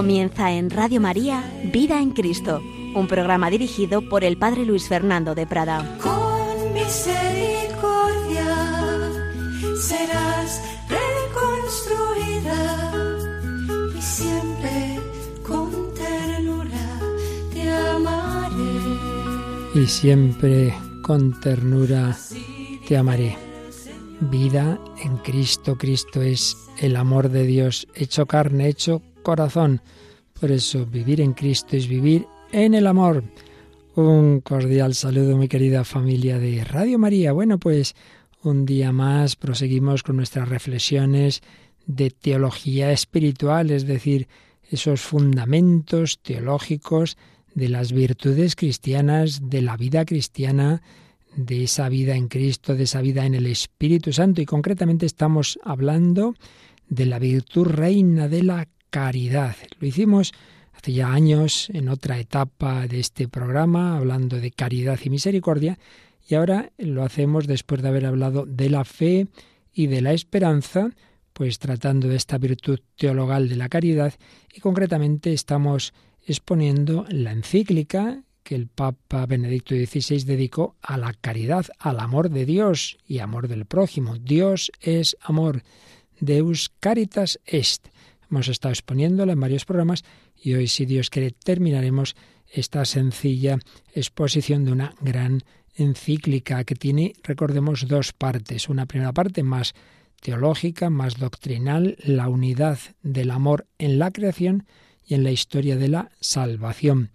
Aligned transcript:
Comienza 0.00 0.48
en 0.50 0.70
Radio 0.70 0.98
María 0.98 1.44
Vida 1.62 2.00
en 2.00 2.12
Cristo, 2.12 2.62
un 2.94 3.06
programa 3.06 3.50
dirigido 3.50 4.00
por 4.08 4.24
el 4.24 4.38
Padre 4.38 4.64
Luis 4.64 4.88
Fernando 4.88 5.34
de 5.34 5.46
Prada. 5.46 5.98
Con 6.00 6.72
misericordia 6.72 8.46
serás 9.78 10.62
reconstruida 10.88 12.94
y 13.94 14.00
siempre 14.00 14.98
con 15.46 15.92
ternura 15.92 16.98
te 17.52 17.70
amaré. 17.70 18.80
y 19.74 19.86
siempre 19.86 20.74
con 21.02 21.38
ternura 21.40 22.16
te 22.88 22.96
amaré. 22.96 23.36
Vida 24.20 24.78
en 25.04 25.18
Cristo, 25.18 25.76
Cristo 25.76 26.22
es 26.22 26.56
el 26.78 26.96
amor 26.96 27.28
de 27.28 27.44
Dios 27.44 27.86
hecho 27.94 28.24
carne, 28.24 28.68
hecho 28.68 29.02
corazón. 29.22 29.80
Por 30.38 30.50
eso 30.50 30.86
vivir 30.86 31.20
en 31.20 31.32
Cristo 31.32 31.76
es 31.76 31.86
vivir 31.86 32.26
en 32.52 32.74
el 32.74 32.86
amor. 32.86 33.22
Un 33.94 34.40
cordial 34.40 34.94
saludo, 34.94 35.36
mi 35.36 35.48
querida 35.48 35.84
familia 35.84 36.38
de 36.38 36.64
Radio 36.64 36.98
María. 36.98 37.32
Bueno, 37.32 37.58
pues 37.58 37.94
un 38.42 38.64
día 38.64 38.92
más 38.92 39.36
proseguimos 39.36 40.02
con 40.02 40.16
nuestras 40.16 40.48
reflexiones 40.48 41.42
de 41.86 42.10
teología 42.10 42.92
espiritual, 42.92 43.70
es 43.70 43.86
decir, 43.86 44.28
esos 44.70 45.00
fundamentos 45.00 46.20
teológicos 46.22 47.18
de 47.54 47.68
las 47.68 47.92
virtudes 47.92 48.54
cristianas, 48.56 49.50
de 49.50 49.62
la 49.62 49.76
vida 49.76 50.04
cristiana, 50.04 50.82
de 51.36 51.64
esa 51.64 51.88
vida 51.88 52.14
en 52.14 52.28
Cristo, 52.28 52.74
de 52.74 52.84
esa 52.84 53.00
vida 53.00 53.26
en 53.26 53.34
el 53.34 53.46
Espíritu 53.46 54.12
Santo. 54.12 54.40
Y 54.40 54.46
concretamente 54.46 55.06
estamos 55.06 55.58
hablando 55.64 56.34
de 56.88 57.06
la 57.06 57.18
virtud 57.18 57.66
reina 57.66 58.28
de 58.28 58.42
la 58.42 58.68
caridad. 58.90 59.56
Lo 59.78 59.86
hicimos 59.86 60.32
hace 60.72 60.92
ya 60.92 61.12
años 61.12 61.70
en 61.70 61.88
otra 61.88 62.18
etapa 62.18 62.86
de 62.86 63.00
este 63.00 63.28
programa, 63.28 63.96
hablando 63.96 64.40
de 64.40 64.50
caridad 64.50 64.98
y 65.04 65.10
misericordia, 65.10 65.78
y 66.28 66.34
ahora 66.34 66.72
lo 66.78 67.02
hacemos 67.02 67.46
después 67.46 67.82
de 67.82 67.88
haber 67.88 68.06
hablado 68.06 68.46
de 68.46 68.70
la 68.70 68.84
fe 68.84 69.28
y 69.72 69.86
de 69.86 70.00
la 70.00 70.12
esperanza, 70.12 70.90
pues 71.32 71.58
tratando 71.58 72.08
de 72.08 72.16
esta 72.16 72.38
virtud 72.38 72.80
teologal 72.96 73.48
de 73.48 73.56
la 73.56 73.68
caridad, 73.68 74.14
y 74.54 74.60
concretamente 74.60 75.32
estamos 75.32 75.92
exponiendo 76.26 77.06
la 77.08 77.32
encíclica 77.32 78.22
que 78.42 78.54
el 78.54 78.66
Papa 78.66 79.26
Benedicto 79.26 79.74
XVI 79.74 80.24
dedicó 80.24 80.76
a 80.82 80.96
la 80.96 81.12
caridad, 81.12 81.66
al 81.78 82.00
amor 82.00 82.30
de 82.30 82.46
Dios 82.46 82.98
y 83.06 83.18
amor 83.18 83.48
del 83.48 83.64
prójimo. 83.64 84.16
Dios 84.16 84.72
es 84.80 85.16
amor. 85.20 85.62
Deus 86.20 86.70
caritas 86.80 87.38
est. 87.46 87.88
Hemos 88.30 88.48
estado 88.48 88.72
exponiéndola 88.72 89.32
en 89.32 89.40
varios 89.40 89.64
programas 89.64 90.04
y 90.40 90.54
hoy, 90.54 90.68
si 90.68 90.86
Dios 90.86 91.10
quiere, 91.10 91.32
terminaremos 91.32 92.14
esta 92.48 92.84
sencilla 92.84 93.58
exposición 93.92 94.64
de 94.64 94.72
una 94.72 94.94
gran 95.00 95.42
encíclica 95.74 96.62
que 96.64 96.74
tiene, 96.74 97.14
recordemos, 97.22 97.88
dos 97.88 98.12
partes. 98.12 98.68
Una 98.68 98.86
primera 98.86 99.12
parte 99.12 99.42
más 99.42 99.74
teológica, 100.20 100.90
más 100.90 101.18
doctrinal, 101.18 101.96
la 102.04 102.28
unidad 102.28 102.78
del 103.02 103.30
amor 103.30 103.66
en 103.78 103.98
la 103.98 104.10
creación 104.10 104.66
y 105.04 105.14
en 105.14 105.24
la 105.24 105.32
historia 105.32 105.76
de 105.76 105.88
la 105.88 106.10
salvación. 106.20 107.10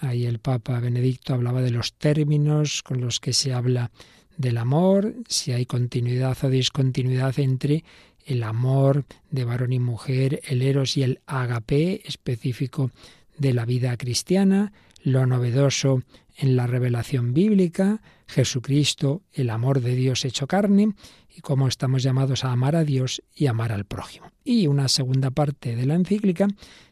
Ahí 0.00 0.26
el 0.26 0.40
Papa 0.40 0.80
Benedicto 0.80 1.34
hablaba 1.34 1.62
de 1.62 1.70
los 1.70 1.94
términos 1.94 2.82
con 2.82 3.00
los 3.00 3.20
que 3.20 3.32
se 3.32 3.52
habla 3.52 3.90
del 4.36 4.58
amor, 4.58 5.14
si 5.28 5.52
hay 5.52 5.64
continuidad 5.64 6.36
o 6.42 6.50
discontinuidad 6.50 7.38
entre 7.38 7.84
el 8.26 8.42
amor 8.42 9.04
de 9.30 9.44
varón 9.44 9.72
y 9.72 9.78
mujer, 9.78 10.40
el 10.48 10.60
eros 10.60 10.96
y 10.96 11.02
el 11.02 11.20
agape 11.26 12.02
específico 12.06 12.90
de 13.38 13.54
la 13.54 13.64
vida 13.64 13.96
cristiana, 13.96 14.72
lo 15.02 15.24
novedoso 15.26 16.02
en 16.36 16.56
la 16.56 16.66
revelación 16.66 17.32
bíblica, 17.32 18.02
Jesucristo, 18.26 19.22
el 19.32 19.48
amor 19.48 19.80
de 19.80 19.94
Dios 19.94 20.24
hecho 20.24 20.46
carne, 20.46 20.94
y 21.34 21.40
cómo 21.40 21.68
estamos 21.68 22.02
llamados 22.02 22.44
a 22.44 22.52
amar 22.52 22.76
a 22.76 22.84
Dios 22.84 23.22
y 23.34 23.46
amar 23.46 23.72
al 23.72 23.84
prójimo. 23.84 24.26
Y 24.44 24.66
una 24.66 24.88
segunda 24.88 25.30
parte 25.30 25.76
de 25.76 25.86
la 25.86 25.94
encíclica, 25.94 26.48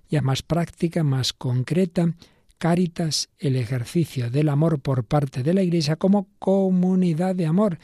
ya 0.08 0.22
más 0.22 0.42
práctica, 0.42 1.02
más 1.02 1.32
concreta, 1.32 2.14
Caritas, 2.58 3.28
el 3.38 3.56
ejercicio 3.56 4.30
del 4.30 4.48
amor 4.48 4.80
por 4.80 5.04
parte 5.04 5.42
de 5.42 5.52
la 5.52 5.62
Iglesia 5.62 5.96
como 5.96 6.28
comunidad 6.38 7.34
de 7.34 7.46
amor. 7.46 7.78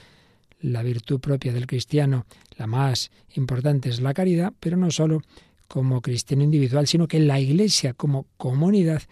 La 0.61 0.83
virtud 0.83 1.21
propia 1.21 1.53
del 1.53 1.67
cristiano, 1.67 2.27
la 2.57 2.67
más 2.67 3.11
importante 3.35 3.89
es 3.89 4.01
la 4.01 4.15
caridad, 4.15 4.53
pero 4.61 4.77
no 4.77 4.91
solo 4.91 5.23
como 5.69 6.01
cristiano 6.01 6.43
individual, 6.43 6.87
sino 6.87 7.09
que 7.09 7.21
la 7.21 7.41
Iglesia 7.41 7.95
como 7.95 8.27
comunidad 8.37 9.03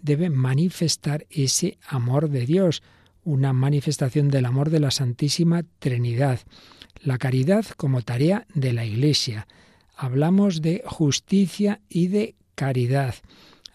debe 0.00 0.30
manifestar 0.30 1.26
ese 1.30 1.78
amor 1.86 2.30
de 2.30 2.46
Dios, 2.46 2.82
una 3.24 3.52
manifestación 3.52 4.28
del 4.28 4.46
amor 4.46 4.70
de 4.70 4.80
la 4.80 4.90
Santísima 4.90 5.64
Trinidad. 5.78 6.40
La 7.02 7.18
caridad 7.18 7.66
como 7.76 8.02
tarea 8.02 8.46
de 8.54 8.72
la 8.72 8.84
Iglesia. 8.84 9.46
Hablamos 9.96 10.62
de 10.62 10.82
justicia 10.86 11.80
y 11.88 12.08
de 12.08 12.34
caridad 12.54 13.14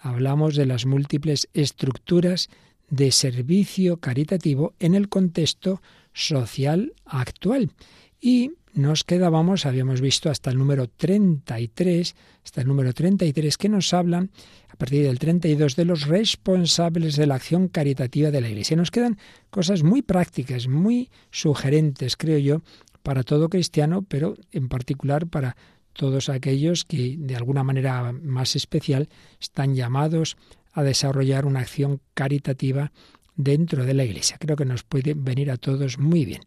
hablamos 0.02 0.56
de 0.56 0.66
las 0.66 0.86
múltiples 0.86 1.50
estructuras 1.54 2.50
de 2.90 3.12
servicio 3.12 3.98
caritativo 3.98 4.74
en 4.80 4.96
el 4.96 5.10
contexto 5.10 5.82
social 6.14 6.94
actual. 7.06 7.72
Y 8.20 8.52
nos 8.74 9.04
quedábamos, 9.04 9.66
habíamos 9.66 10.02
visto 10.02 10.30
hasta 10.30 10.52
el 10.52 10.58
número 10.58 10.88
33, 10.88 12.16
hasta 12.44 12.62
el 12.62 12.68
número 12.68 12.94
33, 12.94 13.58
que 13.58 13.70
nos 13.70 13.94
hablan, 13.94 14.32
a 14.70 14.76
partir 14.76 15.04
del 15.04 15.20
32, 15.20 15.76
de 15.76 15.86
los 15.86 16.08
responsables 16.08 17.16
de 17.16 17.28
la 17.28 17.36
acción 17.36 17.68
caritativa 17.68 18.32
de 18.32 18.42
la 18.42 18.50
Iglesia. 18.50 18.78
Nos 18.78 18.92
quedan 18.92 19.18
cosas 19.50 19.84
muy 19.84 20.02
prácticas, 20.02 20.68
muy 20.68 21.10
sugerentes, 21.32 22.16
creo 22.16 22.38
yo, 22.38 22.62
para 23.04 23.24
todo 23.24 23.50
cristiano, 23.50 24.04
pero 24.04 24.36
en 24.52 24.70
particular 24.70 25.28
para 25.28 25.56
todos 25.94 26.30
aquellos 26.30 26.86
que 26.86 27.16
de 27.18 27.36
alguna 27.36 27.64
manera 27.64 28.14
más 28.14 28.56
especial 28.56 29.10
están 29.40 29.76
llamados 29.76 30.38
a 30.72 30.84
desarrollar 30.84 31.46
una 31.46 31.62
acción 31.62 32.02
caritativa 32.14 32.92
dentro 33.40 33.86
de 33.86 33.94
la 33.94 34.04
Iglesia. 34.04 34.36
Creo 34.38 34.58
que 34.58 34.66
nos 34.66 34.84
puede 34.84 35.14
venir 35.16 35.50
a 35.50 35.56
todos 35.56 35.98
muy 35.98 36.26
bien. 36.26 36.42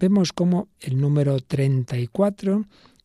Vemos 0.00 0.32
cómo 0.32 0.68
el 0.80 1.00
número 1.00 1.38
34 1.38 2.64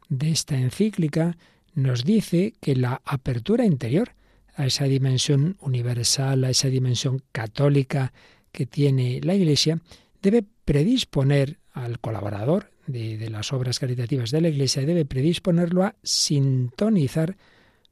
de 0.09 0.31
esta 0.31 0.57
encíclica 0.57 1.37
nos 1.75 2.03
dice 2.03 2.55
que 2.59 2.75
la 2.75 2.99
apertura 3.05 3.63
interior 3.63 4.15
a 4.55 4.65
esa 4.65 4.85
dimensión 4.85 5.55
universal, 5.59 6.43
a 6.43 6.49
esa 6.49 6.69
dimensión 6.69 7.21
católica 7.31 8.11
que 8.51 8.65
tiene 8.65 9.21
la 9.21 9.35
Iglesia, 9.35 9.79
debe 10.23 10.43
predisponer 10.65 11.59
al 11.73 11.99
colaborador 11.99 12.71
de, 12.87 13.29
las 13.29 13.53
obras 13.53 13.77
caritativas 13.77 14.31
de 14.31 14.41
la 14.41 14.49
Iglesia 14.49 14.83
debe 14.83 15.05
predisponerlo 15.05 15.83
a 15.83 15.95
sintonizar 16.01 17.37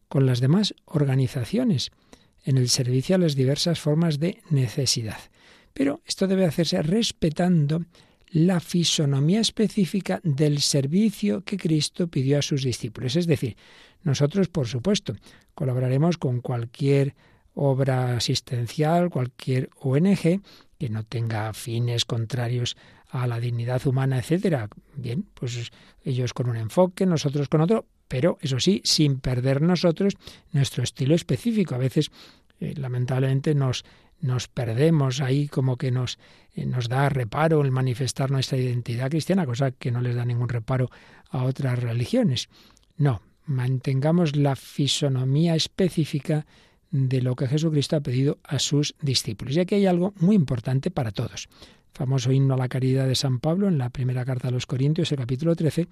con 0.08 0.26
las 0.26 0.40
demás 0.40 0.74
organizaciones 0.86 1.92
en 2.46 2.58
el 2.58 2.70
servicio 2.70 3.16
a 3.16 3.20
las 3.20 3.36
diversas 3.36 3.80
formas 3.80 4.20
de 4.20 4.42
necesidad. 4.50 5.20
Pero 5.76 6.02
esto 6.06 6.26
debe 6.26 6.46
hacerse 6.46 6.82
respetando 6.82 7.84
la 8.32 8.62
fisonomía 8.62 9.42
específica 9.42 10.22
del 10.24 10.62
servicio 10.62 11.44
que 11.44 11.58
Cristo 11.58 12.08
pidió 12.08 12.40
a 12.40 12.42
sus 12.42 12.64
discípulos. 12.64 13.18
Es 13.18 13.28
decir, 13.28 13.58
nosotros, 14.02 14.48
por 14.48 14.68
supuesto, 14.68 15.16
colaboraremos 15.54 16.18
con 16.18 16.40
cualquier 16.40 17.14
obra 17.56 18.16
asistencial, 18.16 19.10
cualquier 19.10 19.70
ONG 19.82 20.42
que 20.80 20.90
no 20.90 21.04
tenga 21.04 21.54
fines 21.54 22.06
contrarios 22.06 22.78
a 23.10 23.28
la 23.28 23.42
dignidad 23.42 23.86
humana, 23.86 24.18
etcétera. 24.20 24.70
Bien, 24.96 25.28
pues 25.34 25.72
ellos 26.04 26.34
con 26.34 26.50
un 26.50 26.56
enfoque, 26.56 27.06
nosotros 27.06 27.50
con 27.50 27.60
otro, 27.60 27.86
pero 28.08 28.38
eso 28.40 28.62
sí, 28.62 28.82
sin 28.86 29.20
perder 29.20 29.62
nosotros 29.62 30.14
nuestro 30.54 30.84
estilo 30.84 31.16
específico. 31.16 31.76
A 31.76 31.80
veces, 31.80 32.12
eh, 32.62 32.74
lamentablemente, 32.78 33.54
nos, 33.56 33.84
nos 34.26 34.48
perdemos 34.48 35.22
ahí, 35.22 35.48
como 35.48 35.78
que 35.78 35.92
nos, 35.92 36.20
eh, 36.54 36.66
nos 36.66 36.90
da 36.90 37.10
reparo 37.10 37.62
el 37.62 37.72
manifestar 37.72 38.32
nuestra 38.32 38.58
identidad 38.58 39.10
cristiana, 39.10 39.46
cosa 39.46 39.72
que 39.72 39.92
no 39.92 40.02
les 40.02 40.16
da 40.16 40.26
ningún 40.26 40.50
reparo 40.50 40.90
a 41.30 41.44
otras 41.44 41.80
religiones. 41.80 42.50
No, 42.98 43.22
mantengamos 43.46 44.36
la 44.36 44.56
fisonomía 44.56 45.56
específica 45.56 46.46
de 46.92 47.22
lo 47.22 47.36
que 47.36 47.48
Jesucristo 47.48 47.96
ha 47.96 48.02
pedido 48.02 48.40
a 48.44 48.60
sus 48.60 48.96
discípulos. 49.02 49.56
Y 49.56 49.60
aquí 49.60 49.76
hay 49.76 49.86
algo 49.86 50.14
muy 50.18 50.36
importante 50.36 50.92
para 50.92 51.12
todos 51.12 51.50
famoso 51.96 52.32
himno 52.32 52.54
a 52.54 52.58
la 52.58 52.68
caridad 52.68 53.08
de 53.08 53.16
San 53.16 53.40
Pablo, 53.40 53.68
en 53.68 53.78
la 53.78 53.90
primera 53.90 54.26
carta 54.26 54.50
a 54.50 54.52
los 54.52 54.66
Corintios, 54.66 55.12
el 55.12 55.18
capítulo 55.18 55.56
13, 55.56 55.88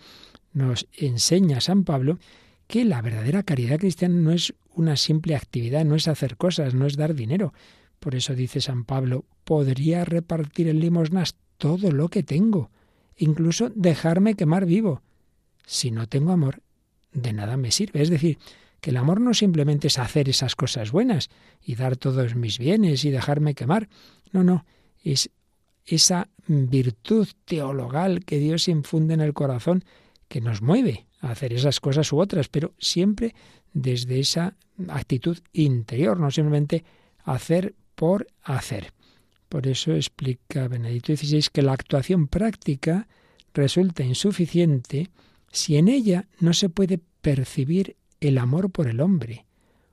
nos 0.51 0.85
enseña 0.91 1.62
San 1.62 1.85
Pablo 1.85 2.19
que 2.68 2.85
la 2.85 3.01
verdadera 3.01 3.44
caridad 3.44 3.80
cristiana 3.80 4.15
no 4.15 4.31
es 4.31 4.53
una 4.75 4.97
simple 4.97 5.35
actividad, 5.35 5.85
no 5.85 5.95
es 5.95 6.07
hacer 6.07 6.38
cosas, 6.38 6.74
no 6.74 6.85
es 6.85 6.97
dar 6.97 7.15
dinero. 7.15 7.53
Por 8.04 8.16
eso 8.16 8.36
dice 8.36 8.60
San 8.60 8.84
Pablo, 8.84 9.24
podría 9.46 10.04
repartir 10.04 10.68
en 10.68 10.82
limosnas 10.82 11.38
todo 11.58 11.90
lo 11.90 12.10
que 12.10 12.22
tengo, 12.22 12.70
incluso 13.16 13.72
dejarme 13.74 14.36
quemar 14.36 14.66
vivo. 14.66 15.02
Si 15.66 15.90
no 15.90 16.10
tengo 16.10 16.34
amor, 16.34 16.62
de 17.14 17.32
nada 17.32 17.56
me 17.56 17.72
sirve. 17.72 18.02
Es 18.02 18.10
decir, 18.10 18.40
que 18.82 18.90
el 18.90 18.98
amor 18.98 19.22
no 19.22 19.34
simplemente 19.34 19.88
es 19.88 20.00
hacer 20.00 20.28
esas 20.28 20.58
cosas 20.58 20.92
buenas 20.92 21.30
y 21.64 21.76
dar 21.76 21.96
todos 21.96 22.36
mis 22.36 22.60
bienes 22.60 23.06
y 23.06 23.10
dejarme 23.10 23.56
quemar. 23.56 23.88
No, 24.34 24.44
no, 24.44 24.66
es 25.02 25.30
esa 25.86 26.28
virtud 26.46 27.30
teologal 27.46 28.26
que 28.26 28.38
Dios 28.38 28.68
infunde 28.68 29.14
en 29.14 29.22
el 29.22 29.34
corazón 29.34 29.86
que 30.28 30.42
nos 30.42 30.62
mueve 30.62 31.06
a 31.22 31.32
hacer 31.32 31.54
esas 31.54 31.80
cosas 31.80 32.12
u 32.12 32.20
otras, 32.20 32.50
pero 32.50 32.74
siempre 32.80 33.34
desde 33.72 34.20
esa 34.20 34.58
actitud 34.90 35.40
interior, 35.54 36.20
no 36.20 36.32
simplemente 36.32 36.84
hacer 37.24 37.76
por 37.95 38.28
hacer. 38.44 38.94
Por 39.50 39.68
eso 39.68 39.94
explica 39.94 40.68
Benedicto 40.68 41.16
XVI 41.16 41.48
que 41.51 41.62
la 41.62 41.74
actuación 41.74 42.28
práctica 42.28 43.07
resulta 43.54 44.04
insuficiente 44.04 45.10
si 45.51 45.78
en 45.78 45.88
ella 45.88 46.28
no 46.40 46.54
se 46.54 46.69
puede 46.69 47.00
percibir 47.22 47.95
el 48.19 48.38
amor 48.38 48.72
por 48.72 48.88
el 48.88 49.00
hombre, 49.00 49.45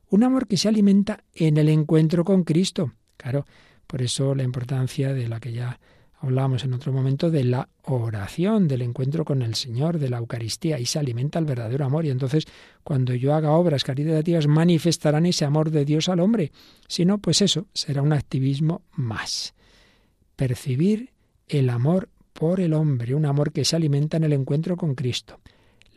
un 0.09 0.25
amor 0.25 0.47
que 0.47 0.57
se 0.57 0.69
alimenta 0.69 1.25
en 1.35 1.57
el 1.57 1.69
encuentro 1.69 2.25
con 2.25 2.45
Cristo. 2.45 2.93
Claro, 3.17 3.45
por 3.87 4.03
eso 4.03 4.35
la 4.35 4.43
importancia 4.43 5.13
de 5.13 5.29
la 5.29 5.41
que 5.41 5.53
ya 5.53 5.79
hablábamos 6.21 6.65
en 6.65 6.75
otro 6.75 6.93
momento, 6.93 7.31
de 7.31 7.45
la 7.45 7.69
oración, 7.83 8.69
del 8.69 8.83
encuentro 8.83 9.25
con 9.25 9.43
el 9.43 9.55
Señor, 9.55 9.99
de 9.99 10.11
la 10.11 10.19
Eucaristía, 10.19 10.79
y 10.79 10.87
se 10.87 10.99
alimenta 10.99 11.39
el 11.39 11.45
verdadero 11.45 11.85
amor. 11.85 12.05
Y 12.05 12.11
entonces, 12.11 12.45
cuando 12.85 13.15
yo 13.15 13.35
haga 13.35 13.53
obras 13.53 13.85
caritativas, 13.85 14.47
manifestarán 14.47 15.27
ese 15.27 15.45
amor 15.45 15.71
de 15.71 15.85
Dios 15.85 16.09
al 16.09 16.21
hombre. 16.21 16.53
Si 16.87 17.05
no, 17.05 17.19
pues 17.19 17.43
eso 17.43 17.67
será 17.73 18.03
un 18.03 18.13
activismo 18.13 18.83
más. 18.93 19.55
Percibir 20.37 21.11
el 21.49 21.71
amor 21.71 22.09
por 22.33 22.61
el 22.61 22.75
hombre, 22.75 23.15
un 23.15 23.27
amor 23.27 23.53
que 23.53 23.65
se 23.65 23.77
alimenta 23.77 24.17
en 24.17 24.25
el 24.25 24.33
encuentro 24.33 24.77
con 24.77 24.95
Cristo 24.95 25.41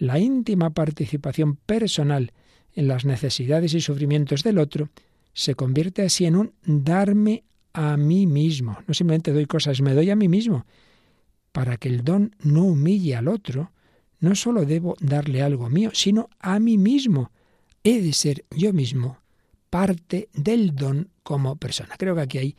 la 0.04 0.20
íntima 0.20 0.72
participación 0.72 1.56
personal 1.56 2.34
en 2.74 2.88
las 2.88 3.06
necesidades 3.06 3.74
y 3.74 3.82
sufrimientos 3.82 4.44
del 4.44 4.58
otro, 4.58 4.90
se 5.34 5.56
convierte 5.56 6.04
así 6.04 6.26
en 6.26 6.36
un 6.36 6.54
darme 6.66 7.44
a 7.74 7.98
mí 7.98 8.28
mismo. 8.28 8.78
No 8.88 8.94
simplemente 8.94 9.34
doy 9.34 9.46
cosas, 9.46 9.82
me 9.82 9.94
doy 9.94 10.10
a 10.10 10.16
mí 10.16 10.28
mismo. 10.28 10.66
Para 11.52 11.78
que 11.78 11.90
el 11.90 12.04
don 12.04 12.36
no 12.40 12.64
humille 12.64 13.16
al 13.16 13.28
otro, 13.28 13.72
no 14.20 14.36
solo 14.36 14.66
debo 14.66 14.96
darle 15.00 15.42
algo 15.42 15.70
mío, 15.70 15.92
sino 15.94 16.30
a 16.40 16.60
mí 16.60 16.78
mismo. 16.78 17.32
He 17.84 18.02
de 18.02 18.14
ser 18.14 18.46
yo 18.52 18.72
mismo 18.72 19.18
parte 19.70 20.30
del 20.34 20.76
don 20.76 21.10
como 21.24 21.56
persona. 21.56 21.96
Creo 21.98 22.16
que 22.16 22.22
aquí 22.22 22.38
hay 22.38 22.56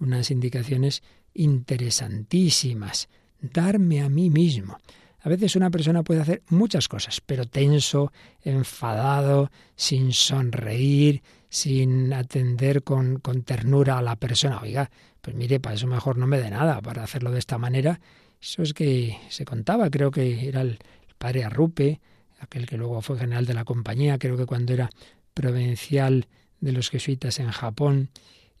unas 0.00 0.30
indicaciones 0.30 1.02
interesantísimas. 1.34 3.08
Darme 3.40 4.02
a 4.02 4.08
mí 4.08 4.30
mismo. 4.30 4.78
A 5.20 5.28
veces 5.28 5.56
una 5.56 5.70
persona 5.70 6.02
puede 6.02 6.20
hacer 6.20 6.42
muchas 6.48 6.88
cosas, 6.88 7.20
pero 7.20 7.44
tenso, 7.44 8.12
enfadado, 8.42 9.50
sin 9.74 10.12
sonreír, 10.12 11.22
sin 11.48 12.12
atender 12.12 12.82
con, 12.82 13.18
con, 13.18 13.42
ternura 13.42 13.98
a 13.98 14.02
la 14.02 14.16
persona. 14.16 14.60
Oiga, 14.60 14.90
pues 15.20 15.34
mire, 15.34 15.60
para 15.60 15.74
eso 15.74 15.86
mejor 15.86 16.18
no 16.18 16.26
me 16.26 16.38
dé 16.38 16.50
nada, 16.50 16.80
para 16.80 17.02
hacerlo 17.02 17.32
de 17.32 17.40
esta 17.40 17.58
manera. 17.58 18.00
Eso 18.40 18.62
es 18.62 18.72
que 18.72 19.18
se 19.28 19.44
contaba, 19.44 19.90
creo 19.90 20.10
que 20.10 20.48
era 20.48 20.60
el, 20.60 20.78
padre 21.18 21.44
Arrupe, 21.44 22.00
aquel 22.38 22.66
que 22.66 22.76
luego 22.76 23.02
fue 23.02 23.18
general 23.18 23.44
de 23.44 23.54
la 23.54 23.64
compañía, 23.64 24.18
creo 24.18 24.36
que 24.36 24.46
cuando 24.46 24.72
era 24.72 24.88
provincial 25.34 26.26
de 26.60 26.72
los 26.72 26.90
jesuitas 26.90 27.40
en 27.40 27.50
Japón, 27.50 28.10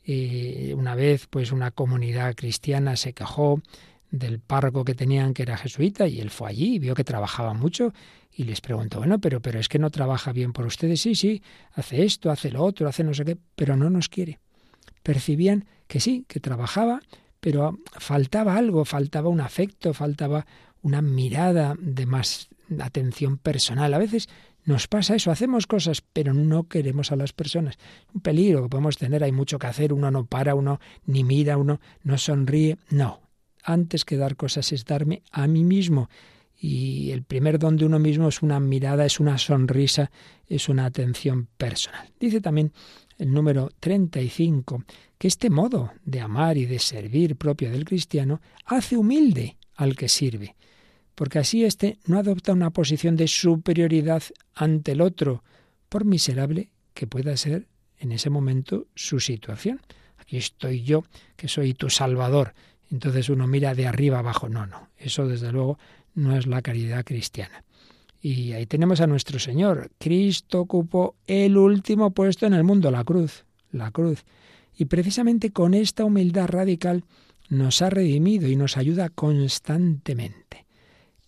eh, 0.04 0.74
una 0.76 0.94
vez 0.94 1.26
pues 1.28 1.52
una 1.52 1.70
comunidad 1.70 2.34
cristiana 2.34 2.96
se 2.96 3.12
quejó 3.12 3.62
del 4.10 4.40
párroco 4.40 4.84
que 4.84 4.94
tenían 4.94 5.34
que 5.34 5.42
era 5.42 5.56
jesuita 5.56 6.06
y 6.06 6.20
él 6.20 6.30
fue 6.30 6.50
allí 6.50 6.76
y 6.76 6.78
vio 6.78 6.94
que 6.94 7.04
trabajaba 7.04 7.54
mucho 7.54 7.92
y 8.32 8.44
les 8.44 8.60
preguntó, 8.60 8.98
bueno, 8.98 9.18
pero, 9.18 9.40
pero 9.40 9.58
es 9.58 9.68
que 9.68 9.78
no 9.78 9.90
trabaja 9.90 10.32
bien 10.32 10.52
por 10.52 10.66
ustedes, 10.66 11.00
sí, 11.00 11.14
sí, 11.14 11.42
hace 11.72 12.04
esto, 12.04 12.30
hace 12.30 12.50
lo 12.50 12.62
otro, 12.62 12.88
hace 12.88 13.04
no 13.04 13.12
sé 13.12 13.24
qué, 13.24 13.36
pero 13.54 13.76
no 13.76 13.90
nos 13.90 14.08
quiere. 14.08 14.38
Percibían 15.02 15.66
que 15.86 16.00
sí, 16.00 16.24
que 16.28 16.40
trabajaba, 16.40 17.00
pero 17.40 17.78
faltaba 17.98 18.56
algo, 18.56 18.84
faltaba 18.84 19.28
un 19.28 19.40
afecto, 19.40 19.92
faltaba 19.92 20.46
una 20.82 21.02
mirada 21.02 21.74
de 21.78 22.06
más 22.06 22.48
atención 22.80 23.38
personal. 23.38 23.92
A 23.94 23.98
veces 23.98 24.28
nos 24.64 24.86
pasa 24.86 25.16
eso, 25.16 25.30
hacemos 25.30 25.66
cosas, 25.66 26.02
pero 26.12 26.34
no 26.34 26.68
queremos 26.68 27.10
a 27.10 27.16
las 27.16 27.32
personas. 27.32 27.78
Un 28.12 28.20
peligro 28.20 28.62
que 28.62 28.68
podemos 28.68 28.98
tener, 28.98 29.24
hay 29.24 29.32
mucho 29.32 29.58
que 29.58 29.66
hacer, 29.66 29.92
uno 29.92 30.10
no 30.10 30.26
para, 30.26 30.54
uno 30.54 30.78
ni 31.06 31.24
mira, 31.24 31.56
uno 31.56 31.80
no 32.02 32.18
sonríe. 32.18 32.76
No, 32.90 33.20
antes 33.68 34.04
que 34.04 34.16
dar 34.16 34.36
cosas 34.36 34.72
es 34.72 34.84
darme 34.84 35.22
a 35.30 35.46
mí 35.46 35.62
mismo. 35.62 36.08
Y 36.60 37.10
el 37.12 37.22
primer 37.22 37.58
don 37.58 37.76
de 37.76 37.84
uno 37.84 37.98
mismo 37.98 38.28
es 38.28 38.42
una 38.42 38.58
mirada, 38.58 39.04
es 39.04 39.20
una 39.20 39.38
sonrisa, 39.38 40.10
es 40.46 40.68
una 40.68 40.86
atención 40.86 41.48
personal. 41.56 42.10
Dice 42.18 42.40
también 42.40 42.72
el 43.18 43.32
número 43.32 43.70
35 43.78 44.84
que 45.18 45.28
este 45.28 45.50
modo 45.50 45.92
de 46.04 46.20
amar 46.20 46.56
y 46.56 46.66
de 46.66 46.78
servir 46.78 47.36
propio 47.36 47.70
del 47.70 47.84
cristiano 47.84 48.40
hace 48.64 48.96
humilde 48.96 49.56
al 49.76 49.94
que 49.94 50.08
sirve, 50.08 50.56
porque 51.14 51.38
así 51.38 51.64
éste 51.64 51.98
no 52.06 52.18
adopta 52.18 52.52
una 52.52 52.70
posición 52.70 53.16
de 53.16 53.28
superioridad 53.28 54.22
ante 54.54 54.92
el 54.92 55.00
otro, 55.00 55.44
por 55.88 56.04
miserable 56.04 56.70
que 56.94 57.06
pueda 57.06 57.36
ser 57.36 57.68
en 57.98 58.12
ese 58.12 58.30
momento 58.30 58.86
su 58.94 59.20
situación. 59.20 59.80
Aquí 60.16 60.36
estoy 60.36 60.82
yo, 60.82 61.04
que 61.36 61.48
soy 61.48 61.74
tu 61.74 61.90
Salvador, 61.90 62.54
entonces 62.90 63.28
uno 63.28 63.46
mira 63.46 63.74
de 63.74 63.86
arriba 63.86 64.18
abajo. 64.18 64.48
No, 64.48 64.66
no, 64.66 64.88
eso 64.96 65.26
desde 65.26 65.52
luego 65.52 65.78
no 66.14 66.36
es 66.36 66.46
la 66.46 66.62
caridad 66.62 67.04
cristiana. 67.04 67.64
Y 68.20 68.52
ahí 68.52 68.66
tenemos 68.66 69.00
a 69.00 69.06
nuestro 69.06 69.38
Señor. 69.38 69.90
Cristo 69.98 70.60
ocupó 70.60 71.14
el 71.26 71.56
último 71.56 72.10
puesto 72.10 72.46
en 72.46 72.54
el 72.54 72.64
mundo, 72.64 72.90
la 72.90 73.04
cruz, 73.04 73.44
la 73.70 73.90
cruz. 73.90 74.24
Y 74.76 74.86
precisamente 74.86 75.50
con 75.50 75.74
esta 75.74 76.04
humildad 76.04 76.48
radical 76.48 77.04
nos 77.48 77.80
ha 77.82 77.90
redimido 77.90 78.48
y 78.48 78.56
nos 78.56 78.76
ayuda 78.76 79.08
constantemente. 79.08 80.66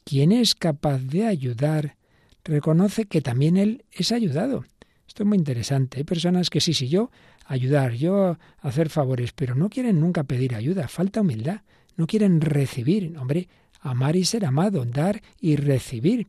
Quien 0.05 0.33
es 0.33 0.55
capaz 0.55 0.99
de 0.99 1.27
ayudar, 1.27 1.97
reconoce 2.45 3.07
que 3.07 3.21
también 3.21 3.57
Él 3.57 3.85
es 3.93 4.13
ayudado. 4.13 4.65
Esto 5.07 5.23
es 5.23 5.29
muy 5.29 5.39
interesante. 5.39 5.99
Hay 5.99 6.05
personas 6.05 6.51
que 6.51 6.61
sí, 6.61 6.75
sí, 6.75 6.89
yo 6.89 7.11
ayudar, 7.51 7.95
yo 7.95 8.39
hacer 8.61 8.91
favores, 8.91 9.33
pero 9.33 9.57
no 9.57 9.69
quieren 9.69 9.99
nunca 9.99 10.23
pedir 10.23 10.55
ayuda, 10.55 10.87
falta 10.87 11.21
humildad, 11.21 11.63
no 11.97 12.07
quieren 12.07 12.41
recibir, 12.41 13.17
hombre, 13.19 13.49
amar 13.81 14.15
y 14.15 14.25
ser 14.25 14.45
amado, 14.45 14.85
dar 14.85 15.21
y 15.41 15.57
recibir. 15.57 16.29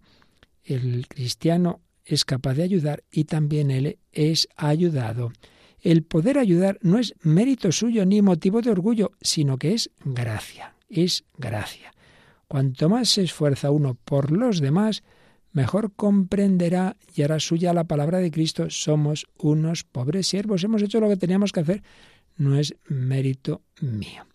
El 0.64 1.08
cristiano 1.08 1.80
es 2.06 2.26
capaz 2.26 2.56
de 2.56 2.64
ayudar 2.64 3.04
y 3.12 3.26
también 3.26 3.70
él 3.70 4.00
es 4.12 4.48
ayudado. 4.56 5.32
El 5.80 6.02
poder 6.02 6.40
ayudar 6.40 6.80
no 6.82 6.98
es 6.98 7.14
mérito 7.22 7.72
suyo 7.72 8.04
ni 8.04 8.24
motivo 8.24 8.64
de 8.64 8.72
orgullo, 8.72 9.12
sino 9.22 9.58
que 9.58 9.74
es 9.74 9.92
gracia, 10.04 10.74
es 10.90 11.24
gracia. 11.38 11.94
Cuanto 12.48 12.90
más 12.90 13.10
se 13.10 13.22
esfuerza 13.22 13.70
uno 13.70 13.94
por 13.94 14.32
los 14.32 14.60
demás, 14.60 15.04
mejor 15.52 15.94
comprenderá 15.94 16.98
y 17.16 17.24
hará 17.24 17.40
suya 17.40 17.74
la 17.74 17.84
palabra 17.84 18.20
de 18.20 18.32
Cristo, 18.32 18.70
somos 18.70 19.28
unos 19.38 19.84
pobres 19.84 20.28
siervos, 20.28 20.64
hemos 20.64 20.82
hecho 20.82 21.00
lo 21.00 21.10
que 21.10 21.18
teníamos 21.18 21.52
que 21.52 21.60
hacer, 21.62 21.84
no 22.38 22.58
es 22.58 22.76
mérito 22.88 23.62
mío. 23.82 24.26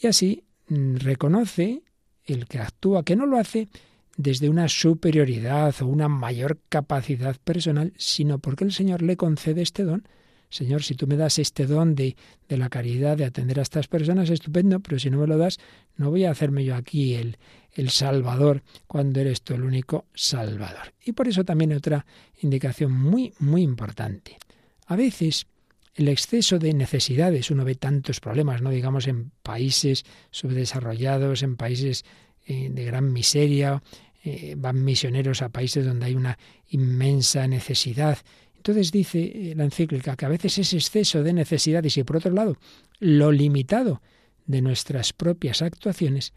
Y 0.00 0.06
así 0.06 0.44
mm, 0.68 0.96
reconoce 0.96 1.82
el 2.24 2.46
que 2.46 2.58
actúa, 2.58 3.04
que 3.04 3.16
no 3.16 3.26
lo 3.26 3.38
hace 3.38 3.68
desde 4.16 4.48
una 4.48 4.68
superioridad 4.68 5.74
o 5.80 5.86
una 5.86 6.08
mayor 6.08 6.58
capacidad 6.68 7.36
personal, 7.36 7.92
sino 7.96 8.38
porque 8.38 8.64
el 8.64 8.72
Señor 8.72 9.02
le 9.02 9.16
concede 9.16 9.62
este 9.62 9.84
don 9.84 10.06
Señor, 10.50 10.82
si 10.82 10.94
tú 10.94 11.06
me 11.06 11.16
das 11.16 11.38
este 11.38 11.66
don 11.66 11.94
de, 11.94 12.16
de, 12.48 12.56
la 12.56 12.68
caridad, 12.68 13.16
de 13.16 13.24
atender 13.24 13.58
a 13.58 13.62
estas 13.62 13.86
personas, 13.86 14.30
estupendo, 14.30 14.80
pero 14.80 14.98
si 14.98 15.10
no 15.10 15.18
me 15.18 15.26
lo 15.26 15.36
das, 15.36 15.58
no 15.96 16.10
voy 16.10 16.24
a 16.24 16.30
hacerme 16.30 16.64
yo 16.64 16.74
aquí 16.74 17.14
el, 17.14 17.36
el 17.72 17.90
Salvador 17.90 18.62
cuando 18.86 19.20
eres 19.20 19.42
tú 19.42 19.54
el 19.54 19.62
único 19.62 20.06
Salvador. 20.14 20.94
Y 21.04 21.12
por 21.12 21.28
eso 21.28 21.44
también 21.44 21.72
otra 21.72 22.06
indicación 22.40 22.92
muy, 22.92 23.34
muy 23.38 23.62
importante. 23.62 24.38
A 24.86 24.96
veces 24.96 25.46
el 25.94 26.08
exceso 26.08 26.58
de 26.58 26.72
necesidades, 26.72 27.50
uno 27.50 27.64
ve 27.64 27.74
tantos 27.74 28.20
problemas, 28.20 28.62
no 28.62 28.70
digamos 28.70 29.06
en 29.06 29.32
países 29.42 30.04
subdesarrollados, 30.30 31.42
en 31.42 31.56
países 31.56 32.04
eh, 32.46 32.68
de 32.70 32.84
gran 32.84 33.12
miseria, 33.12 33.82
eh, 34.24 34.54
van 34.56 34.84
misioneros 34.84 35.42
a 35.42 35.48
países 35.48 35.84
donde 35.84 36.06
hay 36.06 36.14
una 36.14 36.38
inmensa 36.68 37.46
necesidad 37.46 38.18
entonces 38.58 38.92
dice 38.92 39.20
eh, 39.20 39.54
la 39.56 39.64
encíclica 39.64 40.16
que 40.16 40.26
a 40.26 40.28
veces 40.28 40.58
ese 40.58 40.76
exceso 40.76 41.22
de 41.22 41.32
necesidades 41.32 41.96
y 41.96 42.04
por 42.04 42.16
otro 42.18 42.32
lado 42.32 42.56
lo 42.98 43.32
limitado 43.32 44.02
de 44.46 44.62
nuestras 44.62 45.12
propias 45.12 45.62
actuaciones 45.62 46.34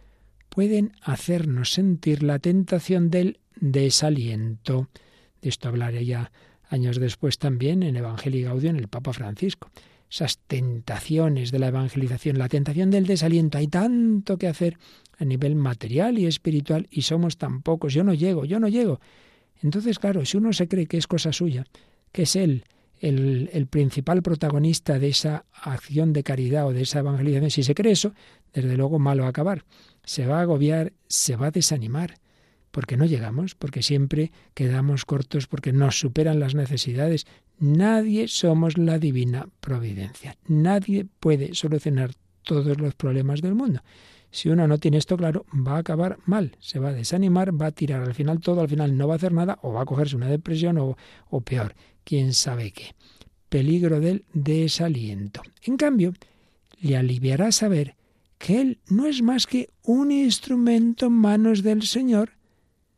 pueden 0.49 0.93
hacernos 1.01 1.73
sentir 1.73 2.23
la 2.23 2.39
tentación 2.39 3.09
del 3.09 3.39
desaliento. 3.55 4.89
De 5.41 5.49
esto 5.49 5.69
hablaré 5.69 6.05
ya 6.05 6.31
años 6.69 6.99
después 6.99 7.37
también 7.37 7.83
en 7.83 7.95
Evangelio 7.95 8.49
Gaudio 8.49 8.69
en 8.69 8.77
el 8.77 8.87
Papa 8.87 9.13
Francisco. 9.13 9.71
esas 10.09 10.39
tentaciones 10.39 11.51
de 11.51 11.59
la 11.59 11.67
evangelización, 11.67 12.37
la 12.37 12.49
tentación 12.49 12.91
del 12.91 13.07
desaliento. 13.07 13.57
Hay 13.57 13.67
tanto 13.67 14.37
que 14.37 14.47
hacer 14.47 14.77
a 15.17 15.23
nivel 15.23 15.55
material 15.55 16.19
y 16.19 16.25
espiritual 16.25 16.87
y 16.91 17.03
somos 17.03 17.37
tan 17.37 17.61
pocos. 17.61 17.93
Yo 17.93 18.03
no 18.03 18.13
llego, 18.13 18.43
yo 18.43 18.59
no 18.59 18.67
llego. 18.67 18.99
Entonces, 19.63 19.99
claro, 19.99 20.25
si 20.25 20.35
uno 20.35 20.51
se 20.51 20.67
cree 20.67 20.87
que 20.87 20.97
es 20.97 21.07
cosa 21.07 21.31
suya, 21.31 21.65
que 22.11 22.23
es 22.23 22.35
él 22.35 22.65
el, 22.99 23.49
el, 23.51 23.67
principal 23.67 24.21
protagonista 24.21 24.99
de 24.99 25.09
esa 25.09 25.45
acción 25.51 26.13
de 26.13 26.23
caridad 26.23 26.67
o 26.67 26.73
de 26.73 26.83
esa 26.83 26.99
evangelización, 26.99 27.49
si 27.49 27.63
se 27.63 27.73
cree 27.73 27.93
eso, 27.93 28.13
desde 28.53 28.77
luego 28.77 28.99
malo 28.99 29.23
va 29.23 29.27
a 29.27 29.31
acabar. 29.31 29.65
Se 30.03 30.27
va 30.27 30.39
a 30.39 30.41
agobiar, 30.41 30.93
se 31.07 31.35
va 31.35 31.47
a 31.47 31.51
desanimar, 31.51 32.19
porque 32.71 32.97
no 32.97 33.05
llegamos, 33.05 33.55
porque 33.55 33.81
siempre 33.81 34.31
quedamos 34.53 35.05
cortos, 35.05 35.47
porque 35.47 35.73
nos 35.73 35.99
superan 35.99 36.39
las 36.39 36.55
necesidades. 36.55 37.25
Nadie 37.59 38.27
somos 38.27 38.77
la 38.77 38.99
divina 38.99 39.47
providencia. 39.59 40.37
Nadie 40.47 41.05
puede 41.19 41.53
solucionar 41.53 42.11
todos 42.43 42.79
los 42.79 42.95
problemas 42.95 43.41
del 43.41 43.55
mundo. 43.55 43.81
Si 44.31 44.47
uno 44.47 44.65
no 44.67 44.77
tiene 44.77 44.97
esto 44.97 45.17
claro, 45.17 45.45
va 45.51 45.75
a 45.75 45.79
acabar 45.79 46.17
mal, 46.25 46.55
se 46.59 46.79
va 46.79 46.89
a 46.89 46.93
desanimar, 46.93 47.59
va 47.59 47.67
a 47.67 47.71
tirar 47.71 48.01
al 48.01 48.13
final 48.13 48.39
todo, 48.39 48.61
al 48.61 48.69
final 48.69 48.95
no 48.97 49.07
va 49.07 49.15
a 49.15 49.17
hacer 49.17 49.33
nada 49.33 49.59
o 49.61 49.73
va 49.73 49.81
a 49.81 49.85
cogerse 49.85 50.15
una 50.15 50.29
depresión 50.29 50.77
o, 50.77 50.95
o 51.29 51.41
peor, 51.41 51.75
quién 52.11 52.33
sabe 52.33 52.73
qué. 52.73 52.93
Peligro 53.47 54.01
del 54.01 54.25
desaliento. 54.33 55.43
En 55.63 55.77
cambio, 55.77 56.11
le 56.81 56.97
aliviará 56.97 57.53
saber 57.53 57.95
que 58.37 58.59
Él 58.59 58.79
no 58.89 59.05
es 59.05 59.21
más 59.21 59.47
que 59.47 59.69
un 59.81 60.11
instrumento 60.11 61.05
en 61.05 61.13
manos 61.13 61.63
del 61.63 61.83
Señor. 61.83 62.31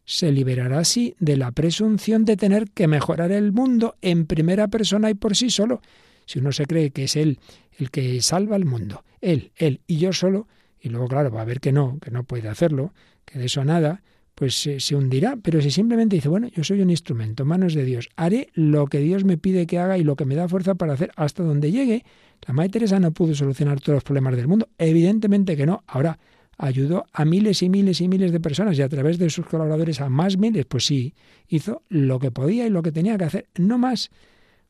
Se 0.03 0.32
liberará 0.32 0.79
así 0.79 1.15
de 1.20 1.38
la 1.38 1.51
presunción 1.51 2.25
de 2.25 2.38
tener 2.38 2.72
que 2.72 2.88
mejorar 2.88 3.32
el 3.32 3.51
mundo 3.51 3.98
en 4.01 4.25
primera 4.25 4.67
persona 4.67 5.12
y 5.12 5.13
por 5.13 5.36
sí 5.36 5.51
solo. 5.51 5.84
Si 6.25 6.39
uno 6.39 6.51
se 6.51 6.65
cree 6.65 6.89
que 6.89 7.03
es 7.03 7.15
Él 7.15 7.38
el 7.77 7.91
que 7.91 8.20
salva 8.24 8.55
el 8.55 8.65
mundo, 8.65 9.03
Él, 9.22 9.51
Él 9.58 9.82
y 9.86 9.98
yo 9.98 10.12
solo, 10.12 10.48
y 10.82 10.89
luego, 10.89 11.08
claro, 11.08 11.29
va 11.29 11.41
a 11.41 11.46
ver 11.46 11.60
que 11.60 11.72
no, 11.72 12.00
que 12.00 12.10
no 12.10 12.24
puede 12.24 12.50
hacerlo, 12.50 12.96
que 13.25 13.38
de 13.38 13.46
eso 13.46 13.63
nada, 13.63 14.01
pues 14.36 14.56
se, 14.56 14.96
hundirá. 14.96 15.38
Pero 15.42 15.62
si 15.62 15.72
simplemente 15.72 16.16
dice, 16.16 16.30
bueno, 16.30 16.48
yo 16.48 16.63
soy 16.63 16.82
un 16.82 16.90
instrumento, 16.90 17.46
manos 17.46 17.74
de 17.74 17.86
Dios, 17.86 18.10
haré 18.16 18.50
lo 18.54 18.88
que 18.88 19.00
Dios 19.00 19.24
me 19.24 19.38
pide 19.38 19.68
que 19.68 19.80
haga 19.80 19.98
y 19.98 20.04
lo 20.04 20.16
que 20.16 20.25
me 20.25 20.36
da 20.36 20.48
fuerza 20.48 20.75
para 20.75 20.94
hacer 20.94 21.12
hasta 21.16 21.44
donde 21.44 21.72
llegue. 21.72 22.04
La 22.48 22.54
Madre 22.54 22.72
Teresa 22.72 23.00
no 23.00 23.12
pudo 23.12 23.36
solucionar 23.36 23.80
todos 23.80 23.98
los 23.98 24.04
problemas 24.04 24.36
del 24.36 24.48
mundo, 24.48 24.70
evidentemente 24.78 25.56
que 25.56 25.66
no. 25.66 25.84
Ahora, 25.88 26.20
ayudó 26.58 27.06
a 27.12 27.25
miles 27.25 27.62
y 27.62 27.70
miles 27.70 28.02
y 28.02 28.08
miles 28.08 28.32
de 28.32 28.40
personas 28.40 28.78
y 28.78 28.82
a 28.82 28.90
través 28.90 29.18
de 29.18 29.30
sus 29.30 29.46
colaboradores 29.46 30.02
a 30.02 30.10
más 30.10 30.38
miles, 30.38 30.66
pues 30.66 30.86
sí, 30.86 31.13
hizo 31.48 31.84
lo 31.90 32.20
que 32.20 32.32
podía 32.32 32.66
y 32.66 32.70
lo 32.70 32.82
que 32.84 32.92
tenía 32.92 33.18
que 33.18 33.25
hacer, 33.25 33.48
no 33.58 33.78
más. 33.78 34.12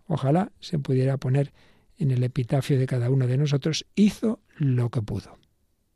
Ojalá 0.08 0.52
se 0.60 0.80
pudiera 0.80 1.18
poner 1.18 1.54
en 1.98 2.12
el 2.12 2.24
epitafio 2.24 2.78
de 2.78 2.88
cada 2.88 3.10
uno 3.10 3.28
de 3.28 3.38
nosotros, 3.38 3.86
hizo 3.96 4.40
lo 4.58 4.90
que 4.90 5.02
pudo. 5.02 5.38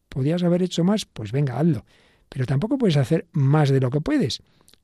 ¿Podías 0.10 0.44
haber 0.44 0.64
hecho 0.64 0.84
más? 0.84 1.06
Pues 1.06 1.32
venga, 1.32 1.60
hazlo. 1.60 1.86
Pero 2.30 2.46
tampoco 2.46 2.78
puedes 2.78 2.98
hacer 2.98 3.28
más 3.32 3.70
de 3.70 3.80
lo 3.80 3.90
que 3.90 4.02
puedes. 4.02 4.42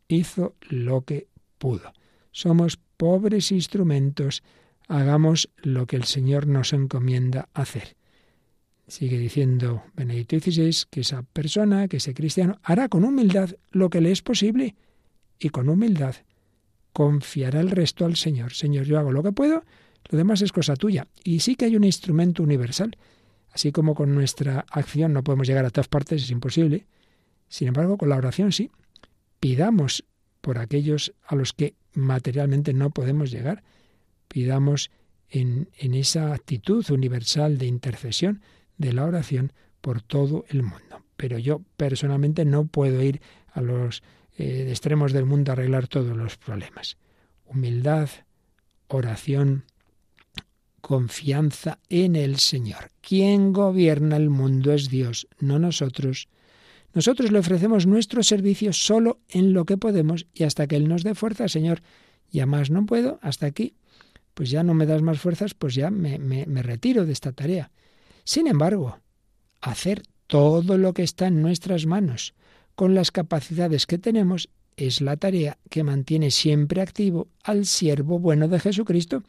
Hizo 0.07 0.55
lo 0.69 1.01
que 1.01 1.27
pudo. 1.57 1.93
Somos 2.31 2.77
pobres 2.97 3.51
instrumentos. 3.51 4.43
Hagamos 4.87 5.49
lo 5.57 5.87
que 5.87 5.95
el 5.95 6.03
Señor 6.03 6.47
nos 6.47 6.73
encomienda 6.73 7.49
hacer. 7.53 7.95
Sigue 8.87 9.17
diciendo 9.17 9.83
Benedicto 9.95 10.39
XVI 10.39 10.85
que 10.89 11.01
esa 11.01 11.23
persona, 11.23 11.87
que 11.87 11.97
ese 11.97 12.13
cristiano, 12.13 12.59
hará 12.63 12.89
con 12.89 13.05
humildad 13.05 13.51
lo 13.71 13.89
que 13.89 14.01
le 14.01 14.11
es 14.11 14.21
posible 14.21 14.75
y 15.39 15.49
con 15.49 15.69
humildad 15.69 16.15
confiará 16.91 17.59
el 17.59 17.71
resto 17.71 18.05
al 18.05 18.15
Señor. 18.15 18.53
Señor, 18.53 18.85
yo 18.85 18.99
hago 18.99 19.11
lo 19.11 19.23
que 19.23 19.31
puedo, 19.31 19.63
lo 20.09 20.17
demás 20.17 20.41
es 20.41 20.51
cosa 20.51 20.75
tuya. 20.75 21.07
Y 21.23 21.39
sí 21.39 21.55
que 21.55 21.65
hay 21.65 21.75
un 21.75 21.83
instrumento 21.83 22.43
universal. 22.43 22.95
Así 23.51 23.71
como 23.71 23.95
con 23.95 24.13
nuestra 24.13 24.65
acción 24.69 25.13
no 25.13 25.23
podemos 25.23 25.47
llegar 25.47 25.65
a 25.65 25.69
todas 25.69 25.87
partes, 25.87 26.23
es 26.23 26.31
imposible. 26.31 26.85
Sin 27.53 27.67
embargo, 27.67 27.99
con 27.99 28.09
la 28.09 28.15
oración 28.15 28.51
sí. 28.51 28.71
Pidamos 29.39 30.05
por 30.41 30.57
aquellos 30.57 31.13
a 31.23 31.35
los 31.35 31.53
que 31.53 31.75
materialmente 31.93 32.73
no 32.73 32.89
podemos 32.89 33.29
llegar. 33.29 33.61
Pidamos 34.27 34.89
en, 35.29 35.67
esa 35.77 36.33
actitud 36.33 36.83
universal 36.89 37.59
de 37.59 37.67
intercesión 37.67 38.41
de 38.79 38.93
la 38.93 39.05
oración 39.05 39.53
por 39.81 40.01
todo 40.01 40.45
el 40.49 40.63
mundo. 40.63 41.03
Pero 41.15 41.37
yo 41.37 41.61
personalmente 41.77 42.43
no 42.43 42.65
puedo 42.65 43.03
ir 43.03 43.21
a 43.51 43.61
los 43.61 44.01
eh, 44.35 44.65
extremos 44.69 45.13
del 45.13 45.25
mundo 45.25 45.51
a 45.51 45.53
arreglar 45.53 45.87
todos 45.87 46.17
los 46.17 46.37
problemas. 46.37 46.97
Humildad, 47.45 48.09
oración, 48.87 49.65
confianza 50.81 51.77
en 51.87 52.15
el 52.15 52.39
Señor. 52.39 52.89
Quien 52.99 53.53
gobierna 53.53 54.17
el 54.17 54.31
mundo 54.31 54.73
es 54.73 54.89
Dios, 54.89 55.27
no 55.39 55.59
nosotros. 55.59 56.29
Nosotros 56.93 57.31
le 57.31 57.39
ofrecemos 57.39 57.87
nuestro 57.87 58.23
servicio 58.23 58.71
solo 58.73 59.19
en 59.29 59.53
lo 59.53 59.65
que 59.65 59.77
podemos 59.77 60.27
y 60.33 60.43
hasta 60.43 60.67
que 60.67 60.75
Él 60.75 60.87
nos 60.87 61.03
dé 61.03 61.15
fuerza, 61.15 61.47
Señor. 61.47 61.81
Ya 62.31 62.45
más 62.45 62.69
no 62.69 62.85
puedo, 62.85 63.19
hasta 63.21 63.45
aquí. 63.45 63.75
Pues 64.33 64.49
ya 64.49 64.63
no 64.63 64.73
me 64.73 64.85
das 64.85 65.01
más 65.01 65.19
fuerzas, 65.19 65.53
pues 65.53 65.75
ya 65.75 65.91
me, 65.91 66.17
me, 66.17 66.45
me 66.45 66.63
retiro 66.63 67.05
de 67.05 67.13
esta 67.13 67.31
tarea. 67.31 67.71
Sin 68.23 68.47
embargo, 68.47 68.99
hacer 69.61 70.03
todo 70.27 70.77
lo 70.77 70.93
que 70.93 71.03
está 71.03 71.27
en 71.27 71.41
nuestras 71.41 71.85
manos, 71.85 72.33
con 72.75 72.95
las 72.95 73.11
capacidades 73.11 73.85
que 73.85 73.99
tenemos, 73.99 74.49
es 74.75 75.01
la 75.01 75.17
tarea 75.17 75.59
que 75.69 75.83
mantiene 75.83 76.31
siempre 76.31 76.81
activo 76.81 77.27
al 77.43 77.67
siervo 77.67 78.17
bueno 78.17 78.47
de 78.47 78.59
Jesucristo 78.59 79.23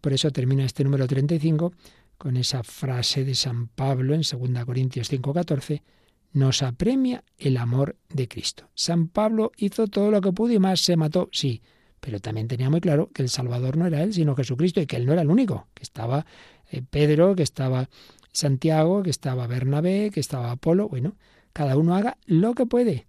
por 0.00 0.12
eso 0.12 0.30
termina 0.30 0.64
este 0.64 0.84
número 0.84 1.06
35 1.06 1.72
con 2.16 2.36
esa 2.36 2.62
frase 2.62 3.24
de 3.24 3.34
San 3.34 3.68
Pablo 3.68 4.14
en 4.14 4.22
2 4.22 4.64
Corintios 4.64 5.10
5:14, 5.10 5.82
nos 6.32 6.62
apremia 6.62 7.24
el 7.38 7.56
amor 7.56 7.96
de 8.08 8.28
Cristo. 8.28 8.70
San 8.74 9.08
Pablo 9.08 9.52
hizo 9.56 9.86
todo 9.86 10.10
lo 10.10 10.20
que 10.20 10.32
pudo 10.32 10.52
y 10.52 10.58
más 10.58 10.80
se 10.80 10.96
mató, 10.96 11.28
sí, 11.32 11.62
pero 12.00 12.20
también 12.20 12.48
tenía 12.48 12.70
muy 12.70 12.80
claro 12.80 13.10
que 13.12 13.22
el 13.22 13.28
Salvador 13.28 13.76
no 13.76 13.86
era 13.86 14.02
él, 14.02 14.12
sino 14.12 14.36
Jesucristo, 14.36 14.80
y 14.80 14.86
que 14.86 14.96
él 14.96 15.06
no 15.06 15.12
era 15.12 15.22
el 15.22 15.30
único, 15.30 15.68
que 15.74 15.82
estaba 15.82 16.26
eh, 16.70 16.82
Pedro, 16.88 17.34
que 17.34 17.42
estaba 17.42 17.88
Santiago, 18.32 19.02
que 19.02 19.10
estaba 19.10 19.46
Bernabé, 19.46 20.10
que 20.12 20.20
estaba 20.20 20.50
Apolo, 20.50 20.88
bueno, 20.88 21.16
cada 21.52 21.76
uno 21.76 21.96
haga 21.96 22.18
lo 22.26 22.54
que 22.54 22.66
puede, 22.66 23.06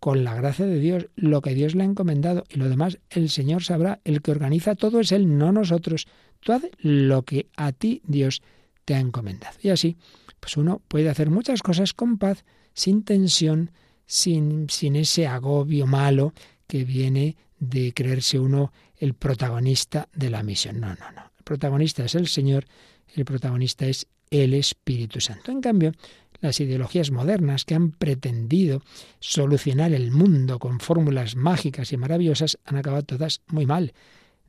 con 0.00 0.24
la 0.24 0.34
gracia 0.34 0.66
de 0.66 0.80
Dios, 0.80 1.06
lo 1.14 1.42
que 1.42 1.54
Dios 1.54 1.76
le 1.76 1.82
ha 1.82 1.86
encomendado, 1.86 2.44
y 2.48 2.56
lo 2.56 2.68
demás 2.68 2.98
el 3.10 3.28
Señor 3.30 3.62
sabrá, 3.62 4.00
el 4.04 4.22
que 4.22 4.32
organiza 4.32 4.74
todo 4.74 4.98
es 4.98 5.12
Él, 5.12 5.38
no 5.38 5.52
nosotros. 5.52 6.08
Tú 6.40 6.52
haz 6.52 6.62
lo 6.78 7.22
que 7.22 7.46
a 7.56 7.70
ti 7.70 8.02
Dios 8.04 8.42
te 8.84 8.96
ha 8.96 8.98
encomendado. 8.98 9.56
Y 9.62 9.68
así, 9.68 9.96
pues 10.40 10.56
uno 10.56 10.82
puede 10.88 11.08
hacer 11.08 11.30
muchas 11.30 11.62
cosas 11.62 11.92
con 11.92 12.18
paz, 12.18 12.44
sin 12.74 13.04
tensión, 13.04 13.70
sin, 14.06 14.68
sin 14.68 14.96
ese 14.96 15.26
agobio 15.26 15.86
malo 15.86 16.34
que 16.66 16.84
viene 16.84 17.36
de 17.58 17.92
creerse 17.92 18.38
uno 18.38 18.72
el 18.96 19.14
protagonista 19.14 20.08
de 20.14 20.30
la 20.30 20.42
misión. 20.42 20.80
No, 20.80 20.88
no, 20.88 21.12
no. 21.14 21.32
El 21.38 21.44
protagonista 21.44 22.04
es 22.04 22.14
el 22.14 22.28
Señor, 22.28 22.66
el 23.14 23.24
protagonista 23.24 23.86
es 23.86 24.06
el 24.30 24.54
Espíritu 24.54 25.20
Santo. 25.20 25.52
En 25.52 25.60
cambio, 25.60 25.92
las 26.40 26.58
ideologías 26.60 27.10
modernas 27.10 27.64
que 27.64 27.74
han 27.74 27.92
pretendido 27.92 28.82
solucionar 29.20 29.92
el 29.92 30.10
mundo 30.10 30.58
con 30.58 30.80
fórmulas 30.80 31.36
mágicas 31.36 31.92
y 31.92 31.96
maravillosas 31.96 32.58
han 32.64 32.76
acabado 32.76 33.04
todas 33.04 33.42
muy 33.46 33.66
mal. 33.66 33.92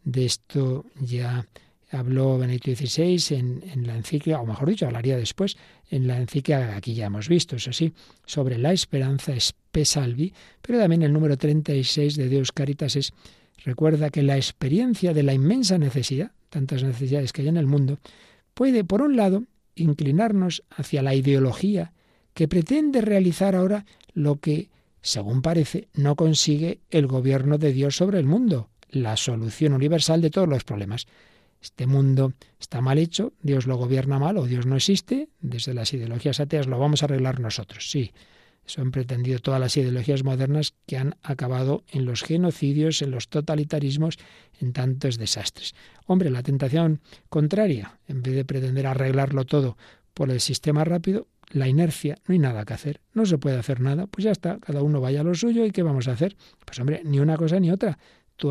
De 0.04 0.26
esto 0.26 0.86
ya 1.00 1.48
habló 1.94 2.38
Benedicto 2.38 2.72
XVI 2.76 3.36
en, 3.38 3.64
en, 3.74 3.88
la 3.88 3.96
encíclica, 3.96 4.40
o 4.40 4.46
mejor 4.46 4.70
dicho, 4.70 4.86
hablaría 4.86 5.18
después, 5.18 5.58
en 5.90 6.08
la 6.08 6.18
encíclica 6.18 6.76
aquí 6.76 6.94
ya 6.94 7.08
hemos 7.08 7.28
visto, 7.30 7.56
eso 7.56 7.72
sí, 7.72 7.94
sobre 8.26 8.58
la 8.58 8.74
esperanza 8.74 9.34
Salvi, 9.84 10.34
pero 10.62 10.80
también 10.80 11.02
el 11.02 11.12
número 11.12 11.36
36 11.36 12.16
de 12.16 12.30
Deus 12.30 12.52
Caritas 12.52 12.96
es, 12.96 13.12
recuerda 13.66 14.12
que 14.12 14.22
la 14.22 14.36
experiencia 14.36 15.14
de 15.14 15.24
la 15.24 15.34
inmensa 15.34 15.78
necesidad, 15.80 16.32
tantas 16.50 16.84
necesidades 16.84 17.34
que 17.34 17.42
hay 17.42 17.48
en 17.48 17.58
el 17.58 17.66
mundo, 17.66 17.98
puede, 18.54 18.84
por 18.84 19.02
un 19.02 19.16
lado, 19.16 19.44
inclinarnos 19.76 20.64
hacia 20.70 21.02
la 21.02 21.16
ideología 21.16 21.94
que 22.36 22.48
pretende 22.48 23.02
realizar 23.02 23.56
ahora 23.56 23.86
lo 24.14 24.40
que, 24.40 24.70
según 25.02 25.42
parece, 25.42 25.88
no 25.94 26.16
consigue 26.16 26.80
el 26.92 27.08
gobierno 27.08 27.58
de 27.58 27.74
Dios 27.74 27.96
sobre 27.96 28.20
el 28.20 28.26
mundo, 28.26 28.70
la 28.90 29.18
solución 29.18 29.74
universal 29.74 30.22
de 30.22 30.30
todos 30.30 30.48
los 30.48 30.64
problemas. 30.64 31.08
Este 31.64 31.88
mundo 31.88 32.34
está 32.60 32.82
mal 32.82 32.98
hecho, 32.98 33.32
Dios 33.42 33.68
lo 33.68 33.78
gobierna 33.78 34.20
mal 34.20 34.38
o 34.38 34.46
Dios 34.46 34.66
no 34.66 34.76
existe, 34.76 35.30
desde 35.40 35.74
las 35.74 35.94
ideologías 35.94 36.42
ateas 36.42 36.68
lo 36.68 36.78
vamos 36.78 37.02
a 37.02 37.06
arreglar 37.06 37.40
nosotros, 37.40 37.90
sí. 37.90 38.12
Eso 38.66 38.82
han 38.82 38.92
pretendido 38.92 39.40
todas 39.40 39.62
las 39.62 39.76
ideologías 39.78 40.24
modernas 40.24 40.74
que 40.86 40.98
han 40.98 41.16
acabado 41.22 41.84
en 41.90 42.06
los 42.06 42.22
genocidios, 42.22 43.02
en 43.02 43.12
los 43.12 43.30
totalitarismos, 43.30 44.18
en 44.60 44.74
tantos 44.74 45.18
desastres. 45.18 45.74
Hombre, 46.06 46.30
la 46.30 46.44
tentación 46.44 47.00
contraria, 47.30 47.98
en 48.08 48.24
vez 48.24 48.36
de 48.36 48.46
pretender 48.46 48.86
arreglarlo 48.86 49.46
todo 49.46 49.78
por 50.14 50.32
el 50.32 50.42
sistema 50.42 50.84
rápido, 50.84 51.28
la 51.50 51.70
inercia, 51.70 52.18
no 52.28 52.34
hay 52.34 52.40
nada 52.40 52.66
que 52.66 52.74
hacer, 52.74 53.00
no 53.14 53.26
se 53.26 53.38
puede 53.38 53.58
hacer 53.58 53.80
nada, 53.80 54.08
pues 54.08 54.26
ya 54.26 54.32
está, 54.32 54.60
cada 54.60 54.82
uno 54.82 55.00
vaya 55.00 55.22
a 55.22 55.24
lo 55.24 55.36
suyo 55.36 55.66
y 55.66 55.72
¿qué 55.72 55.84
vamos 55.84 56.08
a 56.08 56.12
hacer? 56.12 56.36
Pues 56.66 56.80
hombre, 56.80 57.02
ni 57.06 57.20
una 57.20 57.38
cosa 57.38 57.60
ni 57.60 57.72
otra. 57.72 57.98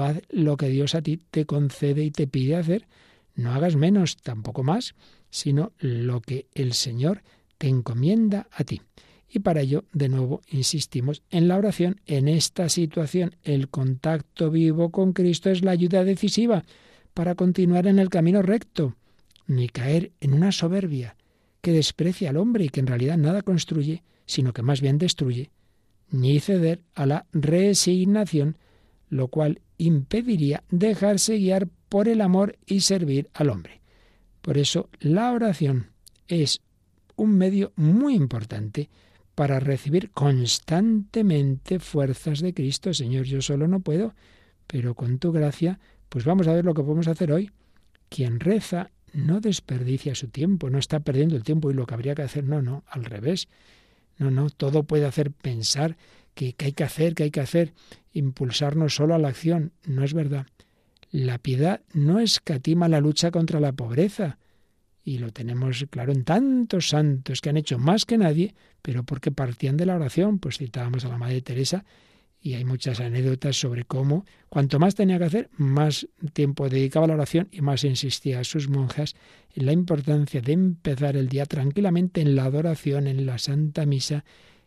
Haz 0.01 0.23
lo 0.31 0.57
que 0.57 0.69
Dios 0.69 0.95
a 0.95 1.03
ti 1.03 1.21
te 1.31 1.45
concede 1.45 2.05
y 2.05 2.11
te 2.11 2.27
pide 2.27 2.57
hacer. 2.57 2.87
No 3.35 3.53
hagas 3.53 3.77
menos, 3.77 4.17
tampoco 4.17 4.63
más, 4.63 4.95
sino 5.31 5.73
lo 5.79 6.21
que 6.21 6.47
el 6.55 6.73
Señor 6.73 7.23
te 7.59 7.69
encomienda 7.69 8.49
a 8.53 8.65
ti. 8.65 8.81
Y 9.29 9.39
para 9.39 9.63
ello, 9.63 9.85
de 9.93 10.09
nuevo, 10.09 10.43
insistimos 10.49 11.23
en 11.31 11.49
la 11.49 11.57
oración. 11.57 12.01
En 12.07 12.29
esta 12.29 12.69
situación, 12.69 13.37
el 13.43 13.69
contacto 13.69 14.51
vivo 14.51 14.91
con 14.91 15.15
Cristo 15.15 15.49
es 15.51 15.63
la 15.63 15.71
ayuda 15.71 16.05
decisiva 16.05 16.65
para 17.15 17.35
continuar 17.35 17.87
en 17.87 17.99
el 17.99 18.11
camino 18.11 18.43
recto, 18.43 18.95
ni 19.47 19.69
caer 19.69 20.13
en 20.21 20.35
una 20.35 20.53
soberbia 20.53 21.17
que 21.63 21.73
desprecia 21.73 22.31
al 22.31 22.37
hombre 22.37 22.65
y 22.65 22.69
que 22.69 22.81
en 22.81 22.87
realidad 22.87 23.17
nada 23.17 23.43
construye, 23.43 24.03
sino 24.27 24.53
que 24.53 24.63
más 24.63 24.81
bien 24.81 24.99
destruye, 24.99 25.51
ni 26.11 26.39
ceder 26.41 26.83
a 26.95 27.07
la 27.07 27.27
resignación, 27.33 28.59
lo 29.13 29.29
cual 29.29 29.61
impediría 29.77 30.65
dejarse 30.71 31.37
guiar 31.37 31.69
por 31.91 32.09
el 32.09 32.23
amor 32.23 32.57
y 32.65 32.81
servir 32.81 33.29
al 33.35 33.51
hombre. 33.51 33.83
Por 34.41 34.57
eso 34.57 34.89
la 35.01 35.33
oración 35.33 35.91
es 36.29 36.63
un 37.15 37.37
medio 37.37 37.75
muy 37.77 38.15
importante 38.15 38.89
para 39.35 39.61
recibir 39.61 40.11
constantemente 40.13 41.79
fuerzas 41.79 42.41
de 42.41 42.55
Cristo. 42.55 42.95
Señor, 42.95 43.27
yo 43.27 43.43
solo 43.43 43.69
no 43.69 43.81
puedo, 43.81 44.15
pero 44.67 44.95
con 44.95 45.19
tu 45.19 45.31
gracia, 45.31 45.79
pues 46.09 46.25
vamos 46.25 46.49
a 46.49 46.55
ver 46.55 46.65
lo 46.65 46.73
que 46.73 46.83
podemos 46.83 47.07
hacer 47.07 47.33
hoy. 47.33 47.51
Quien 48.09 48.41
reza 48.41 48.93
no 49.13 49.41
desperdicia 49.41 50.15
su 50.15 50.29
tiempo, 50.29 50.71
no 50.71 50.79
está 50.79 51.01
perdiendo 51.01 51.37
el 51.37 51.45
tiempo 51.45 51.71
y 51.71 51.75
lo 51.75 51.85
que 51.85 51.93
habría 51.93 52.15
que 52.15 52.23
hacer, 52.23 52.45
no, 52.45 52.63
no, 52.63 52.83
al 52.89 53.05
revés. 53.05 53.47
No, 54.17 54.31
no, 54.31 54.49
todo 54.49 54.85
puede 54.85 55.05
hacer 55.05 55.33
pensar 55.33 55.99
que, 56.35 56.55
hay 56.59 56.73
que 56.73 56.85
hacer, 56.85 57.15
que 57.15 57.25
hay 57.25 57.31
que 57.31 57.41
hacer, 57.41 57.73
impulsarnos 58.13 58.95
solo 58.95 59.15
a 59.15 59.19
la 59.19 59.29
acción. 59.29 59.73
No 59.87 60.05
es 60.05 60.15
verdad. 60.15 60.47
La 61.11 61.39
piedad 61.39 61.83
no 61.93 62.21
escatima 62.21 62.89
la 62.89 63.01
lucha 63.01 63.31
contra 63.31 63.61
la 63.61 63.73
pobreza, 63.73 64.39
y 65.05 65.19
lo 65.19 65.33
tenemos 65.33 65.85
claro 65.91 66.13
en 66.13 66.25
tantos 66.25 66.89
santos 66.89 67.41
que 67.41 67.51
han 67.51 67.57
hecho 67.57 67.79
más 67.79 68.05
que 68.05 68.19
nadie, 68.19 68.55
pero 68.83 69.03
porque 69.05 69.33
partían 69.33 69.77
de 69.77 69.87
la 69.87 69.97
oración, 69.97 70.39
pues 70.39 70.59
citábamos 70.59 71.05
a 71.05 71.09
la 71.09 71.19
Madre 71.19 71.43
Teresa 71.43 71.85
y 72.41 72.55
hay 72.55 72.65
muchas 72.65 73.01
anécdotas 73.01 73.57
sobre 73.57 73.85
cómo 73.85 74.25
cuanto 74.49 74.79
más 74.79 74.95
tenía 74.95 75.19
que 75.19 75.25
hacer, 75.25 75.51
más 75.57 76.09
tiempo 76.33 76.69
dedicaba 76.69 77.05
a 77.05 77.09
la 77.09 77.15
oración 77.15 77.49
y 77.53 77.61
más 77.61 77.85
insistía 77.85 78.41
a 78.41 78.45
sus 78.45 78.69
monjas 78.69 79.15
en 79.55 79.67
la 79.67 79.73
importancia 79.73 80.41
de 80.41 80.53
empezar 80.53 81.17
el 81.17 81.29
día 81.29 81.47
tranquilamente 81.47 82.21
en 82.21 82.35
la 82.35 82.45
adoración, 82.45 83.07
en 83.07 83.27
la 83.27 83.39
Santa 83.39 83.87
Misa, 83.87 84.25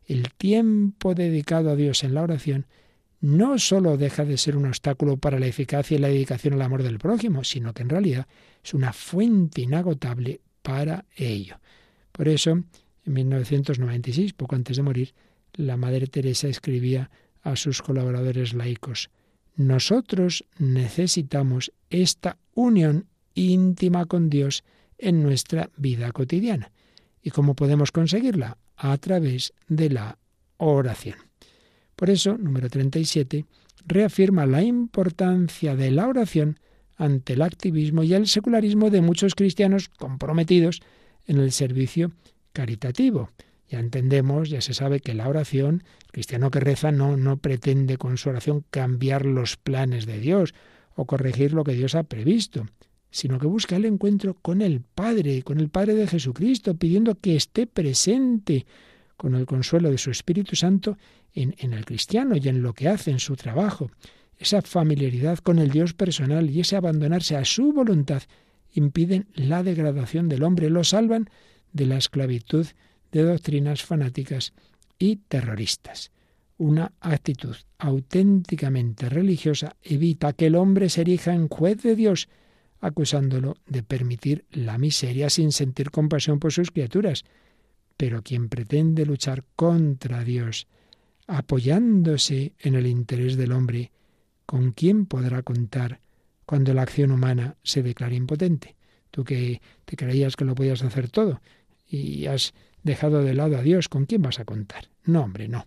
el 0.08 0.32
tiempo 0.34 1.16
dedicado 1.16 1.72
a 1.72 1.76
Dios 1.76 2.04
en 2.04 2.14
la 2.14 2.24
oración 2.24 2.68
no 3.22 3.58
sólo 3.58 3.98
deja 3.98 4.24
de 4.24 4.38
ser 4.38 4.56
un 4.56 4.68
obstáculo 4.68 5.18
para 5.18 5.40
la 5.40 5.48
eficacia 5.48 5.96
y 5.96 6.00
la 6.00 6.10
dedicación 6.10 6.54
al 6.54 6.62
amor 6.62 6.84
del 6.84 7.00
prójimo, 7.00 7.44
sino 7.44 7.74
que 7.74 7.82
en 7.82 7.90
realidad 7.90 8.28
es 8.64 8.74
una 8.74 8.94
fuente 8.94 9.62
inagotable 9.62 10.42
para 10.62 11.06
ello. 11.16 11.60
Por 12.12 12.28
eso, 12.28 12.52
en 12.52 12.66
1996, 13.06 14.34
poco 14.34 14.56
antes 14.56 14.78
de 14.78 14.84
morir, 14.84 15.14
la 15.54 15.78
Madre 15.78 16.08
Teresa 16.08 16.48
escribía 16.48 17.10
a 17.42 17.56
sus 17.56 17.82
colaboradores 17.82 18.54
laicos, 18.54 19.10
nosotros 19.56 20.46
necesitamos 20.58 21.72
esta 21.90 22.38
unión 22.54 23.08
íntima 23.34 24.06
con 24.06 24.30
Dios 24.30 24.64
en 24.98 25.24
nuestra 25.24 25.70
vida 25.78 26.12
cotidiana. 26.12 26.72
¿Y 27.22 27.32
cómo 27.32 27.56
podemos 27.56 27.92
conseguirla? 27.92 28.58
A 28.78 28.98
través 28.98 29.54
de 29.68 29.90
la 29.90 30.18
oración. 30.58 31.18
Por 31.96 32.10
eso, 32.10 32.38
número 32.38 32.70
37, 32.70 33.46
reafirma 33.86 34.46
la 34.46 34.64
importancia 34.64 35.76
de 35.76 35.92
la 35.92 36.08
oración 36.08 36.60
ante 36.98 37.34
el 37.34 37.42
activismo 37.42 38.04
y 38.04 38.14
el 38.14 38.28
secularismo 38.28 38.90
de 38.90 39.02
muchos 39.02 39.36
cristianos 39.36 39.90
comprometidos 39.90 40.82
en 41.26 41.38
el 41.38 41.52
servicio 41.52 42.12
caritativo. 42.54 43.30
Ya 43.68 43.80
entendemos, 43.80 44.50
ya 44.50 44.62
se 44.62 44.74
sabe 44.74 45.00
que 45.00 45.14
la 45.14 45.28
oración, 45.28 45.84
el 46.06 46.12
cristiano 46.12 46.52
que 46.52 46.60
reza 46.60 46.92
no, 46.92 47.18
no 47.18 47.38
pretende 47.38 47.98
con 47.98 48.18
su 48.18 48.30
oración 48.30 48.64
cambiar 48.70 49.26
los 49.26 49.58
planes 49.58 50.06
de 50.06 50.20
Dios 50.20 50.54
o 50.96 51.06
corregir 51.06 51.54
lo 51.54 51.64
que 51.64 51.74
Dios 51.74 51.96
ha 51.96 52.04
previsto, 52.04 52.66
sino 53.16 53.40
que 53.40 53.48
busca 53.48 53.78
el 53.78 53.86
encuentro 53.86 54.34
con 54.34 54.62
el 54.62 54.82
Padre, 54.82 55.42
con 55.42 55.62
el 55.62 55.70
Padre 55.70 55.96
de 55.96 56.06
Jesucristo, 56.06 56.76
pidiendo 56.76 57.16
que 57.16 57.38
esté 57.38 57.66
presente 57.66 58.66
con 59.16 59.36
el 59.36 59.46
consuelo 59.46 59.90
de 59.90 59.98
su 59.98 60.12
Espíritu 60.12 60.58
Santo 60.58 60.98
en, 61.34 61.56
en 61.60 61.72
el 61.72 61.86
cristiano 61.86 62.36
y 62.36 62.46
en 62.50 62.62
lo 62.62 62.74
que 62.74 62.90
hace 62.90 63.12
en 63.12 63.20
su 63.20 63.38
trabajo 63.38 63.90
esa 64.38 64.62
familiaridad 64.62 65.38
con 65.38 65.60
el 65.60 65.70
Dios 65.70 65.94
personal 65.94 66.50
y 66.50 66.60
ese 66.60 66.76
abandonarse 66.76 67.38
a 67.38 67.46
su 67.46 67.72
voluntad 67.72 68.22
impiden 68.74 69.30
la 69.34 69.64
degradación 69.64 70.28
del 70.28 70.44
hombre, 70.44 70.70
lo 70.70 70.84
salvan 70.84 71.30
de 71.72 71.86
la 71.86 71.96
esclavitud 71.96 72.68
de 73.14 73.24
doctrinas 73.24 73.82
fanáticas 73.82 74.52
y 75.00 75.16
terroristas. 75.30 76.12
Una 76.58 76.92
actitud 77.00 77.56
auténticamente 77.78 79.08
religiosa 79.08 79.78
evita 79.84 80.34
que 80.34 80.48
el 80.48 80.56
hombre 80.56 80.90
se 80.90 81.00
erija 81.00 81.34
en 81.34 81.48
juez 81.48 81.82
de 81.82 81.96
Dios, 81.96 82.28
acusándolo 82.80 83.56
de 83.68 83.84
permitir 83.84 84.46
la 84.52 84.78
miseria 84.78 85.30
sin 85.30 85.52
sentir 85.52 85.92
compasión 85.92 86.40
por 86.40 86.52
sus 86.52 86.72
criaturas. 86.72 87.24
Pero 87.98 88.22
quien 88.22 88.50
pretende 88.50 89.06
luchar 89.06 89.44
contra 89.56 90.24
Dios, 90.24 90.68
apoyándose 91.28 92.54
en 92.60 92.76
el 92.76 92.88
interés 92.88 93.38
del 93.38 93.52
hombre, 93.52 93.92
¿con 94.46 94.72
quién 94.72 95.06
podrá 95.06 95.42
contar 95.44 96.02
cuando 96.46 96.74
la 96.74 96.84
acción 96.84 97.12
humana 97.12 97.56
se 97.64 97.82
declara 97.82 98.16
impotente? 98.16 98.76
Tú 99.12 99.24
que 99.24 99.62
te 99.86 99.96
creías 99.96 100.36
que 100.36 100.46
lo 100.46 100.56
podías 100.56 100.84
hacer 100.84 101.10
todo 101.10 101.42
y 101.88 102.26
has 102.26 102.54
dejado 102.84 103.24
de 103.24 103.34
lado 103.34 103.58
a 103.58 103.62
Dios, 103.62 103.90
¿con 103.90 104.06
quién 104.06 104.22
vas 104.22 104.40
a 104.40 104.46
contar? 104.46 104.90
No, 105.04 105.24
hombre, 105.24 105.48
no. 105.48 105.66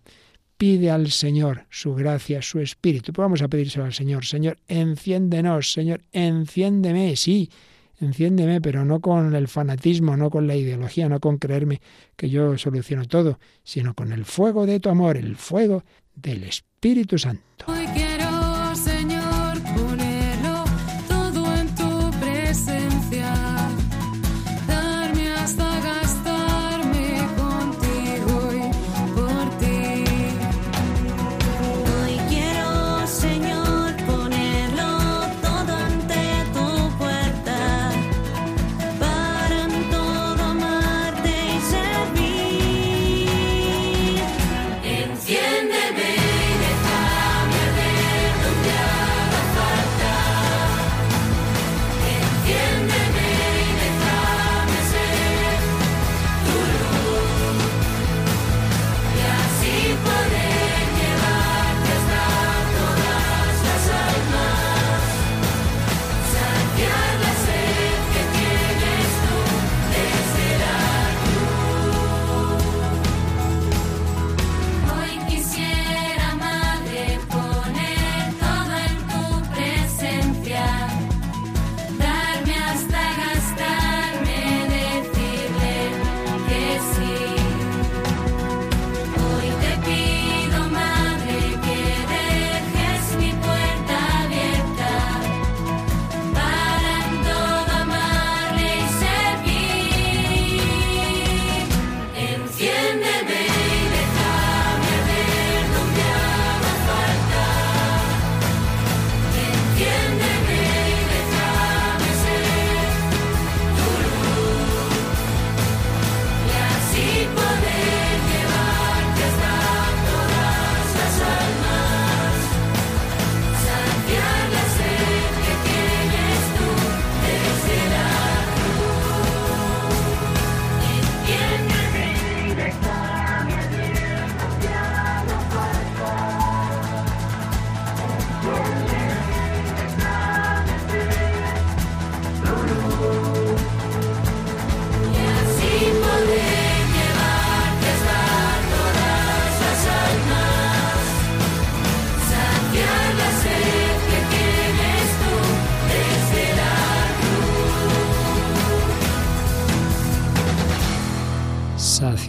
Pide 0.59 0.91
al 0.91 1.09
Señor 1.09 1.67
su 1.69 1.95
gracia, 1.95 2.41
su 2.41 2.59
espíritu. 2.59 3.13
Pues 3.13 3.23
vamos 3.23 3.41
a 3.41 3.47
pedírselo 3.47 3.85
al 3.85 3.93
Señor. 3.93 4.25
Señor, 4.25 4.57
enciéndenos, 4.67 5.71
Señor, 5.71 6.01
enciéndeme, 6.11 7.15
sí, 7.15 7.49
enciéndeme, 8.01 8.59
pero 8.59 8.83
no 8.83 8.99
con 8.99 9.33
el 9.33 9.47
fanatismo, 9.47 10.17
no 10.17 10.29
con 10.29 10.47
la 10.47 10.57
ideología, 10.57 11.07
no 11.07 11.21
con 11.21 11.37
creerme 11.37 11.79
que 12.17 12.29
yo 12.29 12.57
soluciono 12.57 13.05
todo, 13.05 13.39
sino 13.63 13.93
con 13.93 14.11
el 14.11 14.25
fuego 14.25 14.65
de 14.65 14.81
tu 14.81 14.89
amor, 14.89 15.15
el 15.15 15.37
fuego 15.37 15.85
del 16.13 16.43
Espíritu 16.43 17.17
Santo. 17.17 17.65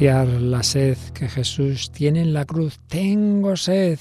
La 0.01 0.63
sed 0.63 0.97
que 1.13 1.29
Jesús 1.29 1.91
tiene 1.91 2.23
en 2.23 2.33
la 2.33 2.47
cruz. 2.47 2.79
Tengo 2.89 3.55
sed. 3.57 3.99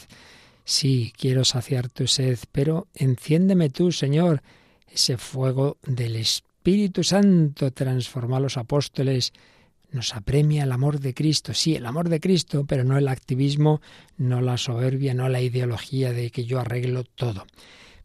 Sí, 0.64 1.12
quiero 1.18 1.44
saciar 1.44 1.90
tu 1.90 2.08
sed, 2.08 2.40
pero 2.54 2.88
enciéndeme 2.94 3.70
tú, 3.70 3.92
Señor, 3.92 4.42
ese 4.88 5.18
fuego 5.18 5.78
del 5.86 6.16
Espíritu 6.16 7.04
Santo 7.04 7.72
transforma 7.72 8.38
a 8.38 8.40
los 8.40 8.56
apóstoles, 8.56 9.34
nos 9.92 10.16
apremia 10.16 10.64
el 10.64 10.72
amor 10.72 11.02
de 11.02 11.14
Cristo, 11.14 11.54
sí, 11.54 11.76
el 11.76 11.86
amor 11.86 12.08
de 12.08 12.22
Cristo, 12.22 12.64
pero 12.66 12.86
no 12.86 12.98
el 12.98 13.10
activismo, 13.10 13.82
no 14.18 14.40
la 14.40 14.58
soberbia, 14.58 15.14
no 15.14 15.28
la 15.28 15.42
ideología 15.42 16.14
de 16.14 16.30
que 16.30 16.46
yo 16.46 16.62
arreglo 16.62 17.04
todo. 17.04 17.46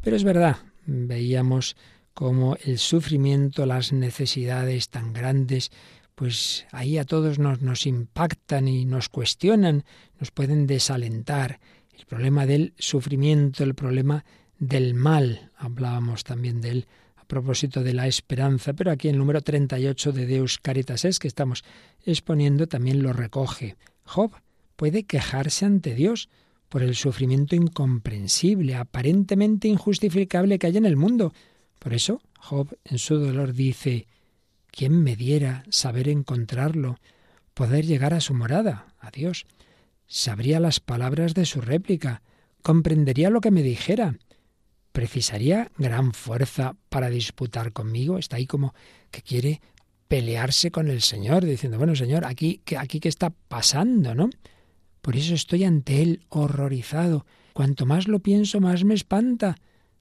Pero 0.00 0.16
es 0.16 0.24
verdad, 0.24 0.56
veíamos 0.84 1.76
cómo 2.12 2.56
el 2.64 2.78
sufrimiento, 2.78 3.66
las 3.66 3.92
necesidades 3.92 4.88
tan 4.88 5.12
grandes, 5.12 5.70
pues 6.14 6.66
ahí 6.72 6.98
a 6.98 7.04
todos 7.04 7.38
nos, 7.38 7.60
nos 7.60 7.86
impactan 7.86 8.68
y 8.68 8.84
nos 8.84 9.08
cuestionan, 9.08 9.84
nos 10.20 10.30
pueden 10.30 10.66
desalentar. 10.66 11.60
El 11.96 12.06
problema 12.06 12.46
del 12.46 12.74
sufrimiento, 12.78 13.64
el 13.64 13.74
problema 13.74 14.24
del 14.58 14.94
mal, 14.94 15.50
hablábamos 15.56 16.24
también 16.24 16.60
de 16.60 16.70
él 16.70 16.88
a 17.16 17.24
propósito 17.24 17.82
de 17.82 17.94
la 17.94 18.06
esperanza, 18.06 18.74
pero 18.74 18.90
aquí 18.90 19.08
el 19.08 19.18
número 19.18 19.40
38 19.40 20.12
de 20.12 20.26
Deus 20.26 20.58
Caritas 20.58 21.04
es 21.04 21.18
que 21.18 21.28
estamos 21.28 21.64
exponiendo 22.04 22.66
también 22.66 23.02
lo 23.02 23.12
recoge. 23.12 23.76
Job 24.04 24.32
puede 24.76 25.04
quejarse 25.04 25.64
ante 25.64 25.94
Dios 25.94 26.28
por 26.68 26.82
el 26.82 26.94
sufrimiento 26.94 27.54
incomprensible, 27.56 28.74
aparentemente 28.74 29.68
injustificable 29.68 30.58
que 30.58 30.66
hay 30.66 30.76
en 30.76 30.86
el 30.86 30.96
mundo. 30.96 31.32
Por 31.78 31.94
eso 31.94 32.20
Job 32.38 32.76
en 32.84 32.98
su 32.98 33.16
dolor 33.16 33.52
dice, 33.52 34.06
¿quién 34.74 35.04
me 35.04 35.14
diera 35.14 35.62
saber 35.70 36.08
encontrarlo, 36.08 36.98
poder 37.54 37.86
llegar 37.86 38.12
a 38.12 38.20
su 38.20 38.34
morada, 38.34 38.88
a 38.98 39.10
Dios? 39.12 39.46
Sabría 40.08 40.58
las 40.58 40.80
palabras 40.80 41.34
de 41.34 41.46
su 41.46 41.60
réplica, 41.60 42.22
comprendería 42.60 43.30
lo 43.30 43.40
que 43.40 43.52
me 43.52 43.62
dijera, 43.62 44.16
precisaría 44.90 45.70
gran 45.78 46.12
fuerza 46.12 46.76
para 46.88 47.08
disputar 47.08 47.72
conmigo. 47.72 48.18
Está 48.18 48.36
ahí 48.36 48.46
como 48.46 48.74
que 49.12 49.22
quiere 49.22 49.60
pelearse 50.08 50.72
con 50.72 50.88
el 50.88 51.02
Señor, 51.02 51.44
diciendo, 51.44 51.78
bueno, 51.78 51.94
Señor, 51.94 52.24
aquí, 52.24 52.60
aquí 52.76 52.98
qué 52.98 53.08
está 53.08 53.30
pasando, 53.30 54.14
¿no? 54.14 54.28
Por 55.00 55.16
eso 55.16 55.34
estoy 55.34 55.64
ante 55.64 56.02
Él 56.02 56.24
horrorizado. 56.30 57.26
Cuanto 57.52 57.86
más 57.86 58.08
lo 58.08 58.18
pienso, 58.18 58.60
más 58.60 58.82
me 58.84 58.94
espanta. 58.94 59.56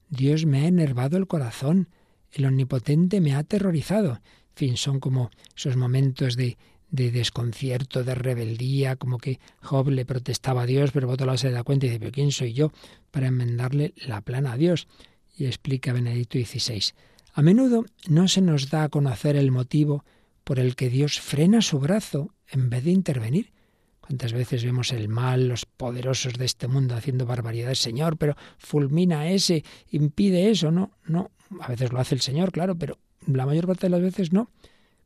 Dios 0.10 0.46
me 0.46 0.62
ha 0.62 0.68
enervado 0.68 1.18
el 1.18 1.28
corazón. 1.28 1.90
El 2.32 2.46
Omnipotente 2.46 3.22
me 3.22 3.34
ha 3.34 3.40
aterrorizado. 3.40 4.20
Fin, 4.54 4.78
son 4.78 5.00
como 5.00 5.32
esos 5.56 5.76
momentos 5.76 6.36
de, 6.36 6.58
de 6.94 7.12
desconcierto, 7.12 8.04
de 8.04 8.14
rebeldía, 8.14 8.96
como 8.96 9.18
que 9.18 9.40
Job 9.62 9.90
le 9.90 10.06
protestaba 10.06 10.62
a 10.62 10.66
Dios, 10.68 10.92
pero 10.92 11.08
por 11.08 11.16
otro 11.16 11.26
lado 11.26 11.38
se 11.40 11.50
da 11.50 11.64
cuenta 11.64 11.88
y 11.88 11.90
dice, 11.90 12.00
pero 12.00 12.12
¿quién 12.12 12.32
soy 12.32 12.54
yo 12.54 12.72
para 13.10 13.28
enmendarle 13.28 13.94
la 14.06 14.22
plana 14.22 14.54
a 14.54 14.58
Dios? 14.58 14.88
Y 15.36 15.46
explica 15.46 15.92
Benedicto 15.92 16.38
XVI. 16.38 16.94
A 17.34 17.42
menudo 17.42 17.86
no 18.08 18.28
se 18.28 18.42
nos 18.42 18.70
da 18.70 18.84
a 18.84 18.90
conocer 18.90 19.36
el 19.36 19.50
motivo 19.50 20.06
por 20.44 20.60
el 20.60 20.76
que 20.76 20.90
Dios 20.90 21.20
frena 21.20 21.64
su 21.64 21.80
brazo 21.80 22.36
en 22.48 22.70
vez 22.70 22.84
de 22.84 22.92
intervenir. 22.92 23.54
¿Cuántas 24.00 24.34
veces 24.34 24.64
vemos 24.64 24.92
el 24.92 25.08
mal, 25.08 25.48
los 25.48 25.66
poderosos 25.66 26.34
de 26.34 26.46
este 26.46 26.68
mundo 26.68 26.94
haciendo 26.94 27.26
barbaridades? 27.26 27.80
Señor, 27.80 28.18
pero 28.18 28.36
fulmina 28.60 29.30
ese, 29.30 29.64
impide 29.90 30.52
eso. 30.52 30.72
No, 30.72 30.92
no. 31.06 31.32
A 31.62 31.70
veces 31.70 31.92
lo 31.92 32.00
hace 32.00 32.14
el 32.14 32.22
Señor, 32.22 32.52
claro, 32.52 32.78
pero 32.78 33.00
la 33.28 33.46
mayor 33.46 33.68
parte 33.68 33.88
de 33.88 33.92
las 33.92 34.02
veces 34.02 34.34
no. 34.34 34.50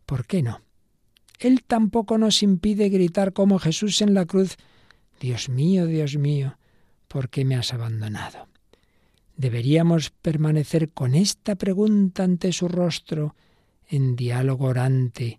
¿Por 0.06 0.25
qué 0.25 0.41
no? 0.41 0.62
Él 1.39 1.63
tampoco 1.63 2.17
nos 2.17 2.41
impide 2.41 2.89
gritar 2.89 3.34
como 3.34 3.60
Jesús 3.60 4.01
en 4.01 4.13
la 4.13 4.25
cruz, 4.25 4.58
Dios 5.19 5.49
mío, 5.49 5.86
Dios 5.86 6.17
mío, 6.17 6.58
¿por 7.08 7.30
qué 7.30 7.45
me 7.45 7.56
has 7.56 7.73
abandonado? 7.73 8.47
Deberíamos 9.36 10.10
permanecer 10.10 10.91
con 10.91 11.13
esta 11.13 11.56
pregunta 11.56 12.23
ante 12.23 12.51
su 12.51 12.67
rostro, 12.67 13.36
en 13.88 14.15
diálogo 14.15 14.65
orante, 14.65 15.38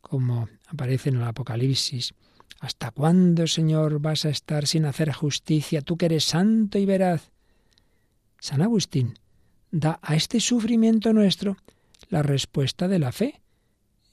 como 0.00 0.48
aparece 0.66 1.10
en 1.10 1.16
el 1.16 1.22
Apocalipsis. 1.24 2.12
¿Hasta 2.60 2.90
cuándo, 2.90 3.46
Señor, 3.46 4.00
vas 4.00 4.24
a 4.24 4.30
estar 4.30 4.66
sin 4.66 4.84
hacer 4.84 5.12
justicia, 5.12 5.80
tú 5.80 5.96
que 5.96 6.06
eres 6.06 6.24
santo 6.24 6.78
y 6.78 6.86
veraz? 6.86 7.30
San 8.40 8.62
Agustín 8.62 9.18
da 9.70 9.98
a 10.02 10.14
este 10.14 10.40
sufrimiento 10.40 11.12
nuestro 11.12 11.56
la 12.08 12.22
respuesta 12.22 12.88
de 12.88 12.98
la 12.98 13.12
fe. 13.12 13.40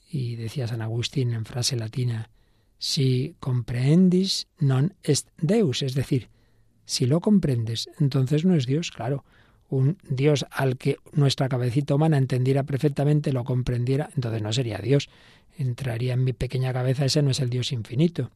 Y 0.09 0.35
decía 0.35 0.67
San 0.67 0.81
Agustín 0.81 1.33
en 1.33 1.45
frase 1.45 1.75
latina, 1.75 2.29
si 2.77 3.35
comprehendis 3.39 4.47
non 4.59 4.93
est 5.03 5.31
Deus, 5.39 5.81
es 5.81 5.95
decir, 5.95 6.27
si 6.85 7.05
lo 7.05 7.21
comprendes, 7.21 7.89
entonces 7.99 8.45
no 8.45 8.55
es 8.55 8.65
Dios, 8.65 8.91
claro. 8.91 9.23
Un 9.69 9.97
Dios 10.07 10.45
al 10.51 10.77
que 10.77 10.97
nuestra 11.13 11.49
cabecita 11.49 11.95
humana 11.95 12.17
entendiera 12.17 12.63
perfectamente, 12.63 13.31
lo 13.31 13.43
comprendiera, 13.43 14.09
entonces 14.15 14.41
no 14.41 14.53
sería 14.53 14.77
Dios. 14.77 15.09
Entraría 15.57 16.13
en 16.13 16.23
mi 16.23 16.33
pequeña 16.33 16.73
cabeza, 16.73 17.05
ese 17.05 17.21
no 17.21 17.31
es 17.31 17.39
el 17.39 17.49
Dios 17.49 17.71
infinito. 17.71 18.31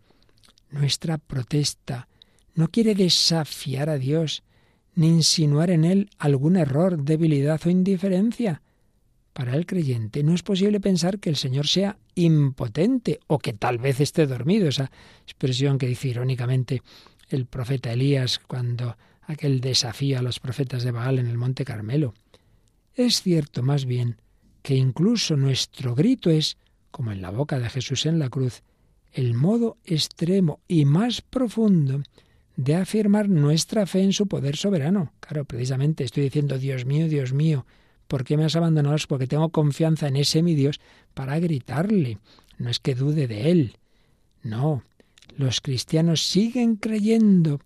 Nuestra 0.72 1.18
protesta 1.18 2.08
no 2.56 2.70
quiere 2.70 2.96
desafiar 2.96 3.90
a 3.90 3.98
Dios, 3.98 4.44
ni 4.96 5.10
insinuar 5.10 5.70
en 5.70 5.84
él 5.84 6.10
algún 6.18 6.56
error, 6.56 7.04
debilidad 7.04 7.62
o 7.66 7.70
indiferencia. 7.70 8.62
Para 9.38 9.56
el 9.56 9.68
creyente 9.68 10.24
no 10.24 10.34
es 10.34 10.42
posible 10.42 10.80
pensar 10.80 11.20
que 11.20 11.30
el 11.30 11.36
Señor 11.36 11.68
sea 11.68 11.96
impotente 12.16 13.20
o 13.28 13.38
que 13.38 13.54
tal 13.54 13.78
vez 13.78 14.00
esté 14.00 14.26
dormido, 14.26 14.68
esa 14.68 14.90
expresión 15.22 15.78
que 15.78 15.86
dice 15.86 16.08
irónicamente 16.08 16.82
el 17.30 17.46
profeta 17.46 17.94
Elías 17.94 18.40
cuando 18.40 18.98
aquel 19.22 19.62
desafío 19.62 20.18
a 20.18 20.24
los 20.24 20.40
profetas 20.40 20.84
de 20.84 20.90
Baal 20.90 21.20
en 21.20 21.28
el 21.28 21.38
Monte 21.38 21.66
Carmelo. 21.66 22.16
Es 22.96 23.22
cierto 23.22 23.62
más 23.62 23.86
bien 23.86 24.20
que 24.64 24.74
incluso 24.74 25.38
nuestro 25.38 25.94
grito 25.94 26.32
es, 26.32 26.58
como 26.90 27.12
en 27.12 27.22
la 27.22 27.30
boca 27.30 27.60
de 27.60 27.70
Jesús 27.70 28.08
en 28.08 28.18
la 28.18 28.30
cruz, 28.30 28.64
el 29.14 29.36
modo 29.36 29.78
extremo 29.86 30.62
y 30.68 30.86
más 30.86 31.22
profundo 31.22 32.02
de 32.56 32.74
afirmar 32.74 33.30
nuestra 33.30 33.86
fe 33.86 34.02
en 34.02 34.14
su 34.14 34.26
poder 34.26 34.56
soberano. 34.56 35.14
Claro, 35.20 35.46
precisamente 35.46 36.04
estoy 36.04 36.24
diciendo, 36.24 36.58
Dios 36.58 36.86
mío, 36.86 37.08
Dios 37.08 37.34
mío, 37.34 37.68
¿Por 38.08 38.24
qué 38.24 38.38
me 38.38 38.46
has 38.46 38.56
abandonado? 38.56 38.96
Es 38.96 39.08
porque 39.08 39.28
tengo 39.28 39.50
confianza 39.50 40.08
en 40.08 40.16
ese 40.16 40.42
mi 40.42 40.56
Dios 40.56 40.80
para 41.14 41.40
gritarle. 41.40 42.20
No 42.58 42.70
es 42.70 42.80
que 42.80 42.96
dude 42.96 43.28
de 43.28 43.52
él. 43.52 43.78
No, 44.44 44.84
los 45.36 45.62
cristianos 45.62 46.24
siguen 46.24 46.78
creyendo, 46.78 47.60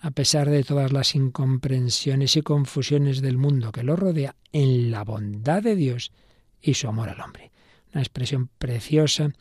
a 0.00 0.10
pesar 0.10 0.50
de 0.50 0.62
todas 0.62 0.92
las 0.92 1.14
incomprensiones 1.14 2.36
y 2.36 2.42
confusiones 2.42 3.22
del 3.22 3.38
mundo 3.38 3.72
que 3.72 3.82
lo 3.82 3.96
rodea, 3.96 4.36
en 4.52 4.90
la 4.90 5.02
bondad 5.02 5.62
de 5.62 5.76
Dios 5.76 6.12
y 6.60 6.74
su 6.74 6.88
amor 6.88 7.08
al 7.08 7.20
hombre. 7.20 7.50
Una 7.92 8.02
expresión 8.02 8.48
preciosa 8.58 9.32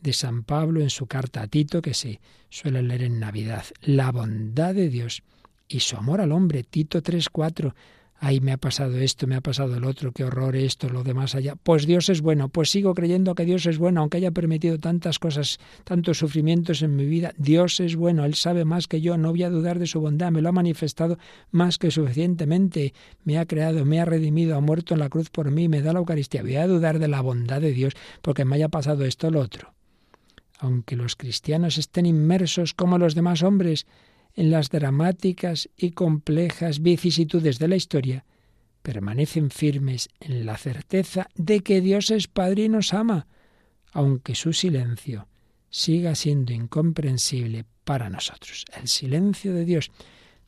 de 0.00 0.12
San 0.12 0.44
Pablo 0.44 0.80
en 0.80 0.90
su 0.90 1.06
carta 1.06 1.42
a 1.42 1.48
Tito 1.48 1.82
que 1.82 1.94
se 1.94 2.20
suele 2.50 2.82
leer 2.82 3.02
en 3.02 3.18
Navidad. 3.18 3.64
La 3.82 4.12
bondad 4.12 4.74
de 4.74 4.88
Dios 4.88 5.22
y 5.66 5.80
su 5.80 5.96
amor 5.96 6.20
al 6.20 6.32
hombre. 6.32 6.62
Tito 6.62 7.02
3.4 7.02 7.74
ay, 8.18 8.40
me 8.40 8.52
ha 8.52 8.56
pasado 8.56 8.96
esto, 8.98 9.26
me 9.26 9.36
ha 9.36 9.40
pasado 9.40 9.76
el 9.76 9.84
otro, 9.84 10.12
qué 10.12 10.24
horror 10.24 10.56
esto, 10.56 10.88
lo 10.88 11.02
demás 11.02 11.34
allá. 11.34 11.56
Pues 11.56 11.86
Dios 11.86 12.08
es 12.08 12.20
bueno, 12.20 12.48
pues 12.48 12.70
sigo 12.70 12.94
creyendo 12.94 13.34
que 13.34 13.44
Dios 13.44 13.66
es 13.66 13.78
bueno, 13.78 14.00
aunque 14.00 14.16
haya 14.18 14.30
permitido 14.30 14.78
tantas 14.78 15.18
cosas, 15.18 15.58
tantos 15.84 16.18
sufrimientos 16.18 16.82
en 16.82 16.96
mi 16.96 17.04
vida. 17.04 17.34
Dios 17.36 17.80
es 17.80 17.96
bueno, 17.96 18.24
Él 18.24 18.34
sabe 18.34 18.64
más 18.64 18.88
que 18.88 19.00
yo, 19.00 19.18
no 19.18 19.30
voy 19.30 19.42
a 19.42 19.50
dudar 19.50 19.78
de 19.78 19.86
su 19.86 20.00
bondad, 20.00 20.30
me 20.30 20.42
lo 20.42 20.48
ha 20.48 20.52
manifestado 20.52 21.18
más 21.50 21.78
que 21.78 21.90
suficientemente, 21.90 22.94
me 23.24 23.38
ha 23.38 23.46
creado, 23.46 23.84
me 23.84 24.00
ha 24.00 24.04
redimido, 24.04 24.56
ha 24.56 24.60
muerto 24.60 24.94
en 24.94 25.00
la 25.00 25.08
cruz 25.08 25.30
por 25.30 25.50
mí, 25.50 25.68
me 25.68 25.82
da 25.82 25.92
la 25.92 25.98
Eucaristía. 25.98 26.42
Voy 26.42 26.56
a 26.56 26.66
dudar 26.66 26.98
de 26.98 27.08
la 27.08 27.20
bondad 27.20 27.60
de 27.60 27.72
Dios 27.72 27.94
porque 28.22 28.44
me 28.44 28.56
haya 28.56 28.68
pasado 28.68 29.04
esto 29.04 29.28
o 29.28 29.30
lo 29.30 29.40
otro. 29.40 29.74
Aunque 30.58 30.96
los 30.96 31.16
cristianos 31.16 31.78
estén 31.78 32.06
inmersos 32.06 32.74
como 32.74 32.96
los 32.96 33.14
demás 33.14 33.42
hombres, 33.42 33.86
en 34.34 34.50
las 34.50 34.70
dramáticas 34.70 35.68
y 35.76 35.92
complejas 35.92 36.82
vicisitudes 36.82 37.58
de 37.58 37.68
la 37.68 37.76
historia, 37.76 38.24
permanecen 38.82 39.50
firmes 39.50 40.08
en 40.20 40.44
la 40.44 40.56
certeza 40.56 41.28
de 41.34 41.60
que 41.60 41.80
Dios 41.80 42.10
es 42.10 42.28
Padre 42.28 42.64
y 42.64 42.68
nos 42.68 42.92
ama, 42.92 43.26
aunque 43.92 44.34
su 44.34 44.52
silencio 44.52 45.28
siga 45.70 46.14
siendo 46.14 46.52
incomprensible 46.52 47.64
para 47.84 48.10
nosotros. 48.10 48.64
El 48.76 48.88
silencio 48.88 49.54
de 49.54 49.64
Dios 49.64 49.90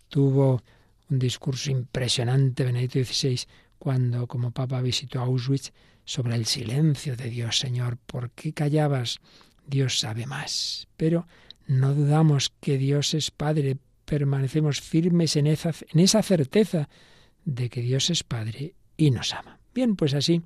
tuvo 0.09 0.63
un 1.09 1.19
discurso 1.19 1.71
impresionante 1.71 2.65
Benedicto 2.65 3.03
XVI 3.03 3.41
cuando 3.79 4.27
como 4.27 4.51
Papa 4.51 4.81
visitó 4.81 5.21
Auschwitz 5.21 5.73
sobre 6.05 6.35
el 6.35 6.47
silencio 6.47 7.17
de 7.17 7.31
Dios, 7.31 7.59
Señor, 7.59 7.97
¿por 7.97 8.31
qué 8.31 8.53
callabas? 8.53 9.19
Dios 9.67 9.99
sabe 9.99 10.27
más. 10.27 10.89
Pero 10.97 11.27
no 11.67 11.95
dudamos 11.95 12.53
que 12.61 12.79
Dios 12.79 13.15
es 13.15 13.31
Padre, 13.31 13.79
permanecemos 14.05 14.81
firmes 14.81 15.37
en 15.37 15.47
esa, 15.47 16.23
certeza 16.23 16.89
de 17.45 17.69
que 17.69 17.83
Dios 17.83 18.11
es 18.11 18.23
Padre 18.23 18.75
y 18.97 19.11
nos 19.11 19.35
ama. 19.35 19.59
Bien, 19.75 19.97
pues 19.97 20.15
así 20.15 20.43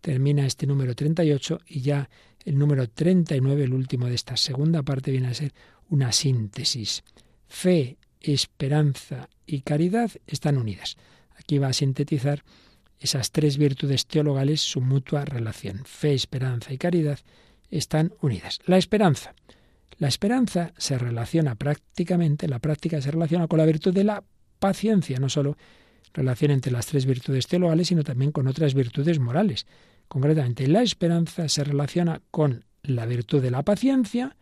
termina 0.00 0.46
este 0.46 0.66
número 0.66 0.94
38 0.94 1.60
y 1.66 1.80
ya 1.80 2.08
el 2.44 2.58
número 2.58 2.88
39, 2.88 3.64
el 3.64 3.74
último 3.74 4.06
de 4.06 4.14
esta 4.14 4.36
segunda 4.36 4.82
parte, 4.82 5.10
viene 5.10 5.28
a 5.28 5.34
ser 5.34 5.52
una 5.88 6.12
síntesis. 6.12 7.02
Fe, 7.46 7.98
esperanza 8.20 9.28
y 9.46 9.60
caridad 9.60 10.10
están 10.26 10.56
unidas. 10.56 10.96
Aquí 11.36 11.58
va 11.58 11.68
a 11.68 11.72
sintetizar 11.72 12.42
esas 13.00 13.30
tres 13.30 13.58
virtudes 13.58 14.06
teologales, 14.06 14.60
su 14.60 14.80
mutua 14.80 15.24
relación. 15.24 15.84
Fe, 15.84 16.14
esperanza 16.14 16.72
y 16.72 16.78
caridad 16.78 17.18
están 17.70 18.12
unidas. 18.20 18.60
La 18.66 18.78
esperanza. 18.78 19.34
La 19.98 20.08
esperanza 20.08 20.72
se 20.78 20.96
relaciona 20.96 21.56
prácticamente, 21.56 22.48
la 22.48 22.60
práctica 22.60 23.00
se 23.00 23.10
relaciona 23.10 23.48
con 23.48 23.58
la 23.58 23.66
virtud 23.66 23.92
de 23.92 24.04
la 24.04 24.22
paciencia, 24.58 25.18
no 25.18 25.28
solo 25.28 25.56
relación 26.14 26.52
entre 26.52 26.72
las 26.72 26.86
tres 26.86 27.04
virtudes 27.04 27.46
teologales, 27.46 27.88
sino 27.88 28.04
también 28.04 28.32
con 28.32 28.46
otras 28.46 28.74
virtudes 28.74 29.18
morales. 29.18 29.66
Concretamente, 30.06 30.66
la 30.68 30.82
esperanza 30.82 31.48
se 31.48 31.64
relaciona 31.64 32.22
con 32.30 32.64
la 32.82 33.06
virtud 33.06 33.42
de 33.42 33.50
la 33.50 33.62
paciencia, 33.62 34.36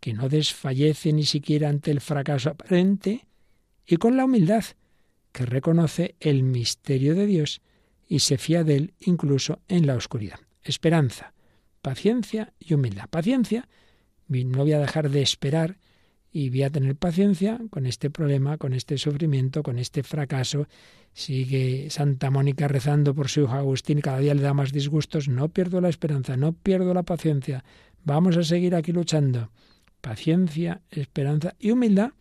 que 0.00 0.14
no 0.14 0.28
desfallece 0.28 1.12
ni 1.12 1.24
siquiera 1.24 1.68
ante 1.68 1.90
el 1.90 2.00
fracaso 2.00 2.50
aparente, 2.50 3.26
y 3.86 3.96
con 3.96 4.16
la 4.16 4.24
humildad, 4.24 4.64
que 5.32 5.46
reconoce 5.46 6.14
el 6.20 6.42
misterio 6.42 7.14
de 7.14 7.26
Dios 7.26 7.60
y 8.06 8.20
se 8.20 8.38
fía 8.38 8.64
de 8.64 8.76
él 8.76 8.94
incluso 9.00 9.60
en 9.68 9.86
la 9.86 9.96
oscuridad. 9.96 10.38
Esperanza, 10.62 11.32
paciencia 11.80 12.52
y 12.58 12.74
humildad. 12.74 13.08
Paciencia, 13.08 13.68
no 14.28 14.58
voy 14.58 14.72
a 14.72 14.78
dejar 14.78 15.10
de 15.10 15.22
esperar 15.22 15.78
y 16.32 16.48
voy 16.48 16.62
a 16.62 16.70
tener 16.70 16.96
paciencia 16.96 17.60
con 17.70 17.86
este 17.86 18.10
problema, 18.10 18.56
con 18.56 18.72
este 18.72 18.96
sufrimiento, 18.96 19.62
con 19.62 19.78
este 19.78 20.02
fracaso. 20.02 20.66
Sigue 21.12 21.90
Santa 21.90 22.30
Mónica 22.30 22.68
rezando 22.68 23.14
por 23.14 23.28
su 23.28 23.42
hijo 23.42 23.52
Agustín 23.52 24.00
cada 24.00 24.18
día 24.18 24.34
le 24.34 24.42
da 24.42 24.54
más 24.54 24.72
disgustos. 24.72 25.28
No 25.28 25.50
pierdo 25.50 25.80
la 25.80 25.90
esperanza, 25.90 26.36
no 26.38 26.52
pierdo 26.52 26.94
la 26.94 27.02
paciencia. 27.02 27.64
Vamos 28.04 28.36
a 28.38 28.44
seguir 28.44 28.74
aquí 28.74 28.92
luchando. 28.92 29.50
Paciencia, 30.00 30.80
esperanza 30.90 31.54
y 31.58 31.70
humildad. 31.70 32.12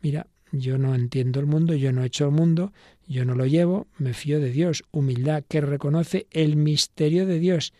Mira, 0.00 0.26
yo 0.50 0.78
no 0.78 0.94
entiendo 0.94 1.40
el 1.40 1.46
mundo, 1.46 1.74
yo 1.74 1.92
no 1.92 2.02
he 2.02 2.06
hecho 2.06 2.24
el 2.24 2.30
mundo, 2.30 2.72
yo 3.06 3.26
no 3.26 3.34
lo 3.34 3.44
llevo, 3.44 3.86
me 3.98 4.14
fío 4.14 4.40
de 4.40 4.50
Dios. 4.50 4.82
Humildad 4.92 5.44
que 5.46 5.60
reconoce 5.60 6.26
el 6.30 6.56
misterio 6.56 7.26
de 7.26 7.38
Dios 7.38 7.74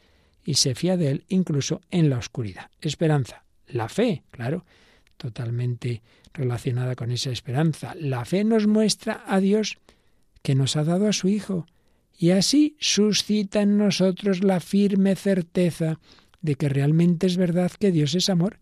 y 0.44 0.54
se 0.54 0.74
fía 0.74 0.96
de 0.96 1.10
él 1.10 1.24
incluso 1.28 1.80
en 1.90 2.10
la 2.10 2.18
oscuridad. 2.18 2.70
Esperanza, 2.80 3.44
la 3.68 3.88
fe, 3.88 4.22
claro 4.30 4.64
totalmente 5.18 6.00
relacionada 6.32 6.94
con 6.94 7.10
esa 7.10 7.30
esperanza. 7.30 7.94
La 8.00 8.24
fe 8.24 8.44
nos 8.44 8.66
muestra 8.66 9.22
a 9.26 9.40
Dios 9.40 9.76
que 10.40 10.54
nos 10.54 10.76
ha 10.76 10.84
dado 10.84 11.08
a 11.08 11.12
su 11.12 11.28
Hijo 11.28 11.66
y 12.16 12.30
así 12.30 12.76
suscita 12.80 13.60
en 13.60 13.76
nosotros 13.76 14.42
la 14.42 14.60
firme 14.60 15.14
certeza 15.14 16.00
de 16.40 16.54
que 16.54 16.68
realmente 16.70 17.26
es 17.26 17.36
verdad 17.36 17.70
que 17.78 17.92
Dios 17.92 18.14
es 18.14 18.30
amor. 18.30 18.60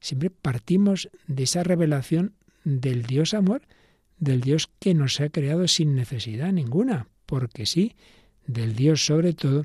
Siempre 0.00 0.30
partimos 0.30 1.08
de 1.26 1.44
esa 1.44 1.62
revelación 1.62 2.34
del 2.64 3.04
Dios 3.04 3.34
amor, 3.34 3.62
del 4.18 4.40
Dios 4.40 4.70
que 4.80 4.94
nos 4.94 5.20
ha 5.20 5.28
creado 5.28 5.68
sin 5.68 5.94
necesidad 5.94 6.52
ninguna, 6.52 7.08
porque 7.26 7.66
sí, 7.66 7.94
del 8.46 8.74
Dios 8.74 9.04
sobre 9.04 9.34
todo 9.34 9.64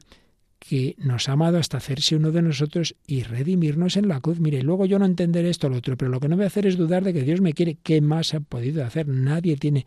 que 0.66 0.96
nos 0.98 1.28
ha 1.28 1.34
amado 1.34 1.58
hasta 1.58 1.76
hacerse 1.76 2.16
uno 2.16 2.32
de 2.32 2.42
nosotros 2.42 2.96
y 3.06 3.24
redimirnos 3.24 3.98
en 3.98 4.08
la 4.08 4.22
cruz. 4.22 4.40
Mire, 4.40 4.64
luego 4.64 4.86
yo 4.86 4.98
no 4.98 5.04
entenderé 5.04 5.50
esto 5.50 5.68
o 5.68 5.70
lo 5.70 5.76
otro, 5.76 5.98
pero 5.98 6.10
lo 6.10 6.22
que 6.22 6.30
no 6.30 6.38
voy 6.38 6.46
a 6.46 6.48
hacer 6.48 6.66
es 6.66 6.78
dudar 6.78 7.04
de 7.04 7.14
que 7.14 7.24
Dios 7.24 7.42
me 7.42 7.52
quiere. 7.52 7.76
¿Qué 7.84 8.00
más 8.00 8.34
ha 8.34 8.40
podido 8.40 8.82
hacer? 8.86 9.10
Nadie 9.10 9.58
tiene 9.58 9.86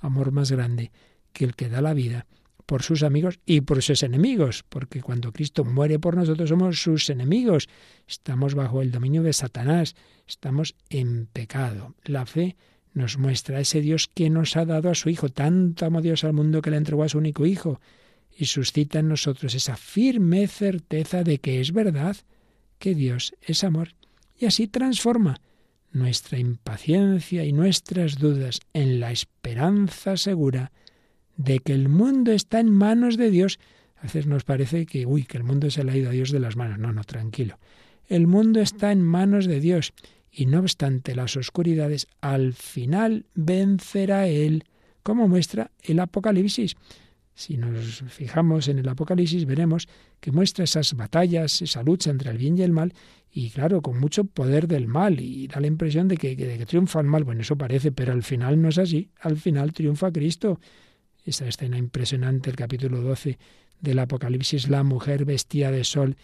amor 0.00 0.30
más 0.30 0.52
grande 0.52 0.92
que 1.32 1.44
el 1.44 1.56
que 1.56 1.68
da 1.68 1.80
la 1.80 1.92
vida 1.92 2.26
por 2.66 2.84
sus 2.84 3.02
amigos 3.02 3.40
y 3.46 3.62
por 3.62 3.82
sus 3.82 4.04
enemigos, 4.04 4.64
porque 4.68 5.02
cuando 5.02 5.32
Cristo 5.32 5.64
muere 5.64 5.98
por 5.98 6.16
nosotros 6.16 6.48
somos 6.48 6.80
sus 6.80 7.10
enemigos, 7.10 7.68
estamos 8.06 8.54
bajo 8.54 8.80
el 8.80 8.92
dominio 8.92 9.24
de 9.24 9.32
Satanás, 9.32 9.96
estamos 10.28 10.76
en 10.88 11.26
pecado. 11.32 11.96
La 12.04 12.26
fe 12.26 12.54
nos 12.94 13.18
muestra 13.18 13.58
a 13.58 13.60
ese 13.60 13.80
Dios 13.80 14.06
que 14.06 14.30
nos 14.30 14.56
ha 14.56 14.64
dado 14.66 14.88
a 14.88 14.94
su 14.94 15.10
Hijo, 15.10 15.30
tanto 15.30 15.84
amó 15.84 16.00
Dios 16.00 16.22
al 16.22 16.32
mundo 16.32 16.62
que 16.62 16.70
le 16.70 16.76
entregó 16.76 17.02
a 17.02 17.08
su 17.08 17.18
único 17.18 17.44
Hijo, 17.44 17.80
y 18.36 18.46
suscita 18.46 19.00
en 19.00 19.08
nosotros 19.08 19.54
esa 19.54 19.76
firme 19.76 20.46
certeza 20.46 21.22
de 21.22 21.38
que 21.38 21.60
es 21.60 21.72
verdad, 21.72 22.16
que 22.78 22.94
Dios 22.94 23.34
es 23.42 23.64
amor, 23.64 23.94
y 24.38 24.46
así 24.46 24.66
transforma 24.66 25.40
nuestra 25.92 26.38
impaciencia 26.38 27.44
y 27.44 27.52
nuestras 27.52 28.18
dudas 28.18 28.60
en 28.72 28.98
la 29.00 29.12
esperanza 29.12 30.16
segura 30.16 30.72
de 31.36 31.58
que 31.58 31.74
el 31.74 31.88
mundo 31.88 32.32
está 32.32 32.60
en 32.60 32.70
manos 32.70 33.16
de 33.16 33.30
Dios. 33.30 33.58
A 33.96 34.02
veces 34.02 34.26
nos 34.26 34.44
parece 34.44 34.86
que, 34.86 35.06
uy, 35.06 35.24
que 35.24 35.36
el 35.36 35.44
mundo 35.44 35.70
se 35.70 35.84
le 35.84 35.92
ha 35.92 35.96
ido 35.96 36.08
a 36.08 36.12
Dios 36.12 36.30
de 36.30 36.40
las 36.40 36.56
manos. 36.56 36.78
No, 36.78 36.92
no, 36.92 37.04
tranquilo. 37.04 37.58
El 38.08 38.26
mundo 38.26 38.60
está 38.60 38.90
en 38.90 39.02
manos 39.02 39.46
de 39.46 39.60
Dios 39.60 39.92
y 40.30 40.46
no 40.46 40.60
obstante 40.60 41.14
las 41.14 41.36
oscuridades, 41.36 42.08
al 42.22 42.54
final 42.54 43.26
vencerá 43.34 44.26
Él, 44.26 44.64
como 45.02 45.28
muestra 45.28 45.70
el 45.82 46.00
Apocalipsis. 46.00 46.76
Si 47.34 47.56
nos 47.56 48.04
fijamos 48.08 48.68
en 48.68 48.78
el 48.78 48.88
Apocalipsis, 48.88 49.46
veremos 49.46 49.88
que 50.20 50.32
muestra 50.32 50.64
esas 50.64 50.94
batallas, 50.94 51.62
esa 51.62 51.82
lucha 51.82 52.10
entre 52.10 52.30
el 52.30 52.38
bien 52.38 52.58
y 52.58 52.62
el 52.62 52.72
mal, 52.72 52.92
y 53.34 53.50
claro, 53.50 53.80
con 53.80 53.98
mucho 53.98 54.24
poder 54.24 54.68
del 54.68 54.86
mal, 54.86 55.18
y 55.18 55.46
da 55.46 55.60
la 55.60 55.66
impresión 55.66 56.06
de 56.08 56.18
que, 56.18 56.36
triunfa 56.66 57.00
el 57.00 57.06
mal. 57.06 57.24
Bueno, 57.24 57.40
eso 57.40 57.56
parece, 57.56 57.90
pero 57.90 58.12
al 58.12 58.22
final 58.22 58.60
no 58.60 58.68
es 58.68 58.76
así. 58.76 59.08
Al 59.20 59.38
final 59.38 59.72
triunfa 59.72 60.12
Cristo. 60.12 60.60
Esa 61.24 61.46
escena 61.46 61.78
impresionante, 61.78 62.50
el 62.50 62.56
capítulo 62.56 63.00
12 63.00 63.38
del 63.80 63.98
Apocalipsis, 64.00 64.68
la 64.68 64.82
mujer 64.82 65.24
vestida 65.24 65.70
de 65.70 65.84
sol, 65.84 66.16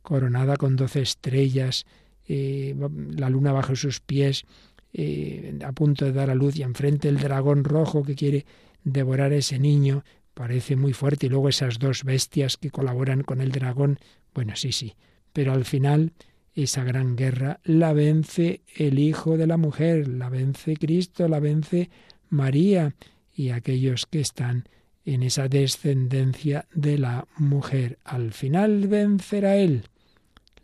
coronada 0.00 0.56
con 0.56 0.76
doce 0.76 1.02
estrellas, 1.02 1.84
eh, 2.26 2.74
la 3.16 3.28
luna 3.28 3.52
bajo 3.52 3.76
sus 3.76 4.00
pies, 4.00 4.44
eh, 4.92 5.58
a 5.64 5.72
punto 5.72 6.06
de 6.06 6.12
dar 6.12 6.30
a 6.30 6.34
luz, 6.34 6.56
y 6.56 6.62
enfrente 6.62 7.08
el 7.08 7.18
dragón 7.18 7.64
rojo 7.64 8.02
que 8.02 8.14
quiere 8.14 8.46
devorar 8.84 9.32
a 9.32 9.36
ese 9.36 9.58
niño, 9.58 10.04
parece 10.34 10.76
muy 10.76 10.92
fuerte 10.92 11.26
y 11.26 11.28
luego 11.28 11.48
esas 11.48 11.78
dos 11.78 12.04
bestias 12.04 12.56
que 12.56 12.70
colaboran 12.70 13.22
con 13.22 13.40
el 13.40 13.52
dragón, 13.52 13.98
bueno, 14.34 14.56
sí, 14.56 14.72
sí, 14.72 14.94
pero 15.32 15.52
al 15.52 15.64
final 15.64 16.12
esa 16.54 16.84
gran 16.84 17.16
guerra 17.16 17.60
la 17.64 17.92
vence 17.92 18.62
el 18.76 18.98
Hijo 18.98 19.36
de 19.36 19.46
la 19.46 19.56
mujer, 19.56 20.08
la 20.08 20.28
vence 20.28 20.76
Cristo, 20.76 21.28
la 21.28 21.40
vence 21.40 21.90
María 22.28 22.94
y 23.34 23.50
aquellos 23.50 24.06
que 24.06 24.20
están 24.20 24.68
en 25.04 25.22
esa 25.22 25.48
descendencia 25.48 26.66
de 26.72 26.98
la 26.98 27.26
mujer. 27.36 27.98
Al 28.04 28.32
final 28.32 28.86
vencerá 28.88 29.56
Él. 29.56 29.84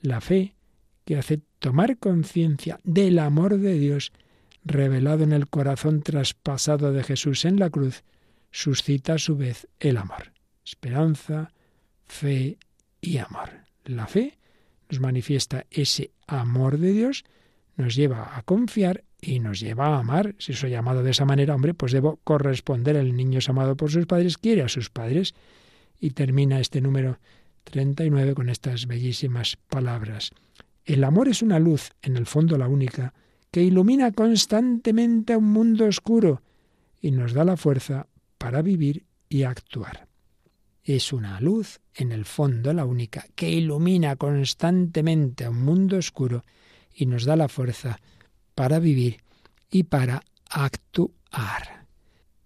La 0.01 0.21
fe 0.21 0.55
que 1.05 1.17
hace 1.17 1.41
tomar 1.59 1.99
conciencia 1.99 2.79
del 2.85 3.19
amor 3.19 3.59
de 3.59 3.79
Dios 3.79 4.13
revelado 4.65 5.25
en 5.25 5.33
el 5.33 5.49
corazón 5.49 6.03
traspasado 6.03 6.93
de 6.93 7.03
Jesús 7.03 7.45
en 7.45 7.59
la 7.59 7.71
cruz, 7.71 8.05
suscita 8.51 9.15
a 9.15 9.19
su 9.19 9.37
vez 9.37 9.69
el 9.79 9.97
amor. 9.97 10.33
Esperanza, 10.65 11.53
fe 12.07 12.59
y 13.01 13.19
amor. 13.19 13.51
La 13.85 14.07
fe 14.07 14.39
nos 14.89 15.01
manifiesta 15.01 15.67
ese 15.71 16.11
amor 16.27 16.79
de 16.79 16.93
Dios, 16.93 17.25
nos 17.77 17.95
lleva 17.95 18.37
a 18.37 18.43
confiar 18.43 19.05
y 19.21 19.41
nos 19.41 19.61
lleva 19.61 19.89
a 19.89 19.99
amar. 19.99 20.35
Si 20.39 20.53
soy 20.53 20.75
amado 20.75 21.03
de 21.03 21.11
esa 21.11 21.25
manera, 21.25 21.55
hombre, 21.55 21.75
pues 21.75 21.93
debo 21.93 22.19
corresponder. 22.25 22.97
El 22.97 23.17
niño 23.17 23.39
es 23.39 23.49
amado 23.49 23.77
por 23.77 23.91
sus 23.91 24.07
padres, 24.07 24.39
quiere 24.39 24.63
a 24.63 24.69
sus 24.69 24.91
padres. 24.91 25.35
Y 25.99 26.11
termina 26.11 26.61
este 26.61 26.81
número 26.81 27.19
39 27.65 28.35
con 28.35 28.49
estas 28.49 28.87
bellísimas 28.87 29.57
palabras. 29.69 30.33
El 30.85 31.05
amor 31.05 31.29
es 31.29 31.43
una 31.43 31.59
luz, 31.59 31.91
en 32.03 32.17
el 32.17 32.27
fondo 32.27 32.57
la 32.57 32.69
única, 32.69 33.13
que 33.51 33.63
ilumina 33.63 34.13
constantemente 34.13 35.35
a 35.35 35.39
un 35.39 35.53
mundo 35.53 35.87
oscuro 35.87 36.43
y 37.01 37.11
nos 37.11 37.33
da 37.33 37.45
la 37.45 37.57
fuerza 37.57 38.07
para 38.41 38.63
vivir 38.63 39.05
y 39.29 39.43
actuar. 39.43 40.09
Es 40.83 41.13
una 41.13 41.39
luz, 41.43 41.79
en 41.95 42.11
el 42.11 42.25
fondo 42.25 42.73
la 42.73 42.87
única, 42.87 43.27
que 43.35 43.51
ilumina 43.51 44.17
constantemente 44.17 45.45
a 45.45 45.51
un 45.51 45.63
mundo 45.63 45.99
oscuro 45.99 46.43
y 46.95 47.05
nos 47.05 47.27
da 47.27 47.37
la 47.37 47.49
fuerza 47.49 48.01
para 48.55 48.79
vivir 48.79 49.23
y 49.71 49.83
para 49.83 50.23
actuar. 50.49 51.85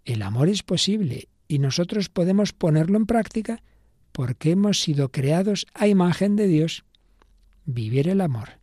El 0.05 0.23
amor 0.23 0.49
es 0.49 0.65
posible 0.65 1.29
y 1.47 1.61
nosotros 1.61 2.09
podemos 2.09 2.53
ponerlo 2.53 2.99
en 2.99 3.07
práctica 3.07 3.63
porque 4.11 4.51
hemos 4.51 4.81
sido 4.81 5.13
creados 5.13 5.65
a 5.75 5.87
imagen 5.87 6.35
de 6.35 6.49
Dios. 6.49 6.85
Vivir 7.67 8.09
el 8.09 8.21
amor 8.21 8.59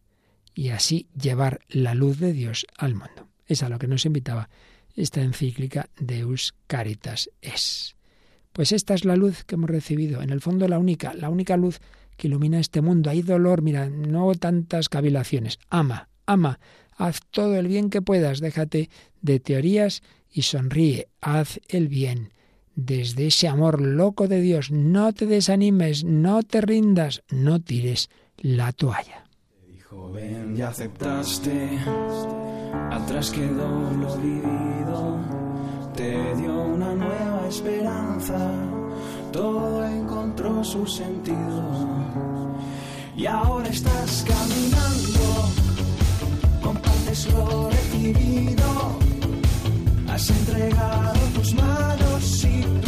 y 0.54 0.70
así 0.70 1.08
llevar 1.18 1.62
la 1.70 1.96
luz 1.96 2.20
de 2.20 2.34
Dios 2.34 2.68
al 2.78 2.94
mundo. 2.94 3.30
Es 3.48 3.64
a 3.64 3.70
lo 3.70 3.80
que 3.80 3.88
nos 3.88 4.06
invitaba 4.06 4.50
esta 4.96 5.22
encíclica 5.22 5.90
Deus 6.00 6.54
Caritas 6.68 7.30
es. 7.42 7.96
Pues 8.54 8.72
esta 8.72 8.94
es 8.94 9.06
la 9.06 9.16
luz 9.16 9.44
que 9.44 9.56
hemos 9.56 9.70
recibido, 9.70 10.22
en 10.22 10.30
el 10.30 10.42
fondo 10.42 10.68
la 10.68 10.80
única, 10.80 11.14
la 11.14 11.30
única 11.30 11.56
luz 11.58 11.80
que 12.18 12.28
ilumina 12.28 12.60
este 12.60 12.82
mundo. 12.82 13.10
Hay 13.10 13.22
dolor, 13.22 13.62
mira, 13.62 13.90
no 13.90 14.34
tantas 14.36 14.90
cavilaciones. 14.90 15.60
Ama, 15.70 16.10
ama, 16.26 16.60
haz 16.98 17.20
todo 17.32 17.56
el 17.56 17.68
bien 17.68 17.90
que 17.90 18.02
puedas, 18.02 18.40
déjate 18.40 18.90
de 19.22 19.40
teorías 19.40 20.04
y 20.30 20.44
sonríe, 20.44 21.08
haz 21.22 21.60
el 21.68 21.88
bien. 21.88 22.34
Desde 22.76 23.28
ese 23.28 23.48
amor 23.48 23.82
loco 23.82 24.28
de 24.28 24.42
Dios, 24.42 24.72
no 24.72 25.14
te 25.14 25.26
desanimes, 25.26 26.04
no 26.04 26.42
te 26.44 26.62
rindas, 26.62 27.24
no 27.30 27.60
tires 27.60 28.10
la 28.38 28.72
toalla. 28.72 29.26
Atrás 32.92 33.32
quedó 33.32 33.90
lo 34.00 34.16
vivido, 34.18 35.18
te 35.96 36.36
dio 36.36 36.54
una 36.62 36.94
nueva 36.94 37.48
esperanza, 37.48 38.38
todo 39.32 39.86
encontró 39.86 40.64
su 40.64 40.86
sentido. 40.86 41.64
Y 43.16 43.26
ahora 43.26 43.70
estás 43.70 44.26
caminando, 44.28 45.50
compartes 46.62 47.32
lo 47.34 47.70
recibido, 47.70 49.00
has 50.10 50.30
entregado 50.30 51.20
tus 51.36 51.54
manos 51.54 52.46
y 52.46 52.81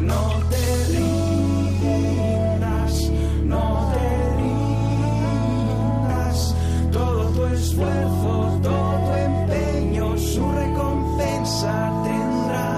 No 0.00 0.40
te 0.48 0.64
rindas, 0.92 2.12
no 3.44 3.92
te 3.92 4.06
rindas. 5.58 6.36
Todo 6.90 7.20
tu 7.30 7.44
esfuerzo, 7.46 8.58
todo 8.62 8.92
tu 9.04 9.12
empeño, 9.12 10.16
su 10.18 10.50
recompensa 10.50 11.72
tendrá. 12.04 12.68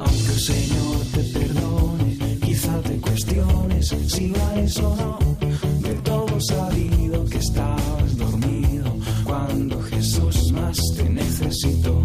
Aunque 0.00 0.32
el 0.32 0.40
Señor 0.40 0.96
te 1.14 1.22
perdone, 1.38 2.18
quizá 2.44 2.80
te 2.82 3.00
cuestiones 3.00 3.94
si 4.06 4.30
vales 4.32 4.76
o 4.78 4.96
no. 4.96 5.18
De 5.80 5.94
todo 6.02 6.40
sabido 6.40 7.24
que 7.24 7.38
estabas 7.38 8.16
dormido 8.16 8.96
cuando 9.24 9.80
Jesús 9.82 10.52
más 10.52 10.76
te 10.96 11.08
necesitó. 11.08 11.97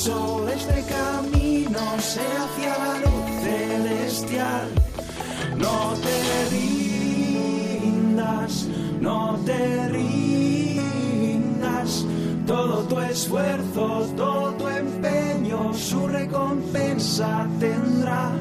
De 0.00 0.54
este 0.54 0.82
camino 0.84 1.78
sea 1.98 2.44
hacia 2.44 2.78
la 2.78 2.94
luz 3.00 3.28
celestial. 3.42 4.68
No 5.58 5.94
te 6.00 6.48
rindas, 7.82 8.66
no 8.98 9.38
te 9.44 9.88
rindas, 9.88 11.26
todo 12.46 12.78
tu 12.84 12.98
esfuerzo, 12.98 14.08
todo 14.16 14.54
tu 14.54 14.68
empeño, 14.68 15.74
su 15.74 16.08
recompensa 16.08 17.46
tendrá. 17.58 18.32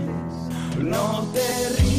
No 0.79 1.27
te 1.33 1.69
rindas, 1.81 1.98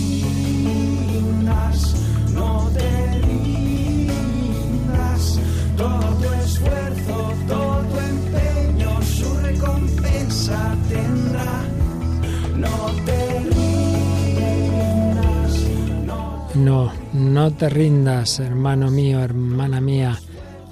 no 16.61 16.93
No, 17.13 17.51
te 17.53 17.69
rindas, 17.69 18.39
hermano 18.39 18.91
mío, 18.91 19.21
hermana 19.21 19.81
mía, 19.81 20.19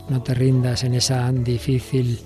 no 0.08 0.22
te 0.22 0.34
rindas 0.34 0.84
en 0.84 0.94
esa 0.94 1.32
difícil 1.32 2.18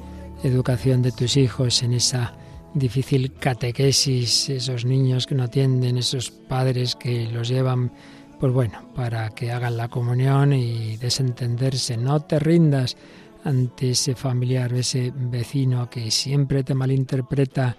educación 0.42 1.02
de 1.02 1.12
tus 1.12 1.36
hijos, 1.36 1.82
en 1.82 1.92
esa 1.92 2.34
difícil 2.74 3.32
catequesis, 3.34 4.48
esos 4.48 4.84
niños 4.84 5.26
que 5.26 5.34
no 5.34 5.44
atienden, 5.44 5.96
esos 5.96 6.30
padres 6.30 6.96
que 6.96 7.28
los 7.28 7.48
llevan, 7.48 7.92
pues 8.40 8.52
bueno, 8.52 8.92
para 8.94 9.30
que 9.30 9.52
hagan 9.52 9.76
la 9.76 9.88
comunión 9.88 10.52
y 10.52 10.96
desentenderse. 10.96 11.96
No 11.96 12.20
te 12.20 12.38
rindas 12.38 12.96
ante 13.44 13.90
ese 13.90 14.14
familiar, 14.14 14.72
ese 14.72 15.12
vecino 15.14 15.88
que 15.88 16.10
siempre 16.10 16.64
te 16.64 16.74
malinterpreta, 16.74 17.76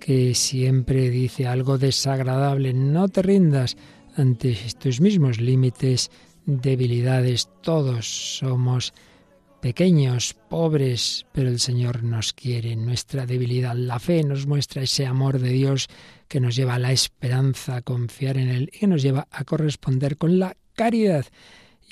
que 0.00 0.34
siempre 0.34 1.10
dice 1.10 1.46
algo 1.46 1.78
desagradable. 1.78 2.72
No 2.72 3.08
te 3.08 3.22
rindas 3.22 3.76
ante 4.20 4.56
tus 4.78 5.00
mismos 5.00 5.40
límites, 5.40 6.10
debilidades. 6.46 7.48
Todos 7.62 8.38
somos 8.38 8.92
pequeños, 9.60 10.34
pobres, 10.48 11.26
pero 11.32 11.48
el 11.48 11.60
Señor 11.60 12.02
nos 12.02 12.32
quiere 12.32 12.72
en 12.72 12.84
nuestra 12.84 13.26
debilidad. 13.26 13.74
La 13.74 13.98
fe 13.98 14.22
nos 14.22 14.46
muestra 14.46 14.82
ese 14.82 15.06
amor 15.06 15.38
de 15.38 15.50
Dios 15.50 15.88
que 16.28 16.40
nos 16.40 16.56
lleva 16.56 16.74
a 16.74 16.78
la 16.78 16.92
esperanza, 16.92 17.76
a 17.76 17.82
confiar 17.82 18.36
en 18.36 18.48
Él 18.48 18.70
y 18.72 18.80
que 18.80 18.86
nos 18.86 19.02
lleva 19.02 19.26
a 19.30 19.44
corresponder 19.44 20.16
con 20.16 20.38
la 20.38 20.56
caridad. 20.74 21.26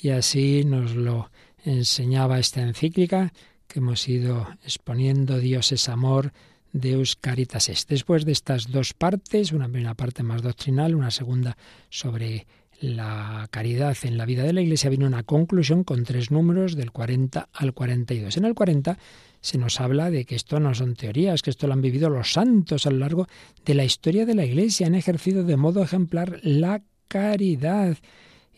Y 0.01 0.09
así 0.09 0.63
nos 0.65 0.95
lo 0.95 1.31
enseñaba 1.63 2.39
esta 2.39 2.61
encíclica 2.61 3.33
que 3.67 3.79
hemos 3.79 4.07
ido 4.07 4.47
exponiendo. 4.63 5.39
Dios 5.39 5.71
es 5.71 5.89
amor, 5.89 6.33
Deus 6.71 7.15
Caritas 7.15 7.69
es. 7.69 7.87
Después 7.87 8.25
de 8.25 8.31
estas 8.31 8.71
dos 8.71 8.93
partes, 8.93 9.51
una 9.51 9.69
primera 9.69 9.95
parte 9.95 10.23
más 10.23 10.41
doctrinal, 10.41 10.95
una 10.95 11.11
segunda 11.11 11.57
sobre 11.89 12.47
la 12.79 13.47
caridad 13.51 13.97
en 14.03 14.17
la 14.17 14.25
vida 14.25 14.43
de 14.43 14.53
la 14.53 14.61
Iglesia, 14.61 14.89
viene 14.89 15.05
una 15.05 15.23
conclusión 15.23 15.83
con 15.83 16.03
tres 16.03 16.31
números 16.31 16.75
del 16.75 16.91
40 16.91 17.49
al 17.51 17.73
42. 17.73 18.37
En 18.37 18.45
el 18.45 18.53
40 18.53 18.97
se 19.41 19.57
nos 19.57 19.79
habla 19.79 20.09
de 20.09 20.25
que 20.25 20.35
esto 20.35 20.59
no 20.59 20.73
son 20.73 20.95
teorías, 20.95 21.41
que 21.41 21.49
esto 21.49 21.67
lo 21.67 21.73
han 21.73 21.81
vivido 21.81 22.09
los 22.09 22.33
santos 22.33 22.85
a 22.85 22.91
lo 22.91 22.99
largo 22.99 23.27
de 23.65 23.73
la 23.73 23.83
historia 23.83 24.25
de 24.25 24.35
la 24.35 24.45
Iglesia, 24.45 24.87
han 24.87 24.95
ejercido 24.95 25.43
de 25.43 25.57
modo 25.57 25.83
ejemplar 25.83 26.39
la 26.43 26.81
caridad. 27.07 27.97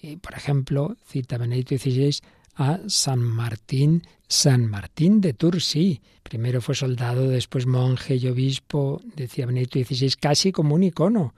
Y, 0.02 0.18
por 0.18 0.34
ejemplo, 0.34 0.98
cita 1.06 1.38
Benedicto 1.38 1.78
XVI 1.78 2.20
a 2.56 2.80
San 2.88 3.20
Martín, 3.20 4.04
San 4.32 4.66
Martín 4.70 5.20
de 5.20 5.34
Tours, 5.34 5.76
Primero 6.24 6.62
fue 6.62 6.74
soldado, 6.74 7.28
después 7.28 7.66
monje 7.66 8.16
y 8.16 8.28
obispo, 8.28 9.02
decía 9.18 9.46
Benedicto 9.46 9.78
XVI, 9.80 10.14
casi 10.18 10.54
como 10.54 10.76
un 10.76 10.84
icono. 10.84 11.36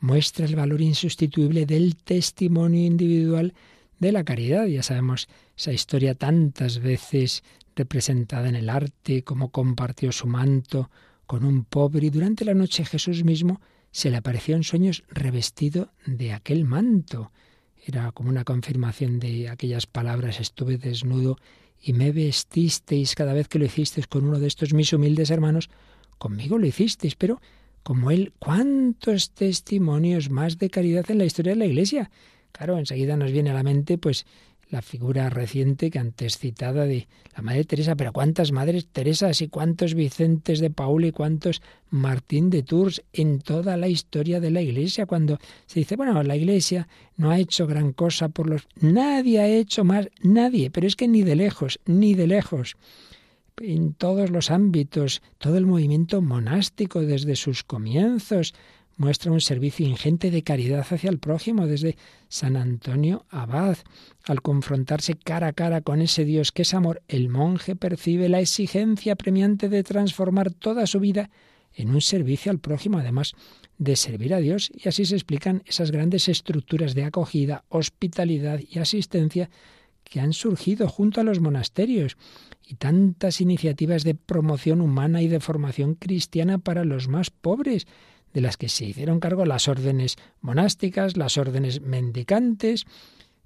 muestra 0.00 0.44
el 0.44 0.54
valor 0.54 0.82
insustituible 0.82 1.64
del 1.64 1.96
testimonio 1.96 2.84
individual 2.84 3.54
de 3.98 4.12
la 4.12 4.24
caridad. 4.24 4.66
Ya 4.66 4.82
sabemos 4.82 5.26
esa 5.56 5.72
historia 5.72 6.14
tantas 6.14 6.80
veces 6.80 7.42
representada 7.74 8.46
en 8.50 8.56
el 8.56 8.68
arte, 8.68 9.24
cómo 9.24 9.48
compartió 9.48 10.12
su 10.12 10.26
manto 10.26 10.90
con 11.24 11.46
un 11.46 11.64
pobre 11.64 12.08
y 12.08 12.10
durante 12.10 12.44
la 12.44 12.52
noche 12.52 12.84
Jesús 12.84 13.24
mismo 13.24 13.62
se 13.90 14.10
le 14.10 14.18
apareció 14.18 14.54
en 14.54 14.64
sueños 14.64 15.02
revestido 15.08 15.92
de 16.04 16.34
aquel 16.34 16.66
manto. 16.66 17.32
Era 17.86 18.12
como 18.12 18.28
una 18.28 18.44
confirmación 18.44 19.18
de 19.18 19.48
aquellas 19.48 19.86
palabras, 19.86 20.40
estuve 20.40 20.76
desnudo 20.76 21.38
y 21.84 21.92
me 21.92 22.12
vestisteis 22.12 23.14
cada 23.14 23.34
vez 23.34 23.46
que 23.46 23.58
lo 23.58 23.66
hicisteis 23.66 24.06
con 24.06 24.24
uno 24.24 24.38
de 24.38 24.46
estos 24.46 24.72
mis 24.72 24.92
humildes 24.94 25.30
hermanos, 25.30 25.68
conmigo 26.16 26.56
lo 26.56 26.66
hicisteis, 26.66 27.14
pero 27.14 27.42
como 27.82 28.10
él, 28.10 28.32
¿cuántos 28.38 29.32
testimonios 29.32 30.30
más 30.30 30.58
de 30.58 30.70
caridad 30.70 31.04
en 31.10 31.18
la 31.18 31.26
historia 31.26 31.52
de 31.52 31.58
la 31.58 31.66
Iglesia? 31.66 32.10
Claro, 32.52 32.78
enseguida 32.78 33.18
nos 33.18 33.32
viene 33.32 33.50
a 33.50 33.54
la 33.54 33.62
mente 33.62 33.98
pues 33.98 34.24
la 34.74 34.82
figura 34.82 35.30
reciente 35.30 35.88
que 35.88 36.00
antes 36.00 36.36
citada 36.36 36.84
de 36.84 37.06
la 37.36 37.42
Madre 37.42 37.64
Teresa, 37.64 37.94
pero 37.94 38.12
cuántas 38.12 38.50
Madres 38.50 38.88
Teresas 38.88 39.40
y 39.40 39.46
cuántos 39.46 39.94
Vicentes 39.94 40.58
de 40.58 40.68
Paul 40.68 41.04
y 41.04 41.12
cuántos 41.12 41.62
Martín 41.90 42.50
de 42.50 42.64
Tours 42.64 43.00
en 43.12 43.38
toda 43.38 43.76
la 43.76 43.86
historia 43.86 44.40
de 44.40 44.50
la 44.50 44.62
Iglesia, 44.62 45.06
cuando 45.06 45.38
se 45.66 45.78
dice, 45.78 45.94
bueno, 45.94 46.20
la 46.24 46.34
Iglesia 46.34 46.88
no 47.16 47.30
ha 47.30 47.38
hecho 47.38 47.68
gran 47.68 47.92
cosa 47.92 48.30
por 48.30 48.50
los... 48.50 48.66
Nadie 48.80 49.38
ha 49.38 49.46
hecho 49.46 49.84
más, 49.84 50.08
nadie, 50.20 50.72
pero 50.72 50.88
es 50.88 50.96
que 50.96 51.06
ni 51.06 51.22
de 51.22 51.36
lejos, 51.36 51.78
ni 51.86 52.14
de 52.14 52.26
lejos. 52.26 52.76
En 53.58 53.94
todos 53.94 54.30
los 54.30 54.50
ámbitos, 54.50 55.22
todo 55.38 55.56
el 55.56 55.66
movimiento 55.66 56.20
monástico 56.20 57.00
desde 57.00 57.36
sus 57.36 57.62
comienzos, 57.62 58.54
muestra 58.96 59.32
un 59.32 59.40
servicio 59.40 59.86
ingente 59.86 60.30
de 60.30 60.42
caridad 60.42 60.86
hacia 60.88 61.10
el 61.10 61.18
prójimo 61.18 61.66
desde 61.66 61.96
San 62.28 62.56
Antonio 62.56 63.26
Abad. 63.28 63.78
Al 64.24 64.42
confrontarse 64.42 65.14
cara 65.14 65.48
a 65.48 65.52
cara 65.52 65.80
con 65.80 66.00
ese 66.00 66.24
Dios 66.24 66.52
que 66.52 66.62
es 66.62 66.74
amor, 66.74 67.02
el 67.08 67.28
monje 67.28 67.76
percibe 67.76 68.28
la 68.28 68.40
exigencia 68.40 69.16
premiante 69.16 69.68
de 69.68 69.82
transformar 69.82 70.52
toda 70.52 70.86
su 70.86 71.00
vida 71.00 71.30
en 71.74 71.90
un 71.90 72.00
servicio 72.00 72.52
al 72.52 72.60
prójimo, 72.60 72.98
además 72.98 73.34
de 73.78 73.96
servir 73.96 74.32
a 74.34 74.38
Dios, 74.38 74.70
y 74.72 74.88
así 74.88 75.04
se 75.04 75.16
explican 75.16 75.62
esas 75.66 75.90
grandes 75.90 76.28
estructuras 76.28 76.94
de 76.94 77.04
acogida, 77.04 77.64
hospitalidad 77.68 78.60
y 78.60 78.78
asistencia 78.78 79.50
que 80.04 80.20
han 80.20 80.32
surgido 80.32 80.88
junto 80.88 81.20
a 81.20 81.24
los 81.24 81.40
monasterios 81.40 82.16
y 82.66 82.74
tantas 82.74 83.40
iniciativas 83.40 84.04
de 84.04 84.14
promoción 84.14 84.80
humana 84.80 85.22
y 85.22 85.28
de 85.28 85.40
formación 85.40 85.94
cristiana 85.94 86.58
para 86.58 86.84
los 86.84 87.08
más 87.08 87.30
pobres, 87.30 87.86
de 88.34 88.40
las 88.42 88.58
que 88.58 88.68
se 88.68 88.84
hicieron 88.84 89.20
cargo 89.20 89.46
las 89.46 89.68
órdenes 89.68 90.16
monásticas, 90.42 91.16
las 91.16 91.38
órdenes 91.38 91.80
mendicantes, 91.80 92.84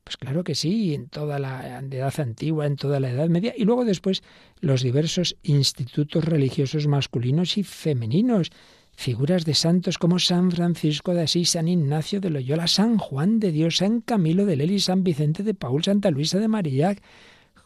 pues 0.02 0.16
claro 0.16 0.42
que 0.42 0.54
sí, 0.54 0.94
en 0.94 1.08
toda 1.08 1.38
la 1.38 1.80
edad 1.80 2.18
antigua, 2.18 2.64
en 2.64 2.76
toda 2.76 2.98
la 2.98 3.10
Edad 3.10 3.28
Media, 3.28 3.52
y 3.54 3.64
luego 3.64 3.84
después 3.84 4.22
los 4.60 4.82
diversos 4.82 5.36
institutos 5.42 6.24
religiosos 6.24 6.86
masculinos 6.86 7.58
y 7.58 7.62
femeninos, 7.62 8.50
figuras 8.96 9.44
de 9.44 9.52
santos 9.52 9.98
como 9.98 10.18
San 10.18 10.50
Francisco 10.50 11.12
de 11.12 11.24
Asís, 11.24 11.50
San 11.50 11.68
Ignacio 11.68 12.22
de 12.22 12.30
Loyola, 12.30 12.66
San 12.68 12.96
Juan 12.96 13.38
de 13.38 13.52
Dios, 13.52 13.76
San 13.76 14.00
Camilo 14.00 14.46
de 14.46 14.56
Lely, 14.56 14.80
San 14.80 15.04
Vicente 15.04 15.42
de 15.42 15.52
Paul, 15.52 15.84
Santa 15.84 16.10
Luisa 16.10 16.38
de 16.38 16.48
Marillac, 16.48 17.02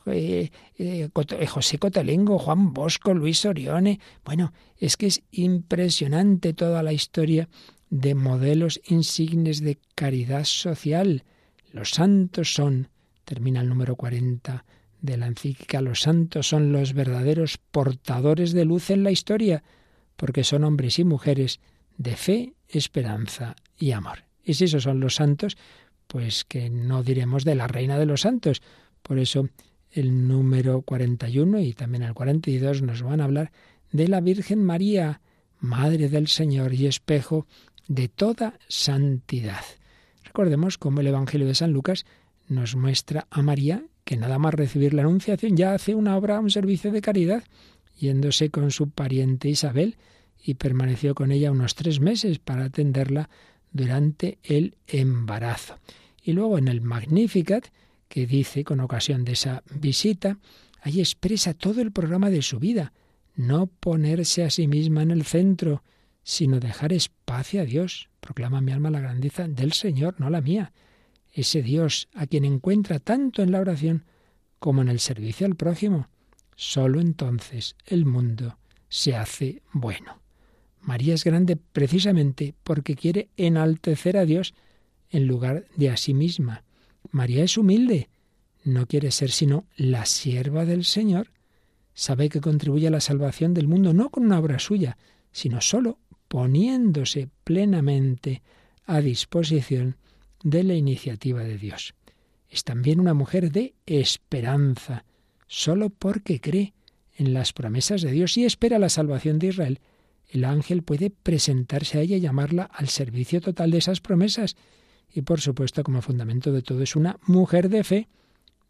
eh, 0.07 0.51
eh, 0.79 1.09
eh, 1.15 1.47
José 1.47 1.79
Cotelengo, 1.79 2.39
Juan 2.39 2.73
Bosco, 2.73 3.15
Luis 3.15 3.45
Orione. 3.45 4.01
Bueno, 4.25 4.53
es 4.77 4.97
que 4.97 5.07
es 5.07 5.23
impresionante 5.31 6.53
toda 6.53 6.83
la 6.83 6.93
historia 6.93 7.49
de 7.91 8.15
modelos 8.15 8.81
insignes 8.87 9.61
de 9.61 9.79
caridad 9.95 10.45
social. 10.45 11.25
Los 11.71 11.91
santos 11.91 12.55
son, 12.55 12.89
termina 13.25 13.61
el 13.61 13.69
número 13.69 13.97
40 13.97 14.65
de 15.01 15.17
la 15.17 15.27
encíclica, 15.27 15.81
los 15.81 16.01
santos 16.01 16.49
son 16.49 16.73
los 16.73 16.95
verdaderos 16.95 17.59
portadores 17.59 18.53
de 18.53 18.65
luz 18.65 18.91
en 18.91 19.03
la 19.03 19.11
historia, 19.11 19.65
porque 20.17 20.45
son 20.45 20.65
hombres 20.65 20.99
y 20.99 21.05
mujeres 21.05 21.61
de 21.99 22.17
fe, 22.17 22.55
esperanza 22.69 23.57
y 23.77 23.91
amor. 23.91 24.25
Y 24.45 24.55
si 24.55 24.65
esos 24.65 24.85
son 24.85 25.01
los 25.01 25.17
santos, 25.17 25.57
pues 26.07 26.45
que 26.45 26.71
no 26.71 27.03
diremos 27.03 27.45
de 27.45 27.55
la 27.55 27.67
reina 27.67 27.99
de 27.99 28.07
los 28.07 28.23
santos. 28.23 28.63
Por 29.03 29.19
eso 29.19 29.49
el 29.93 30.27
número 30.27 30.83
41 30.83 31.61
y 31.61 31.73
también 31.73 32.03
el 32.03 32.15
42 32.15 32.83
nos 32.83 33.03
van 33.03 33.21
a 33.21 33.25
hablar 33.25 33.53
de 33.91 34.09
la 34.09 34.21
Virgen 34.21 34.65
María, 34.65 35.21
Madre 35.61 36.09
del 36.09 36.29
Señor 36.29 36.75
y 36.75 36.87
espejo 36.87 37.47
de 37.89 38.09
toda 38.09 38.59
santidad. 38.69 39.65
Recordemos 40.25 40.79
cómo 40.79 41.01
el 41.01 41.07
Evangelio 41.07 41.47
de 41.47 41.55
San 41.55 41.73
Lucas 41.73 42.07
nos 42.49 42.75
muestra 42.75 43.27
a 43.31 43.43
María 43.43 43.85
que 44.05 44.17
nada 44.17 44.39
más 44.39 44.55
recibir 44.55 44.95
la 44.95 45.03
anunciación 45.03 45.57
ya 45.57 45.75
hace 45.75 45.95
una 45.95 46.17
obra, 46.17 46.41
un 46.41 46.51
servicio 46.51 46.91
de 46.91 47.03
caridad, 47.03 47.45
yéndose 47.99 48.51
con 48.51 48.71
su 48.71 48.91
pariente 48.91 49.49
Isabel 49.49 49.97
y 50.43 50.55
permaneció 50.55 51.15
con 51.15 51.31
ella 51.31 51.53
unos 51.53 51.75
tres 51.75 52.01
meses 52.01 52.39
para 52.39 52.65
atenderla 52.65 53.31
durante 53.71 54.39
el 54.43 54.77
embarazo. 54.87 55.79
Y 56.23 56.33
luego 56.33 56.59
en 56.59 56.69
el 56.69 56.81
Magnificat 56.81 57.67
que 58.13 58.27
dice 58.27 58.63
con 58.63 58.81
ocasión 58.81 59.25
de 59.25 59.33
esa 59.33 59.63
visita, 59.75 60.37
ahí 60.83 61.01
expresa 61.01 61.55
todo 61.55 61.81
el 61.81 61.93
programa 61.93 62.29
de 62.29 62.43
su 62.43 62.59
vida, 62.59 62.93
no 63.37 63.69
ponerse 63.69 64.45
a 64.45 64.51
sí 64.51 64.69
misma 64.69 65.03
en 65.03 65.11
el 65.13 65.25
centro, 65.25 65.83
sino 66.23 66.61
dejar 66.61 66.93
espacio 66.93 67.63
a 67.63 67.65
Dios. 67.65 68.11
Proclama 68.21 68.61
mi 68.61 68.71
alma 68.71 68.91
la 68.91 69.01
grandeza 69.01 69.49
del 69.49 69.73
Señor, 69.73 70.17
no 70.19 70.29
la 70.29 70.43
mía. 70.43 70.75
Ese 71.33 71.63
Dios 71.63 72.11
a 72.13 72.27
quien 72.27 72.45
encuentra 72.45 72.99
tanto 72.99 73.43
en 73.43 73.51
la 73.51 73.61
oración 73.61 74.05
como 74.59 74.83
en 74.83 74.91
el 74.91 75.01
servicio 75.01 75.47
al 75.47 75.57
prójimo. 75.57 76.09
Solo 76.55 77.01
entonces 77.01 77.77
el 77.87 78.05
mundo 78.05 78.59
se 78.91 79.17
hace 79.17 79.63
bueno. 79.73 80.21
María 80.83 81.15
es 81.15 81.25
grande 81.25 81.57
precisamente 81.57 82.55
porque 82.63 82.95
quiere 82.95 83.31
enaltecer 83.39 84.19
a 84.19 84.27
Dios 84.27 84.53
en 85.09 85.27
lugar 85.27 85.65
de 85.77 85.89
a 85.89 85.97
sí 85.97 86.13
misma. 86.13 86.63
María 87.11 87.45
es 87.45 87.59
humilde, 87.59 88.09
no 88.65 88.87
quiere 88.87 89.11
ser 89.11 89.31
sino 89.31 89.67
la 89.77 90.07
sierva 90.07 90.65
del 90.65 90.85
Señor. 90.85 91.29
Sabe 91.95 92.29
que 92.29 92.41
contribuye 92.41 92.87
a 92.87 92.91
la 92.93 93.01
salvación 93.01 93.55
del 93.55 93.69
mundo 93.69 93.93
no 93.93 94.11
con 94.11 94.25
una 94.25 94.39
obra 94.39 94.59
suya, 94.59 94.97
sino 95.33 95.61
solo 95.61 95.99
poniéndose 96.29 97.29
plenamente 97.45 98.43
a 98.87 99.01
disposición 99.01 99.97
de 100.43 100.65
la 100.65 100.75
iniciativa 100.75 101.43
de 101.43 101.59
Dios. 101.59 101.95
Es 102.49 102.65
también 102.65 103.01
una 103.01 103.15
mujer 103.15 103.51
de 103.51 103.75
esperanza, 103.87 105.05
solo 105.47 105.91
porque 105.91 106.41
cree 106.41 106.75
en 107.17 107.35
las 107.35 107.53
promesas 107.53 108.03
de 108.03 108.13
Dios 108.13 108.37
y 108.37 108.45
espera 108.45 108.79
la 108.79 108.89
salvación 108.89 109.39
de 109.39 109.49
Israel. 109.49 109.81
El 110.29 110.45
ángel 110.45 110.83
puede 110.83 111.11
presentarse 111.11 111.99
a 111.99 112.01
ella 112.01 112.17
y 112.17 112.21
llamarla 112.21 112.65
al 112.65 112.89
servicio 112.89 113.41
total 113.41 113.71
de 113.71 113.79
esas 113.79 114.01
promesas 114.01 114.57
y 115.13 115.23
por 115.23 115.41
supuesto 115.41 115.83
como 115.83 116.03
fundamento 116.03 116.53
de 116.53 116.63
todo 116.63 116.83
es 116.83 116.97
una 116.97 117.19
mujer 117.27 117.69
de 117.69 117.85
fe. 117.85 118.09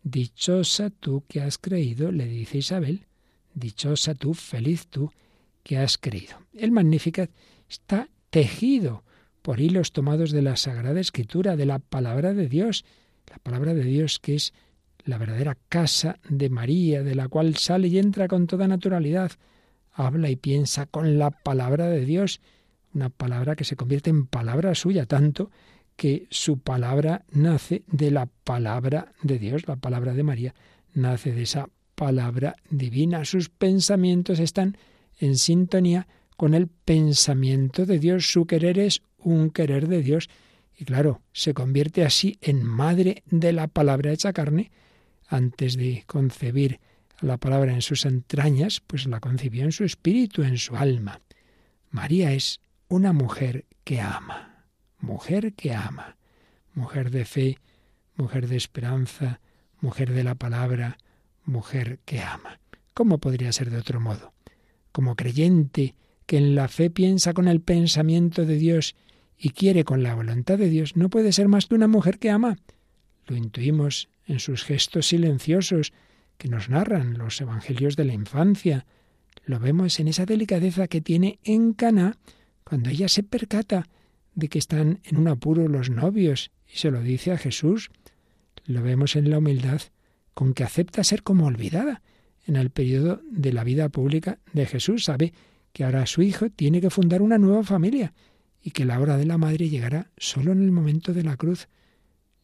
Dichosa 0.03 0.91
tú 0.91 1.25
que 1.29 1.41
has 1.41 1.59
creído, 1.59 2.11
le 2.11 2.27
dice 2.27 2.59
Isabel, 2.59 3.07
dichosa 3.55 4.15
tú, 4.15 4.35
feliz 4.35 4.89
tú 4.89 5.13
que 5.63 5.79
has 5.79 5.97
creído. 5.99 6.39
El 6.53 6.73
Magnificat 6.73 7.31
está 7.69 8.09
tejido 8.31 9.05
por 9.43 9.61
hilos 9.61 9.93
tomados 9.93 10.33
de 10.33 10.43
la 10.43 10.57
Sagrada 10.57 11.01
Escritura, 11.01 11.57
de 11.57 11.67
la 11.67 11.79
palabra 11.79 12.35
de 12.35 12.49
Dios, 12.49 12.85
la 13.31 13.39
palabra 13.39 13.75
de 13.75 13.85
Dios 13.85 14.19
que 14.19 14.35
es 14.35 14.53
la 15.05 15.19
verdadera 15.19 15.57
casa 15.69 16.19
de 16.29 16.49
María, 16.49 17.03
de 17.03 17.15
la 17.15 17.29
cual 17.29 17.57
sale 17.57 17.89
y 17.89 17.99
entra 17.99 18.29
con 18.29 18.47
toda 18.47 18.69
naturalidad, 18.69 19.33
habla 19.93 20.31
y 20.31 20.37
piensa 20.37 20.87
con 20.87 21.19
la 21.19 21.31
palabra 21.31 21.89
de 21.89 22.05
Dios, 22.05 22.41
una 22.95 23.11
palabra 23.11 23.57
que 23.57 23.65
se 23.65 23.77
convierte 23.77 24.11
en 24.11 24.27
palabra 24.27 24.75
suya, 24.75 25.07
tanto 25.07 25.51
que 25.97 26.27
su 26.31 26.59
palabra 26.59 27.25
nace 27.31 27.83
de 27.87 28.11
la 28.11 28.27
palabra 28.27 29.13
de 29.23 29.39
Dios, 29.39 29.67
la 29.67 29.77
palabra 29.77 30.15
de 30.15 30.23
María 30.23 30.55
nace 30.95 31.33
de 31.33 31.43
esa 31.43 31.69
palabra 31.95 32.57
divina. 32.71 33.25
Sus 33.25 33.49
pensamientos 33.49 34.39
están 34.39 34.77
en 35.19 35.37
sintonía 35.37 36.07
con 36.37 36.55
el 36.55 36.69
pensamiento 36.69 37.87
de 37.87 37.99
Dios. 37.99 38.27
Su 38.27 38.47
querer 38.47 38.79
es 38.79 39.03
un 39.19 39.51
querer 39.51 39.89
de 39.89 40.03
Dios. 40.03 40.29
Y 40.77 40.85
claro, 40.85 41.23
se 41.33 41.55
convierte 41.55 42.05
así 42.05 42.39
en 42.41 42.65
madre 42.65 43.23
de 43.27 43.53
la 43.53 43.69
palabra 43.69 44.13
hecha 44.13 44.33
carne. 44.33 44.71
Antes 45.29 45.77
de 45.77 46.05
concebir 46.07 46.81
la 47.21 47.39
palabra 47.39 47.73
en 47.73 47.83
sus 47.83 48.05
entrañas, 48.05 48.83
pues 48.87 49.07
la 49.07 49.21
concibió 49.21 49.65
en 49.65 49.73
su 49.73 49.85
espíritu, 49.85 50.43
en 50.43 50.59
su 50.59 50.77
alma. 50.77 51.21
María 51.91 52.33
es 52.33 52.61
una 52.89 53.13
mujer 53.13 53.67
que 53.85 54.01
ama 54.01 54.52
mujer 55.03 55.53
que 55.53 55.75
ama, 55.75 56.17
mujer 56.75 57.11
de 57.11 57.27
fe, 57.27 57.59
mujer 58.17 58.49
de 58.49 58.57
esperanza, 58.57 59.41
mujer 59.81 60.13
de 60.13 60.25
la 60.25 60.37
palabra, 60.37 60.97
mujer 61.45 61.99
que 62.07 62.21
ama. 62.21 62.61
¿Cómo 62.95 63.19
podría 63.19 63.53
ser 63.53 63.71
de 63.71 63.79
otro 63.79 64.01
modo? 64.01 64.33
Como 64.93 65.17
creyente 65.17 65.95
que 66.25 66.39
en 66.39 66.55
la 66.55 66.69
fe 66.69 66.89
piensa 66.89 67.35
con 67.35 67.49
el 67.49 67.61
pensamiento 67.61 68.47
de 68.47 68.57
Dios 68.57 68.95
y 69.37 69.51
quiere 69.51 69.85
con 69.85 70.03
la 70.03 70.15
voluntad 70.15 70.57
de 70.57 70.69
Dios, 70.69 70.97
no 70.97 71.11
puede 71.11 71.33
ser 71.33 71.49
más 71.49 71.67
que 71.67 71.75
una 71.75 71.89
mujer 71.89 72.19
que 72.19 72.31
ama. 72.31 72.57
Lo 73.27 73.37
intuimos 73.37 74.09
en 74.27 74.39
sus 74.39 74.63
gestos 74.65 75.09
silenciosos 75.09 75.93
que 76.39 76.49
nos 76.49 76.69
narran 76.69 77.19
los 77.19 77.41
evangelios 77.41 77.97
de 77.97 78.05
la 78.05 78.13
infancia. 78.13 78.87
Lo 79.45 79.59
vemos 79.59 79.99
en 79.99 80.09
esa 80.09 80.27
delicadeza 80.27 80.87
que 80.87 81.01
tiene 81.01 81.41
en 81.43 81.73
Cana 81.73 82.19
cuando 82.63 82.91
ella 82.91 83.09
se 83.09 83.25
percata 83.25 83.89
de 84.35 84.49
que 84.49 84.59
están 84.59 85.01
en 85.05 85.17
un 85.17 85.29
apuro 85.29 85.69
los 85.69 85.91
novios 85.91 86.51
y 86.73 86.79
se 86.79 86.91
lo 86.91 87.03
dice 87.03 87.33
a 87.33 87.39
Jesús. 87.39 87.91
Lo 88.65 88.83
vemos 88.83 89.17
en 89.17 89.31
la 89.31 89.39
humildad 89.39 89.81
con 90.35 90.55
que 90.55 90.65
acepta 90.65 91.05
ser 91.05 91.23
como 91.23 91.47
olvidada 91.47 92.03
en 92.47 92.57
el 92.57 92.71
periodo 92.71 93.21
de 93.31 93.53
la 93.53 93.65
vida 93.65 93.89
pública 93.89 94.39
de 94.53 94.67
Jesús. 94.67 95.05
Sabe 95.05 95.33
que 95.73 95.85
ahora 95.85 96.07
su 96.07 96.23
hijo 96.23 96.51
tiene 96.51 96.81
que 96.81 96.91
fundar 96.91 97.23
una 97.23 97.39
nueva 97.39 97.63
familia 97.63 98.13
y 98.63 98.71
que 98.71 98.85
la 98.85 99.01
hora 99.01 99.17
de 99.17 99.27
la 99.27 99.39
madre 99.39 99.69
llegará 99.69 100.11
solo 100.17 100.53
en 100.53 100.63
el 100.63 100.71
momento 100.71 101.13
de 101.13 101.25
la 101.25 101.37
cruz. 101.37 101.69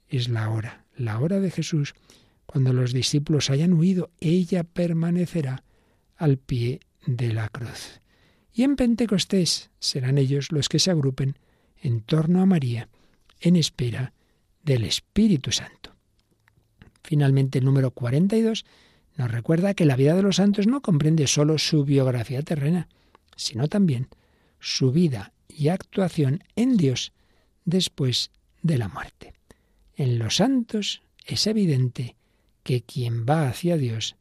Es 0.09 0.28
la 0.28 0.51
hora, 0.51 0.84
la 0.97 1.18
hora 1.20 1.41
de 1.41 1.51
Jesús. 1.51 1.95
Cuando 2.47 2.72
los 2.72 2.93
discípulos 2.93 3.51
hayan 3.51 3.74
huido, 3.74 4.11
ella 4.20 4.64
permanecerá 4.64 5.64
al 6.16 6.39
pie 6.39 6.80
de 7.07 7.32
la 7.32 7.49
cruz. 7.49 8.01
Y 8.53 8.62
en 8.62 8.76
Pentecostés 8.76 9.70
serán 9.78 10.18
ellos 10.18 10.51
los 10.51 10.68
que 10.68 10.78
se 10.78 10.91
agrupen 10.91 11.39
en 11.83 12.01
torno 12.01 12.43
a 12.43 12.47
María 12.47 12.89
en 13.41 13.57
espera 13.57 14.12
del 14.62 14.85
Espíritu 14.85 15.53
Santo. 15.53 15.95
Finalmente, 17.03 17.59
el 17.59 17.64
número 17.64 17.91
42 17.91 18.64
nos 19.16 19.31
recuerda 19.31 19.74
que 19.74 19.85
la 19.85 19.97
vida 19.97 20.14
de 20.14 20.22
los 20.22 20.37
santos 20.37 20.66
no 20.66 20.81
comprende 20.81 21.26
solo 21.26 21.59
su 21.59 21.85
biografía 21.85 22.43
terrena, 22.43 22.89
sino 23.37 23.68
también 23.68 24.09
su 24.61 24.93
vida 24.93 25.33
y 25.49 25.68
actuación 25.68 26.45
en 26.57 26.76
Dios 26.76 27.12
después 27.64 28.31
de 28.62 28.79
la 28.79 28.89
muerte. 28.89 29.33
En 29.97 30.18
los 30.18 30.37
santos 30.37 31.03
es 31.26 31.47
evidente 31.47 32.16
que 32.62 32.83
quien 32.83 33.26
va 33.26 33.49
hacia 33.49 33.76
Dios 33.76 34.16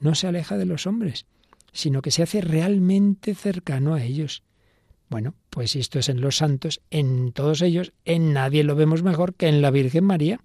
no 0.00 0.14
se 0.14 0.26
aleja 0.26 0.58
de 0.58 0.66
los 0.66 0.86
hombres, 0.86 1.26
sino 1.72 2.02
que 2.02 2.10
se 2.10 2.22
hace 2.22 2.40
realmente 2.40 3.34
cercano 3.34 3.94
a 3.94 4.02
ellos. 4.02 4.42
Bueno, 5.14 5.36
pues 5.48 5.76
esto 5.76 6.00
es 6.00 6.08
en 6.08 6.20
los 6.20 6.38
santos, 6.38 6.80
en 6.90 7.30
todos 7.30 7.62
ellos, 7.62 7.92
en 8.04 8.32
nadie 8.32 8.64
lo 8.64 8.74
vemos 8.74 9.04
mejor 9.04 9.34
que 9.34 9.46
en 9.46 9.62
la 9.62 9.70
Virgen 9.70 10.02
María. 10.02 10.40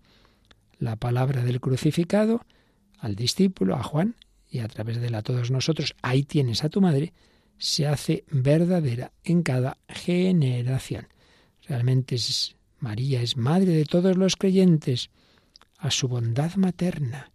La 0.78 0.96
palabra 0.96 1.44
del 1.44 1.60
crucificado 1.60 2.46
al 3.00 3.16
discípulo, 3.16 3.74
a 3.76 3.82
Juan, 3.82 4.16
y 4.48 4.60
a 4.60 4.68
través 4.68 5.02
de 5.02 5.08
él 5.08 5.16
a 5.16 5.24
todos 5.24 5.50
nosotros, 5.50 5.96
ahí 6.04 6.22
tienes 6.22 6.64
a 6.64 6.70
tu 6.70 6.82
madre, 6.82 7.14
se 7.58 7.88
hace 7.88 8.26
verdadera 8.30 9.12
en 9.24 9.42
cada 9.42 9.80
generación. 9.88 11.08
Realmente 11.68 12.14
es, 12.14 12.56
María 12.78 13.24
es 13.24 13.38
madre 13.38 13.72
de 13.72 13.86
todos 13.86 14.18
los 14.18 14.36
creyentes, 14.36 15.10
a 15.80 15.90
su 15.90 16.08
bondad 16.08 16.54
materna, 16.58 17.32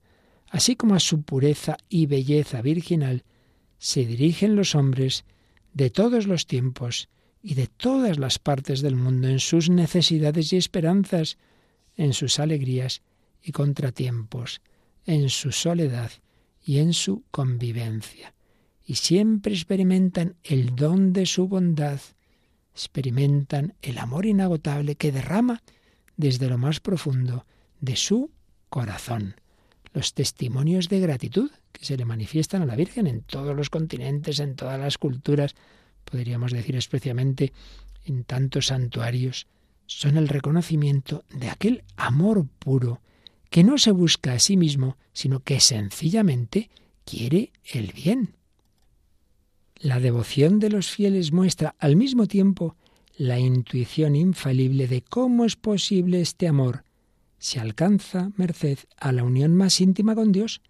así 0.50 0.76
como 0.76 0.94
a 0.94 1.00
su 1.00 1.22
pureza 1.22 1.78
y 1.88 2.06
belleza 2.06 2.62
virginal, 2.62 3.24
se 3.78 4.06
dirigen 4.06 4.54
los 4.54 4.76
hombres 4.76 5.24
de 5.72 5.90
todos 5.90 6.28
los 6.28 6.46
tiempos 6.46 7.08
y 7.44 7.54
de 7.54 7.66
todas 7.68 8.18
las 8.18 8.40
partes 8.40 8.80
del 8.80 8.96
mundo 8.96 9.28
en 9.28 9.38
sus 9.38 9.68
necesidades 9.68 10.52
y 10.52 10.56
esperanzas, 10.56 11.36
en 11.94 12.12
sus 12.14 12.40
alegrías 12.40 13.02
y 13.40 13.52
contratiempos, 13.52 14.62
en 15.04 15.28
su 15.28 15.52
soledad 15.52 16.10
y 16.64 16.78
en 16.78 16.94
su 16.94 17.22
convivencia 17.30 18.34
y 18.86 18.96
siempre 18.96 19.54
experimentan 19.54 20.36
el 20.42 20.76
don 20.76 21.12
de 21.12 21.26
su 21.26 21.48
bondad, 21.48 22.00
experimentan 22.74 23.74
el 23.82 23.98
amor 23.98 24.26
inagotable 24.26 24.96
que 24.96 25.12
derrama 25.12 25.62
desde 26.16 26.48
lo 26.48 26.58
más 26.58 26.80
profundo 26.80 27.46
de 27.80 27.96
su 27.96 28.30
corazón. 28.68 29.36
Los 29.92 30.12
testimonios 30.12 30.88
de 30.88 31.00
gratitud 31.00 31.50
que 31.72 31.84
se 31.84 31.96
le 31.96 32.04
manifiestan 32.04 32.62
a 32.62 32.66
la 32.66 32.76
Virgen 32.76 33.06
en 33.06 33.22
todos 33.22 33.56
los 33.56 33.70
continentes, 33.70 34.38
en 34.40 34.54
todas 34.54 34.78
las 34.78 34.98
culturas, 34.98 35.54
podríamos 36.04 36.52
decir 36.52 36.76
especialmente 36.76 37.52
en 38.04 38.24
tantos 38.24 38.66
santuarios, 38.66 39.46
son 39.86 40.16
el 40.16 40.28
reconocimiento 40.28 41.24
de 41.30 41.50
aquel 41.50 41.84
amor 41.96 42.46
puro 42.58 43.00
que 43.50 43.64
no 43.64 43.78
se 43.78 43.92
busca 43.92 44.32
a 44.32 44.38
sí 44.38 44.56
mismo, 44.56 44.96
sino 45.12 45.40
que 45.40 45.60
sencillamente 45.60 46.70
quiere 47.04 47.52
el 47.72 47.92
bien. 47.92 48.34
La 49.76 50.00
devoción 50.00 50.58
de 50.58 50.70
los 50.70 50.90
fieles 50.90 51.32
muestra 51.32 51.74
al 51.78 51.96
mismo 51.96 52.26
tiempo 52.26 52.76
la 53.16 53.38
intuición 53.38 54.16
infalible 54.16 54.88
de 54.88 55.02
cómo 55.02 55.44
es 55.44 55.56
posible 55.56 56.20
este 56.20 56.48
amor. 56.48 56.84
Se 57.38 57.60
alcanza 57.60 58.32
merced 58.36 58.78
a 58.96 59.12
la 59.12 59.22
unión 59.22 59.54
más 59.54 59.80
íntima 59.80 60.14
con 60.14 60.32
Dios, 60.32 60.62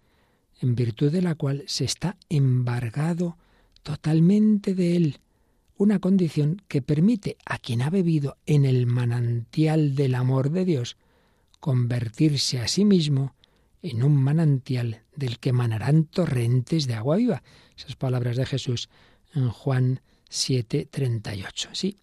en 0.61 0.75
virtud 0.75 1.11
de 1.11 1.21
la 1.21 1.35
cual 1.35 1.63
se 1.67 1.85
está 1.85 2.17
embargado 2.29 3.37
totalmente 3.83 4.75
de 4.75 4.95
Él, 4.95 5.19
una 5.77 5.99
condición 5.99 6.61
que 6.67 6.81
permite 6.81 7.37
a 7.45 7.57
quien 7.57 7.81
ha 7.81 7.89
bebido 7.89 8.37
en 8.45 8.65
el 8.65 8.85
manantial 8.85 9.95
del 9.95 10.15
amor 10.15 10.51
de 10.51 10.65
Dios 10.65 10.97
convertirse 11.59 12.59
a 12.59 12.67
sí 12.67 12.85
mismo 12.85 13.35
en 13.81 14.03
un 14.03 14.15
manantial 14.15 15.03
del 15.15 15.39
que 15.39 15.53
manarán 15.53 16.05
torrentes 16.05 16.87
de 16.87 16.95
agua 16.95 17.17
viva. 17.17 17.43
Esas 17.77 17.95
palabras 17.95 18.37
de 18.37 18.45
Jesús 18.45 18.89
en 19.33 19.49
Juan 19.49 20.01
7, 20.29 20.87
38. 20.89 21.69
Sí, 21.73 21.97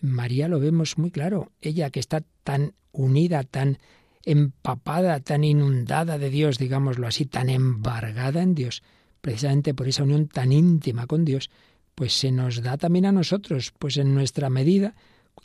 María 0.00 0.48
lo 0.48 0.60
vemos 0.60 0.98
muy 0.98 1.10
claro. 1.10 1.52
Ella 1.60 1.90
que 1.90 2.00
está 2.00 2.22
tan 2.44 2.74
unida, 2.92 3.42
tan 3.42 3.78
empapada, 4.24 5.20
tan 5.20 5.44
inundada 5.44 6.18
de 6.18 6.30
Dios, 6.30 6.58
digámoslo 6.58 7.06
así, 7.06 7.26
tan 7.26 7.48
embargada 7.48 8.42
en 8.42 8.54
Dios, 8.54 8.82
precisamente 9.20 9.74
por 9.74 9.88
esa 9.88 10.02
unión 10.02 10.28
tan 10.28 10.52
íntima 10.52 11.06
con 11.06 11.24
Dios, 11.24 11.50
pues 11.96 12.12
se 12.12 12.30
nos 12.30 12.62
da 12.62 12.76
también 12.76 13.06
a 13.06 13.12
nosotros, 13.12 13.72
pues 13.76 13.96
en 13.96 14.14
nuestra 14.14 14.50
medida, 14.50 14.94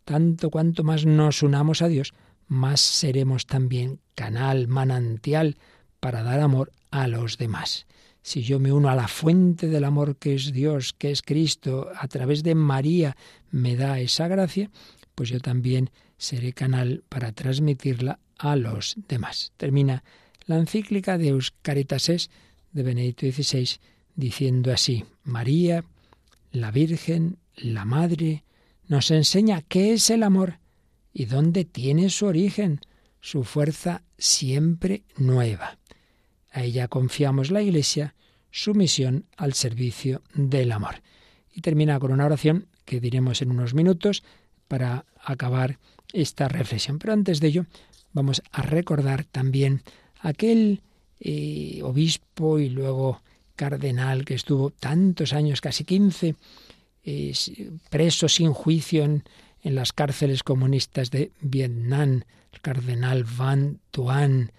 tanto 0.06 0.52
cuanto 0.52 0.84
más 0.84 1.08
nos 1.08 1.42
unamos 1.42 1.82
a 1.82 1.88
Dios, 1.88 2.14
más 2.48 2.80
seremos 2.80 3.48
también 3.48 4.00
canal, 4.14 4.68
manantial 4.68 5.58
para 6.00 6.22
dar 6.22 6.40
amor 6.40 6.72
a 6.92 7.08
los 7.08 7.40
demás 7.40 7.88
si 8.24 8.44
yo 8.44 8.60
me 8.60 8.72
uno 8.72 8.90
a 8.90 8.96
la 8.96 9.08
fuente 9.08 9.68
del 9.68 9.84
amor 9.84 10.18
que 10.18 10.36
es 10.36 10.52
Dios, 10.52 10.94
que 10.94 11.12
es 11.12 11.22
Cristo, 11.22 11.90
a 11.96 12.08
través 12.08 12.44
de 12.44 12.56
María 12.56 13.16
me 13.50 13.76
da 13.76 14.00
esa 14.00 14.28
gracia, 14.28 14.70
pues 15.16 15.30
yo 15.30 15.40
también 15.40 15.90
seré 16.18 16.54
canal 16.54 17.04
para 17.10 17.32
transmitirla 17.32 18.20
a 18.38 18.56
los 18.56 18.96
demás. 19.08 19.54
Termina 19.58 20.04
la 20.46 20.58
encíclica 20.58 21.18
de 21.18 21.30
Euscaritases 21.30 22.30
de 22.72 22.84
Benedicto 22.84 23.26
XVI 23.26 23.68
diciendo 24.16 24.72
así, 24.72 25.06
María, 25.24 25.84
la 26.52 26.72
Virgen, 26.72 27.38
la 27.56 27.86
Madre, 27.86 28.44
nos 28.88 29.12
enseña 29.12 29.62
qué 29.62 29.94
es 29.94 30.10
el 30.10 30.24
amor 30.24 30.60
y 31.14 31.26
dónde 31.26 31.66
tiene 31.66 32.10
su 32.10 32.26
origen, 32.26 32.82
su 33.22 33.44
fuerza 33.44 34.04
siempre 34.18 35.04
nueva. 35.18 35.78
A 36.52 36.64
ella 36.64 36.88
confiamos 36.88 37.52
la 37.52 37.62
Iglesia 37.62 38.16
su 38.52 38.74
misión 38.74 39.26
al 39.38 39.54
servicio 39.54 40.22
del 40.34 40.72
amor. 40.74 41.02
Y 41.54 41.62
termina 41.62 42.00
con 42.00 42.12
una 42.12 42.26
oración 42.26 42.68
que 42.86 43.00
diremos 43.00 43.42
en 43.42 43.52
unos 43.52 43.74
minutos 43.74 44.24
para 44.68 45.06
acabar 45.24 45.80
esta 46.14 46.48
reflexión. 46.48 47.00
Pero 47.00 47.14
antes 47.14 47.40
de 47.40 47.48
ello, 47.48 47.66
vamos 48.14 48.42
a 48.52 48.62
recordar 48.62 49.24
también 49.24 49.84
aquel 50.20 50.82
eh, 51.20 51.80
obispo 51.84 52.60
y 52.60 52.70
luego 52.70 53.22
cardenal 53.56 54.26
que 54.26 54.34
estuvo 54.34 54.70
tantos 54.70 55.34
años, 55.34 55.62
casi 55.62 55.84
15, 55.84 56.36
eh, 57.04 57.34
preso 57.90 58.30
sin 58.30 58.54
juicio 58.54 59.04
en, 59.04 59.24
las 59.64 59.94
cárceles 59.94 60.42
comunistas 60.42 61.12
de 61.12 61.32
Vietnam, 61.40 62.24
el 62.52 62.62
cardenal 62.62 63.26
Van 63.26 63.80
Tuan, 63.92 64.52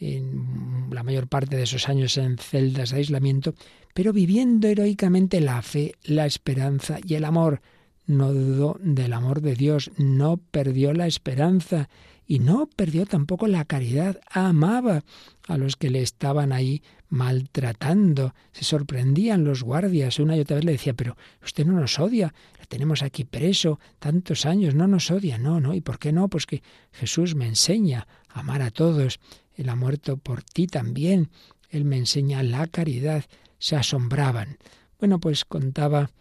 en 0.00 0.88
la 0.90 1.04
mayor 1.04 1.28
parte 1.28 1.56
de 1.56 1.62
esos 1.62 1.88
años 1.88 2.16
en 2.16 2.36
celdas 2.38 2.90
de 2.90 2.96
aislamiento, 2.96 3.54
pero 3.94 4.12
viviendo 4.12 4.66
heroicamente 4.66 5.40
la 5.40 5.62
fe, 5.62 5.94
la 6.02 6.26
esperanza 6.26 6.98
y 7.04 7.14
el 7.14 7.24
amor. 7.24 7.60
No 8.06 8.32
dudó 8.32 8.76
del 8.82 9.12
amor 9.12 9.40
de 9.40 9.54
Dios, 9.54 9.92
no 9.98 10.38
perdió 10.38 10.92
la 10.94 11.06
esperanza 11.06 11.88
y 12.30 12.38
no 12.38 12.68
perdió 12.68 13.06
tampoco 13.06 13.48
la 13.48 13.64
caridad. 13.64 14.20
Amaba 14.30 15.02
a 15.48 15.58
los 15.58 15.74
que 15.74 15.90
le 15.90 16.00
estaban 16.00 16.52
ahí 16.52 16.80
maltratando. 17.08 18.36
Se 18.52 18.62
sorprendían 18.62 19.42
los 19.42 19.64
guardias. 19.64 20.20
Una 20.20 20.36
y 20.36 20.40
otra 20.40 20.54
vez 20.54 20.64
le 20.64 20.70
decía, 20.70 20.94
pero 20.94 21.16
usted 21.42 21.66
no 21.66 21.72
nos 21.72 21.98
odia, 21.98 22.32
le 22.60 22.66
tenemos 22.66 23.02
aquí 23.02 23.24
preso 23.24 23.80
tantos 23.98 24.46
años, 24.46 24.76
no 24.76 24.86
nos 24.86 25.10
odia. 25.10 25.38
No, 25.38 25.58
no. 25.58 25.74
¿Y 25.74 25.80
por 25.80 25.98
qué 25.98 26.12
no? 26.12 26.28
Pues 26.28 26.46
que 26.46 26.62
Jesús 26.92 27.34
me 27.34 27.48
enseña 27.48 28.06
a 28.28 28.38
amar 28.38 28.62
a 28.62 28.70
todos 28.70 29.18
él 29.56 29.68
ha 29.68 29.74
muerto 29.74 30.16
por 30.16 30.44
ti 30.44 30.68
también. 30.68 31.30
Él 31.68 31.84
me 31.84 31.96
enseña 31.96 32.44
la 32.44 32.68
caridad. 32.68 33.24
Se 33.58 33.74
asombraban. 33.74 34.56
Bueno, 35.00 35.18
pues 35.18 35.44
contaba 35.44 36.12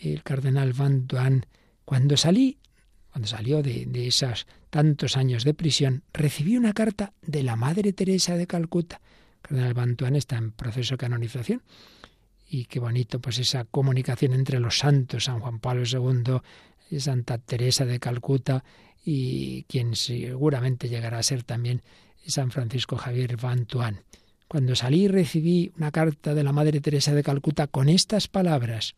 el 0.00 0.24
cardenal 0.24 0.72
Van 0.72 1.06
Duan, 1.06 1.46
cuando 1.84 2.16
salí 2.16 2.58
cuando 3.14 3.28
salió 3.28 3.62
de, 3.62 4.08
esos 4.08 4.44
tantos 4.70 5.16
años 5.16 5.44
de 5.44 5.54
prisión, 5.54 6.02
recibió 6.12 6.58
una 6.58 6.72
carta 6.72 7.12
de 7.22 7.44
la 7.44 7.54
Madre 7.54 7.92
Teresa 7.92 8.36
de 8.36 8.48
Calcuta. 8.48 9.00
Cardenal 9.40 9.72
Bantuán 9.72 10.16
está 10.16 10.36
en 10.36 10.50
proceso 10.50 10.94
de 10.94 10.98
canonización. 10.98 11.62
Y 12.50 12.64
qué 12.64 12.80
bonito, 12.80 13.20
pues 13.20 13.38
esa 13.38 13.66
comunicación 13.66 14.32
entre 14.32 14.58
los 14.58 14.78
santos, 14.78 15.26
San 15.26 15.38
Juan 15.38 15.60
Pablo 15.60 15.84
II, 15.86 16.98
Santa 16.98 17.38
Teresa 17.38 17.84
de 17.84 18.00
Calcuta 18.00 18.64
y 19.04 19.62
quien 19.68 19.94
seguramente 19.94 20.88
llegará 20.88 21.18
a 21.18 21.22
ser 21.22 21.44
también 21.44 21.82
San 22.26 22.50
Francisco 22.50 22.96
Javier 22.96 23.36
Bantuán. 23.36 24.00
Cuando 24.48 24.74
salí 24.74 25.06
recibí 25.06 25.70
una 25.76 25.92
carta 25.92 26.34
de 26.34 26.42
la 26.42 26.50
Madre 26.50 26.80
Teresa 26.80 27.14
de 27.14 27.22
Calcuta 27.22 27.68
con 27.68 27.88
estas 27.88 28.26
palabras. 28.26 28.96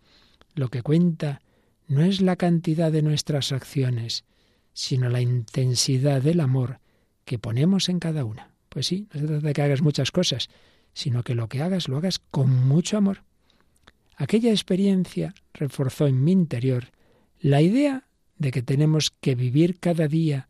Lo 0.55 0.71
que 0.71 0.81
cuenta 0.81 1.43
no 1.89 2.03
es 2.03 2.21
la 2.21 2.37
cantidad 2.37 2.91
de 2.91 3.03
nuestras 3.03 3.53
acciones, 3.53 4.25
sino 4.73 5.09
la 5.09 5.21
intensidad 5.21 6.21
del 6.23 6.41
amor 6.41 6.81
que 7.25 7.39
ponemos 7.39 7.89
en 7.89 7.99
cada 7.99 8.25
una. 8.25 8.51
Pues 8.69 8.87
sí, 8.87 9.07
no 9.13 9.21
se 9.21 9.27
trata 9.27 9.47
de 9.47 9.53
que 9.53 9.63
hagas 9.63 9.83
muchas 9.83 10.11
cosas, 10.11 10.49
sino 10.93 11.23
que 11.23 11.35
lo 11.35 11.49
que 11.49 11.63
hagas 11.63 11.89
lo 11.89 11.97
hagas 11.97 12.19
con 12.19 12.51
mucho 12.67 12.97
amor. 12.99 13.23
Aquella 14.17 14.51
experiencia 14.51 15.35
reforzó 15.53 16.07
en 16.07 16.23
mi 16.25 16.33
interior 16.33 16.93
la 17.41 17.61
idea 17.61 18.09
de 18.39 18.51
que 18.51 18.63
tenemos 18.63 19.11
que 19.11 19.35
vivir 19.35 19.79
cada 19.79 20.09
día, 20.09 20.49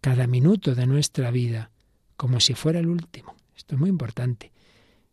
cada 0.00 0.26
minuto 0.26 0.74
de 0.74 0.86
nuestra 0.86 1.30
vida, 1.30 1.70
como 2.16 2.40
si 2.40 2.54
fuera 2.54 2.78
el 2.78 2.88
último. 2.88 3.34
Esto 3.56 3.74
es 3.74 3.80
muy 3.80 3.90
importante. 3.90 4.52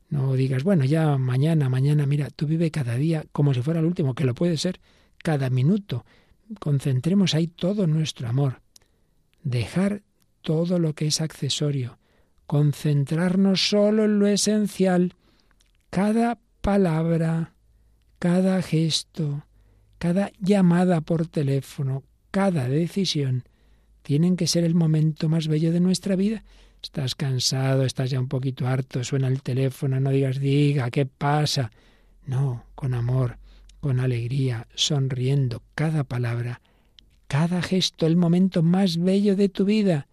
No 0.09 0.33
digas, 0.33 0.63
bueno, 0.63 0.85
ya 0.85 1.17
mañana, 1.17 1.69
mañana, 1.69 2.05
mira, 2.05 2.29
tú 2.29 2.47
vive 2.47 2.71
cada 2.71 2.95
día 2.95 3.25
como 3.31 3.53
si 3.53 3.61
fuera 3.61 3.81
el 3.81 3.85
último, 3.85 4.15
que 4.15 4.23
lo 4.23 4.33
puede 4.33 4.57
ser, 4.57 4.79
cada 5.23 5.49
minuto. 5.49 6.05
Concentremos 6.59 7.35
ahí 7.35 7.47
todo 7.47 7.87
nuestro 7.87 8.27
amor. 8.27 8.61
Dejar 9.43 10.03
todo 10.41 10.79
lo 10.79 10.93
que 10.93 11.07
es 11.07 11.21
accesorio. 11.21 11.99
Concentrarnos 12.45 13.69
solo 13.69 14.05
en 14.05 14.19
lo 14.19 14.27
esencial. 14.27 15.13
Cada 15.89 16.39
palabra, 16.61 17.53
cada 18.19 18.61
gesto, 18.61 19.45
cada 19.97 20.31
llamada 20.39 21.01
por 21.01 21.27
teléfono, 21.27 22.03
cada 22.31 22.67
decisión, 22.67 23.43
tienen 24.03 24.37
que 24.37 24.47
ser 24.47 24.63
el 24.63 24.75
momento 24.75 25.27
más 25.27 25.47
bello 25.47 25.71
de 25.71 25.79
nuestra 25.79 26.15
vida. 26.15 26.43
Estás 26.81 27.15
cansado, 27.15 27.83
estás 27.83 28.09
ya 28.09 28.19
un 28.19 28.27
poquito 28.27 28.67
harto, 28.67 29.03
suena 29.03 29.27
el 29.27 29.41
teléfono, 29.41 29.99
no 29.99 30.11
digas, 30.11 30.39
diga, 30.39 30.89
¿qué 30.91 31.05
pasa? 31.05 31.71
No, 32.25 32.63
con 32.75 32.93
amor, 32.93 33.37
con 33.87 34.01
alegría, 34.01 34.67
sonriendo, 34.75 35.63
cada 35.73 36.03
palabra, 36.03 36.59
cada 37.29 37.61
gesto, 37.61 38.05
el 38.05 38.17
momento 38.17 38.61
más 38.61 38.97
bello 38.97 39.37
de 39.37 39.47
tu 39.47 39.63
vida. 39.63 40.09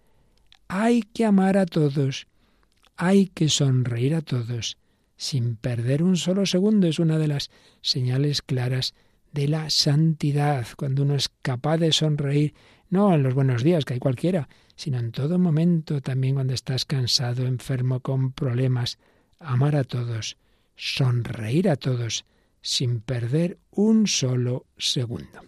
Hay 0.68 1.02
que 1.02 1.24
amar 1.24 1.58
a 1.58 1.66
todos, 1.66 2.28
hay 2.96 3.26
que 3.26 3.48
sonreír 3.48 4.14
a 4.14 4.22
todos, 4.22 4.78
sin 5.16 5.56
perder 5.56 6.04
un 6.04 6.16
solo 6.16 6.46
segundo. 6.46 6.86
Es 6.86 7.00
una 7.00 7.18
de 7.18 7.26
las 7.26 7.50
señales 7.80 8.42
claras 8.42 8.94
de 9.32 9.48
la 9.48 9.68
santidad, 9.70 10.68
cuando 10.76 11.02
uno 11.02 11.16
es 11.16 11.28
capaz 11.42 11.78
de 11.78 11.90
sonreír, 11.90 12.54
no 12.90 13.12
en 13.12 13.24
los 13.24 13.34
buenos 13.34 13.64
días, 13.64 13.84
que 13.84 13.94
hay 13.94 13.98
cualquiera, 13.98 14.48
sino 14.76 15.00
en 15.00 15.10
todo 15.10 15.40
momento, 15.40 16.00
también 16.00 16.34
cuando 16.34 16.54
estás 16.54 16.84
cansado, 16.84 17.44
enfermo, 17.44 17.98
con 17.98 18.30
problemas, 18.30 18.98
amar 19.40 19.74
a 19.74 19.82
todos, 19.82 20.36
sonreír 20.76 21.68
a 21.68 21.74
todos, 21.74 22.24
sin 22.64 23.00
perder 23.00 23.58
un 23.70 24.06
solo 24.06 24.64
segundo. 24.78 25.42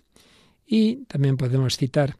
Y 0.66 1.06
también 1.06 1.38
podemos 1.38 1.78
citar 1.78 2.14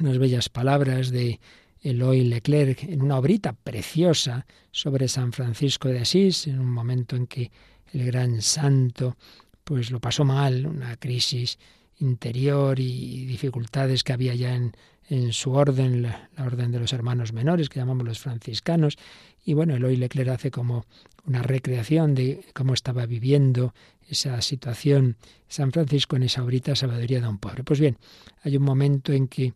unas 0.00 0.18
bellas 0.18 0.48
palabras 0.48 1.10
de 1.10 1.40
Eloy 1.80 2.22
Leclerc 2.22 2.84
en 2.84 3.02
una 3.02 3.18
obrita 3.18 3.52
preciosa 3.52 4.46
sobre 4.70 5.08
San 5.08 5.32
Francisco 5.32 5.88
de 5.88 5.98
Asís, 5.98 6.46
en 6.46 6.60
un 6.60 6.70
momento 6.70 7.16
en 7.16 7.26
que 7.26 7.50
el 7.92 8.06
gran 8.06 8.40
santo 8.42 9.16
pues 9.64 9.90
lo 9.90 10.00
pasó 10.00 10.24
mal, 10.24 10.66
una 10.66 10.96
crisis 10.96 11.58
interior 11.98 12.78
y 12.78 13.26
dificultades 13.26 14.04
que 14.04 14.12
había 14.12 14.36
ya 14.36 14.54
en, 14.54 14.72
en 15.08 15.32
su 15.32 15.52
orden, 15.52 16.02
la, 16.02 16.30
orden 16.38 16.70
de 16.72 16.80
los 16.80 16.92
hermanos 16.92 17.32
menores, 17.32 17.68
que 17.68 17.80
llamamos 17.80 18.06
los 18.06 18.18
franciscanos. 18.18 18.96
Y 19.44 19.54
bueno, 19.54 19.74
Eloy 19.74 19.96
Leclerc 19.96 20.30
hace 20.30 20.50
como 20.50 20.86
una 21.26 21.42
recreación 21.42 22.14
de 22.14 22.44
cómo 22.54 22.74
estaba 22.74 23.06
viviendo 23.06 23.74
esa 24.08 24.40
situación 24.42 25.16
San 25.48 25.72
Francisco 25.72 26.16
en 26.16 26.24
esa 26.24 26.44
horita 26.44 26.76
sabiduría 26.76 27.20
de 27.20 27.28
un 27.28 27.38
pobre. 27.38 27.64
Pues 27.64 27.80
bien, 27.80 27.96
hay 28.42 28.56
un 28.56 28.62
momento 28.62 29.12
en 29.12 29.28
que 29.28 29.54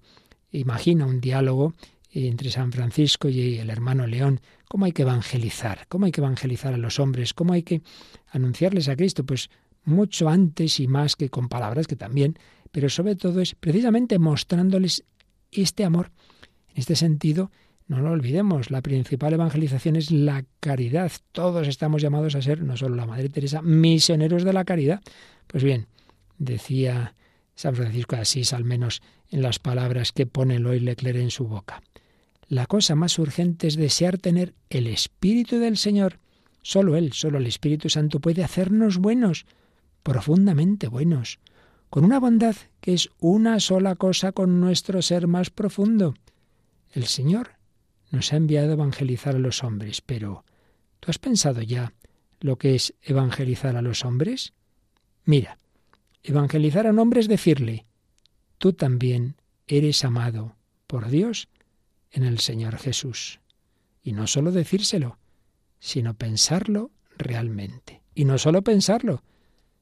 imagina 0.53 1.07
un 1.07 1.21
diálogo 1.21 1.75
entre 2.13 2.51
San 2.51 2.73
Francisco 2.73 3.29
y 3.29 3.59
el 3.59 3.69
hermano 3.69 4.07
León, 4.07 4.41
cómo 4.69 4.87
hay 4.87 4.93
que 4.93 5.03
evangelizar, 5.03 5.87
cómo 5.89 6.07
hay 6.07 6.13
que 6.13 6.21
evangelizar 6.21 6.73
a 6.73 6.79
los 6.79 6.99
hombres, 6.99 7.35
cómo 7.35 7.53
hay 7.53 7.63
que 7.63 7.83
anunciarles 8.31 8.89
a 8.89 8.97
Cristo, 8.97 9.25
pues 9.25 9.51
mucho 9.85 10.29
antes 10.29 10.81
y 10.81 10.89
más 10.89 11.15
que 11.17 11.29
con 11.29 11.49
palabras, 11.49 11.87
que 11.87 11.97
también, 11.97 12.39
pero 12.73 12.89
sobre 12.89 13.17
todo 13.17 13.41
es 13.41 13.55
precisamente 13.55 14.19
mostrándoles 14.19 15.05
este 15.63 15.85
amor. 15.85 16.11
En 16.69 16.81
este 16.81 16.97
sentido, 16.97 17.51
no 17.89 18.01
lo 18.01 18.11
olvidemos, 18.11 18.71
la 18.71 18.83
principal 18.83 19.33
evangelización 19.35 19.97
es 19.97 20.11
la 20.11 20.45
caridad. 20.61 21.13
Todos 21.33 21.69
estamos 21.69 22.03
llamados 22.03 22.35
a 22.35 22.43
ser, 22.43 22.63
no 22.63 22.77
solo 22.77 22.97
la 22.97 23.07
Madre 23.07 23.29
Teresa, 23.29 23.63
misioneros 23.63 24.43
de 24.43 24.53
la 24.53 24.65
caridad. 24.65 25.01
Pues 25.47 25.63
bien, 25.63 25.87
decía 26.39 27.15
San 27.55 27.77
Francisco 27.77 28.17
de 28.17 28.23
Asís, 28.23 28.53
al 28.53 28.65
menos 28.65 29.03
en 29.31 29.43
las 29.43 29.59
palabras 29.59 30.13
que 30.13 30.27
pone 30.27 30.57
Eloy 30.57 30.81
Leclerc 30.81 31.19
en 31.19 31.31
su 31.31 31.47
boca. 31.47 31.83
La 32.49 32.67
cosa 32.67 32.95
más 32.95 33.19
urgente 33.19 33.67
es 33.67 33.77
desear 33.77 34.19
tener 34.19 34.55
el 34.71 34.87
Espíritu 34.87 35.59
del 35.59 35.77
Señor. 35.77 36.19
Solo 36.63 36.97
Él, 36.97 37.13
solo 37.13 37.39
el 37.39 37.47
Espíritu 37.47 37.89
Santo 37.89 38.21
puede 38.21 38.45
hacernos 38.45 38.99
buenos, 38.99 39.47
profundamente 40.03 40.89
buenos, 40.89 41.39
con 41.97 42.05
una 42.05 42.21
bondad 42.21 42.57
que 42.83 42.93
es 42.93 43.09
una 43.21 43.59
sola 43.59 43.97
cosa 43.97 44.33
con 44.33 44.61
nuestro 44.61 45.01
ser 45.01 45.27
más 45.27 45.49
profundo. 45.49 46.13
El 46.93 47.07
Señor 47.07 47.53
nos 48.11 48.35
ha 48.35 48.37
enviado 48.37 48.69
a 48.69 48.73
evangelizar 48.75 49.35
a 49.35 49.39
los 49.39 49.65
hombres, 49.65 50.03
pero 50.03 50.45
¿tú 51.01 51.11
has 51.11 51.19
pensado 51.19 51.63
ya 51.63 51.95
lo 52.39 52.59
que 52.59 52.75
es 52.75 52.93
evangelizar 53.01 53.79
a 53.79 53.81
los 53.81 54.05
hombres? 54.05 54.53
Mira, 55.25 55.57
evangelizar 56.23 56.87
a 56.87 56.91
un 56.91 56.99
hombre 56.99 57.21
es 57.21 57.29
decirle, 57.29 57.87
tú 58.59 58.75
también 58.75 59.37
eres 59.67 60.05
amado 60.05 60.55
por 60.87 61.09
Dios 61.09 61.49
en 62.11 62.25
el 62.25 62.41
Señor 62.41 62.77
Jesús. 62.77 63.41
Y 64.03 64.13
no 64.13 64.27
solo 64.27 64.53
decírselo, 64.53 65.17
sino 65.81 66.13
pensarlo 66.13 66.91
realmente. 67.17 68.03
Y 68.15 68.27
no 68.27 68.37
solo 68.37 68.61
pensarlo, 68.61 69.23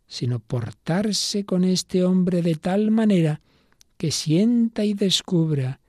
sino 0.06 0.38
portarse 0.38 1.44
con 1.44 1.64
este 1.64 2.04
hombre 2.04 2.42
de 2.42 2.54
tal 2.54 2.90
manera 2.90 3.40
que 3.96 4.10
sienta 4.10 4.84
y 4.84 4.94
descubra 4.94 5.80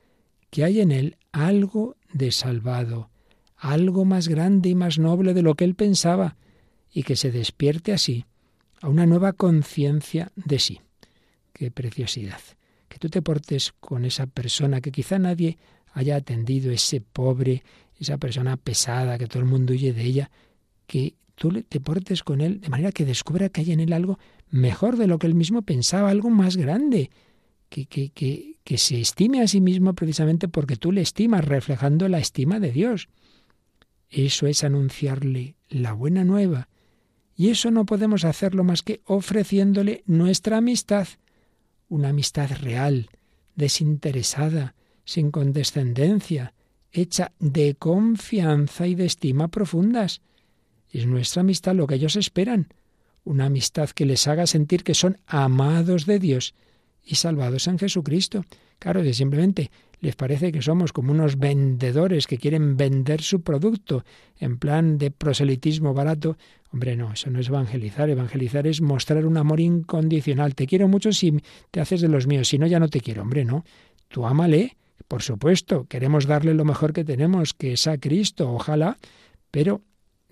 que 0.50 0.64
hay 0.64 0.80
en 0.80 0.92
él 0.92 1.18
algo 1.32 1.98
de 2.14 2.32
salvado, 2.32 3.10
algo 3.58 4.06
más 4.06 4.28
grande 4.28 4.70
y 4.70 4.76
más 4.76 5.00
noble 5.00 5.34
de 5.34 5.42
lo 5.42 5.56
que 5.56 5.66
él 5.66 5.76
pensaba, 5.76 6.38
y 6.92 7.04
que 7.04 7.18
se 7.18 7.30
despierte 7.30 7.92
así 7.92 8.26
a 8.82 8.88
una 8.88 9.06
nueva 9.06 9.34
conciencia 9.34 10.32
de 10.36 10.60
sí. 10.60 10.82
Qué 11.52 11.72
preciosidad. 11.72 12.40
Que 12.88 13.00
tú 13.00 13.10
te 13.10 13.22
portes 13.22 13.74
con 13.80 14.06
esa 14.06 14.28
persona 14.28 14.80
que 14.80 14.92
quizá 14.92 15.20
nadie 15.20 15.58
haya 15.92 16.16
atendido, 16.16 16.72
ese 16.72 17.02
pobre, 17.02 17.64
esa 18.00 18.18
persona 18.18 18.56
pesada, 18.56 19.18
que 19.18 19.28
todo 19.28 19.40
el 19.40 19.50
mundo 19.50 19.74
huye 19.74 19.92
de 19.92 20.04
ella, 20.04 20.32
que 20.88 21.16
tú 21.36 21.64
te 21.64 21.80
portes 21.80 22.24
con 22.24 22.42
él 22.42 22.62
de 22.62 22.70
manera 22.70 22.92
que 22.92 23.06
descubra 23.06 23.50
que 23.50 23.62
hay 23.62 23.72
en 23.72 23.80
él 23.80 23.94
algo 23.94 24.20
mejor 24.50 24.98
de 24.98 25.08
lo 25.08 25.20
que 25.20 25.28
él 25.28 25.36
mismo 25.36 25.62
pensaba, 25.62 26.10
algo 26.10 26.30
más 26.30 26.58
grande, 26.58 27.12
que, 27.70 27.86
que, 27.86 28.10
que, 28.10 28.58
que 28.64 28.78
se 28.78 29.00
estime 29.00 29.42
a 29.42 29.48
sí 29.48 29.62
mismo 29.62 29.94
precisamente 29.94 30.48
porque 30.48 30.76
tú 30.78 30.92
le 30.92 31.02
estimas, 31.02 31.46
reflejando 31.46 32.08
la 32.08 32.20
estima 32.20 32.60
de 32.60 32.72
Dios. 32.72 33.10
Eso 34.10 34.48
es 34.48 34.64
anunciarle 34.64 35.56
la 35.70 35.94
buena 35.94 36.24
nueva. 36.24 36.70
Y 37.36 37.50
eso 37.50 37.70
no 37.70 37.86
podemos 37.86 38.24
hacerlo 38.24 38.64
más 38.64 38.82
que 38.82 39.02
ofreciéndole 39.06 40.04
nuestra 40.06 40.58
amistad, 40.58 41.08
una 41.90 42.10
amistad 42.10 42.50
real, 42.62 43.10
desinteresada, 43.56 44.76
sin 45.04 45.32
condescendencia, 45.32 46.54
hecha 46.92 47.34
de 47.40 47.76
confianza 47.76 48.88
y 48.88 48.96
de 48.96 49.06
estima 49.06 49.50
profundas. 49.50 50.22
Es 50.98 51.06
nuestra 51.08 51.42
amistad 51.42 51.76
lo 51.76 51.88
que 51.88 51.96
ellos 51.96 52.16
esperan, 52.16 52.70
una 53.26 53.48
amistad 53.48 53.90
que 53.90 54.06
les 54.06 54.28
haga 54.28 54.48
sentir 54.48 54.86
que 54.86 54.94
son 54.94 55.18
amados 55.28 56.06
de 56.06 56.20
Dios 56.20 56.56
y 57.04 57.16
salvados 57.16 57.68
en 57.68 57.78
Jesucristo. 57.78 58.46
Claro, 58.80 59.04
que 59.04 59.14
simplemente 59.14 59.72
les 60.00 60.16
parece 60.16 60.54
que 60.54 60.62
somos 60.62 60.94
como 60.94 61.12
unos 61.12 61.38
vendedores 61.38 62.28
que 62.28 62.38
quieren 62.38 62.78
vender 62.78 63.22
su 63.22 63.42
producto 63.42 64.06
en 64.40 64.58
plan 64.58 64.98
de 64.98 65.12
proselitismo 65.12 65.94
barato. 65.94 66.38
Hombre, 66.72 66.96
no, 66.96 67.12
eso 67.12 67.30
no 67.30 67.42
es 67.42 67.50
evangelizar. 67.50 68.10
Evangelizar 68.10 68.66
es 68.66 68.80
mostrar 68.80 69.26
un 69.26 69.36
amor 69.36 69.60
incondicional. 69.60 70.56
Te 70.56 70.66
quiero 70.66 70.88
mucho 70.88 71.12
si 71.12 71.42
te 71.72 71.82
haces 71.82 72.00
de 72.00 72.08
los 72.08 72.26
míos, 72.26 72.48
si 72.48 72.58
no, 72.58 72.68
ya 72.68 72.80
no 72.80 72.88
te 72.88 73.02
quiero. 73.02 73.22
Hombre, 73.22 73.44
no. 73.44 73.66
tú 74.08 74.26
ámale, 74.26 74.78
por 75.10 75.24
supuesto, 75.24 75.88
queremos 75.90 76.26
darle 76.26 76.54
lo 76.54 76.64
mejor 76.64 76.94
que 76.94 77.04
tenemos, 77.04 77.54
que 77.54 77.74
es 77.74 77.86
a 77.86 77.98
Cristo, 77.98 78.50
ojalá, 78.50 78.98
pero 79.52 79.82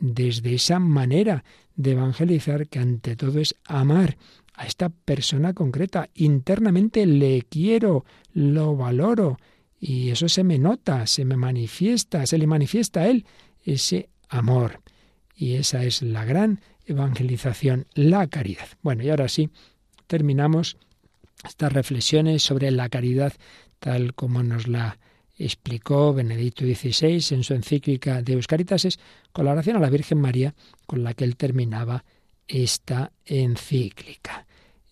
desde 0.04 0.56
esa 0.56 0.80
manera 0.80 1.46
de 1.78 1.92
evangelizar 1.92 2.68
que 2.68 2.80
ante 2.80 3.16
todo 3.16 3.40
es 3.40 3.56
amar 3.64 4.18
a 4.54 4.66
esta 4.66 4.90
persona 4.90 5.54
concreta. 5.54 6.10
Internamente 6.14 7.06
le 7.06 7.44
quiero, 7.44 8.04
lo 8.34 8.76
valoro 8.76 9.38
y 9.80 10.10
eso 10.10 10.28
se 10.28 10.44
me 10.44 10.60
nota, 10.60 11.08
se 11.08 11.24
me 11.24 11.38
manifiesta, 11.38 12.26
se 12.26 12.38
le 12.38 12.48
manifiesta 12.48 13.02
a 13.02 13.08
él 13.08 13.26
ese 13.64 14.10
amor. 14.28 14.82
Y 15.38 15.54
esa 15.54 15.86
es 15.86 16.02
la 16.02 16.26
gran 16.26 16.60
evangelización, 16.86 17.88
la 17.94 18.28
caridad. 18.28 18.68
Bueno, 18.82 19.04
y 19.04 19.10
ahora 19.10 19.30
sí, 19.30 19.52
terminamos 20.08 20.76
estas 21.46 21.72
reflexiones 21.72 22.44
sobre 22.44 22.72
la 22.72 22.90
caridad 22.90 23.32
tal 23.80 24.14
como 24.16 24.44
nos 24.44 24.68
la 24.68 25.00
explicó 25.38 26.14
Benedicto 26.14 26.66
XVI 26.66 27.36
en 27.36 27.44
su 27.44 27.54
encíclica 27.54 28.22
de 28.22 28.34
Euscaritases 28.34 29.00
con 29.32 29.46
la 29.46 29.52
oración 29.52 29.78
a 29.78 29.80
la 29.80 29.90
Virgen 29.90 30.20
María 30.20 30.54
con 30.86 31.04
la 31.04 31.14
que 31.14 31.24
él 31.24 31.36
terminaba 31.36 32.06
esta 32.48 33.12
encíclica. 33.26 34.46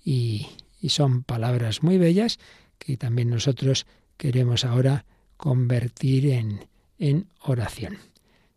Y, 0.03 0.47
y 0.79 0.89
son 0.89 1.23
palabras 1.23 1.83
muy 1.83 1.97
bellas 1.97 2.39
que 2.77 2.97
también 2.97 3.29
nosotros 3.29 3.85
queremos 4.17 4.65
ahora 4.65 5.05
convertir 5.37 6.27
en, 6.27 6.67
en 6.97 7.27
oración. 7.41 7.97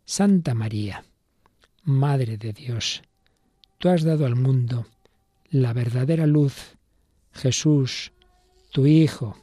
Santa 0.05 0.53
María, 0.53 1.03
Madre 1.83 2.37
de 2.37 2.53
Dios, 2.53 3.03
tú 3.77 3.89
has 3.89 4.03
dado 4.03 4.25
al 4.25 4.35
mundo 4.35 4.87
la 5.49 5.73
verdadera 5.73 6.25
luz, 6.25 6.75
Jesús, 7.31 8.11
tu 8.71 8.85
Hijo, 8.87 9.37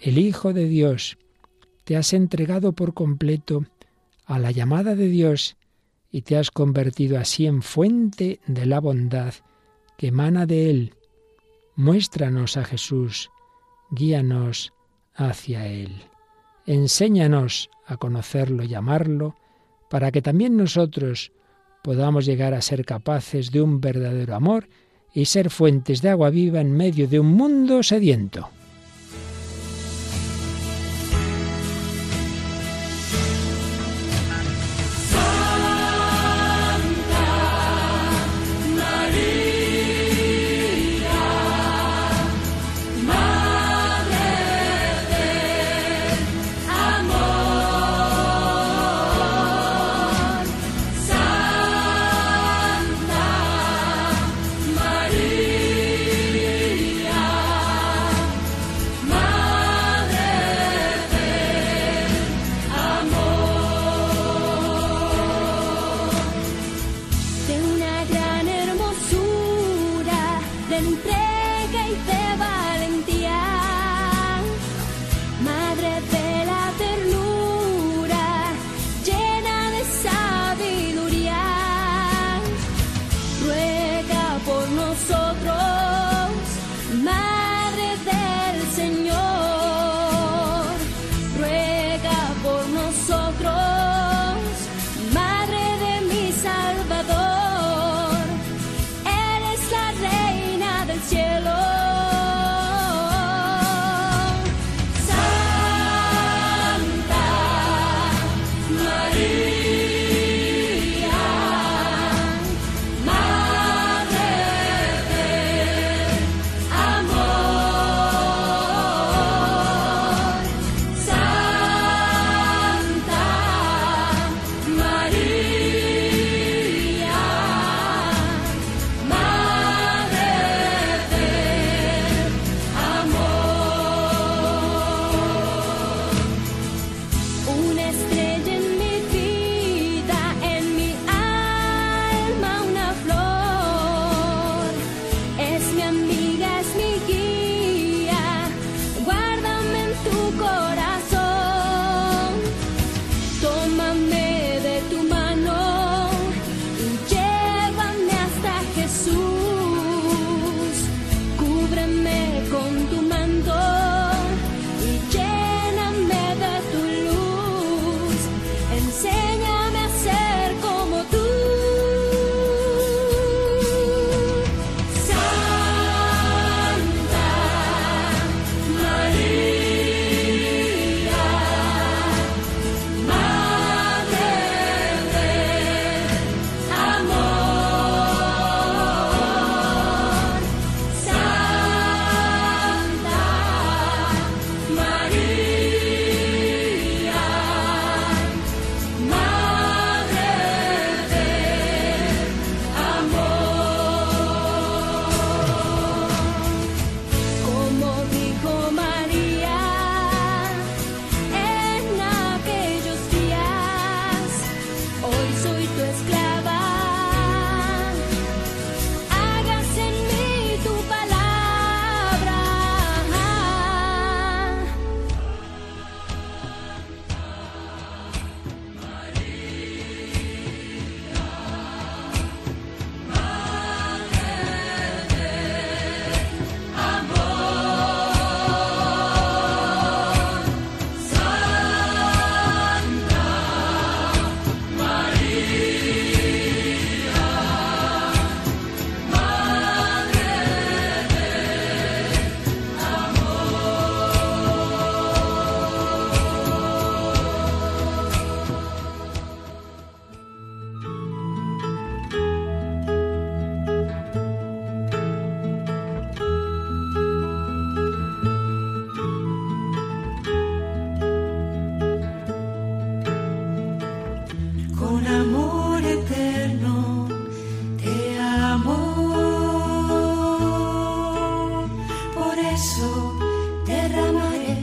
el 0.00 0.18
Hijo 0.18 0.52
de 0.52 0.68
Dios, 0.68 1.18
te 1.88 1.96
has 1.96 2.12
entregado 2.12 2.74
por 2.74 2.92
completo 2.92 3.64
a 4.26 4.38
la 4.38 4.50
llamada 4.50 4.94
de 4.94 5.08
Dios 5.08 5.56
y 6.10 6.20
te 6.20 6.36
has 6.36 6.50
convertido 6.50 7.18
así 7.18 7.46
en 7.46 7.62
fuente 7.62 8.40
de 8.46 8.66
la 8.66 8.78
bondad 8.78 9.32
que 9.96 10.08
emana 10.08 10.44
de 10.44 10.68
Él. 10.68 10.94
Muéstranos 11.76 12.58
a 12.58 12.64
Jesús, 12.64 13.30
guíanos 13.90 14.74
hacia 15.14 15.66
Él. 15.66 16.02
Enséñanos 16.66 17.70
a 17.86 17.96
conocerlo 17.96 18.64
y 18.64 18.74
amarlo, 18.74 19.36
para 19.88 20.12
que 20.12 20.20
también 20.20 20.58
nosotros 20.58 21.32
podamos 21.82 22.26
llegar 22.26 22.52
a 22.52 22.60
ser 22.60 22.84
capaces 22.84 23.50
de 23.50 23.62
un 23.62 23.80
verdadero 23.80 24.34
amor 24.34 24.68
y 25.14 25.24
ser 25.24 25.48
fuentes 25.48 26.02
de 26.02 26.10
agua 26.10 26.28
viva 26.28 26.60
en 26.60 26.70
medio 26.70 27.08
de 27.08 27.18
un 27.18 27.28
mundo 27.28 27.82
sediento. 27.82 28.50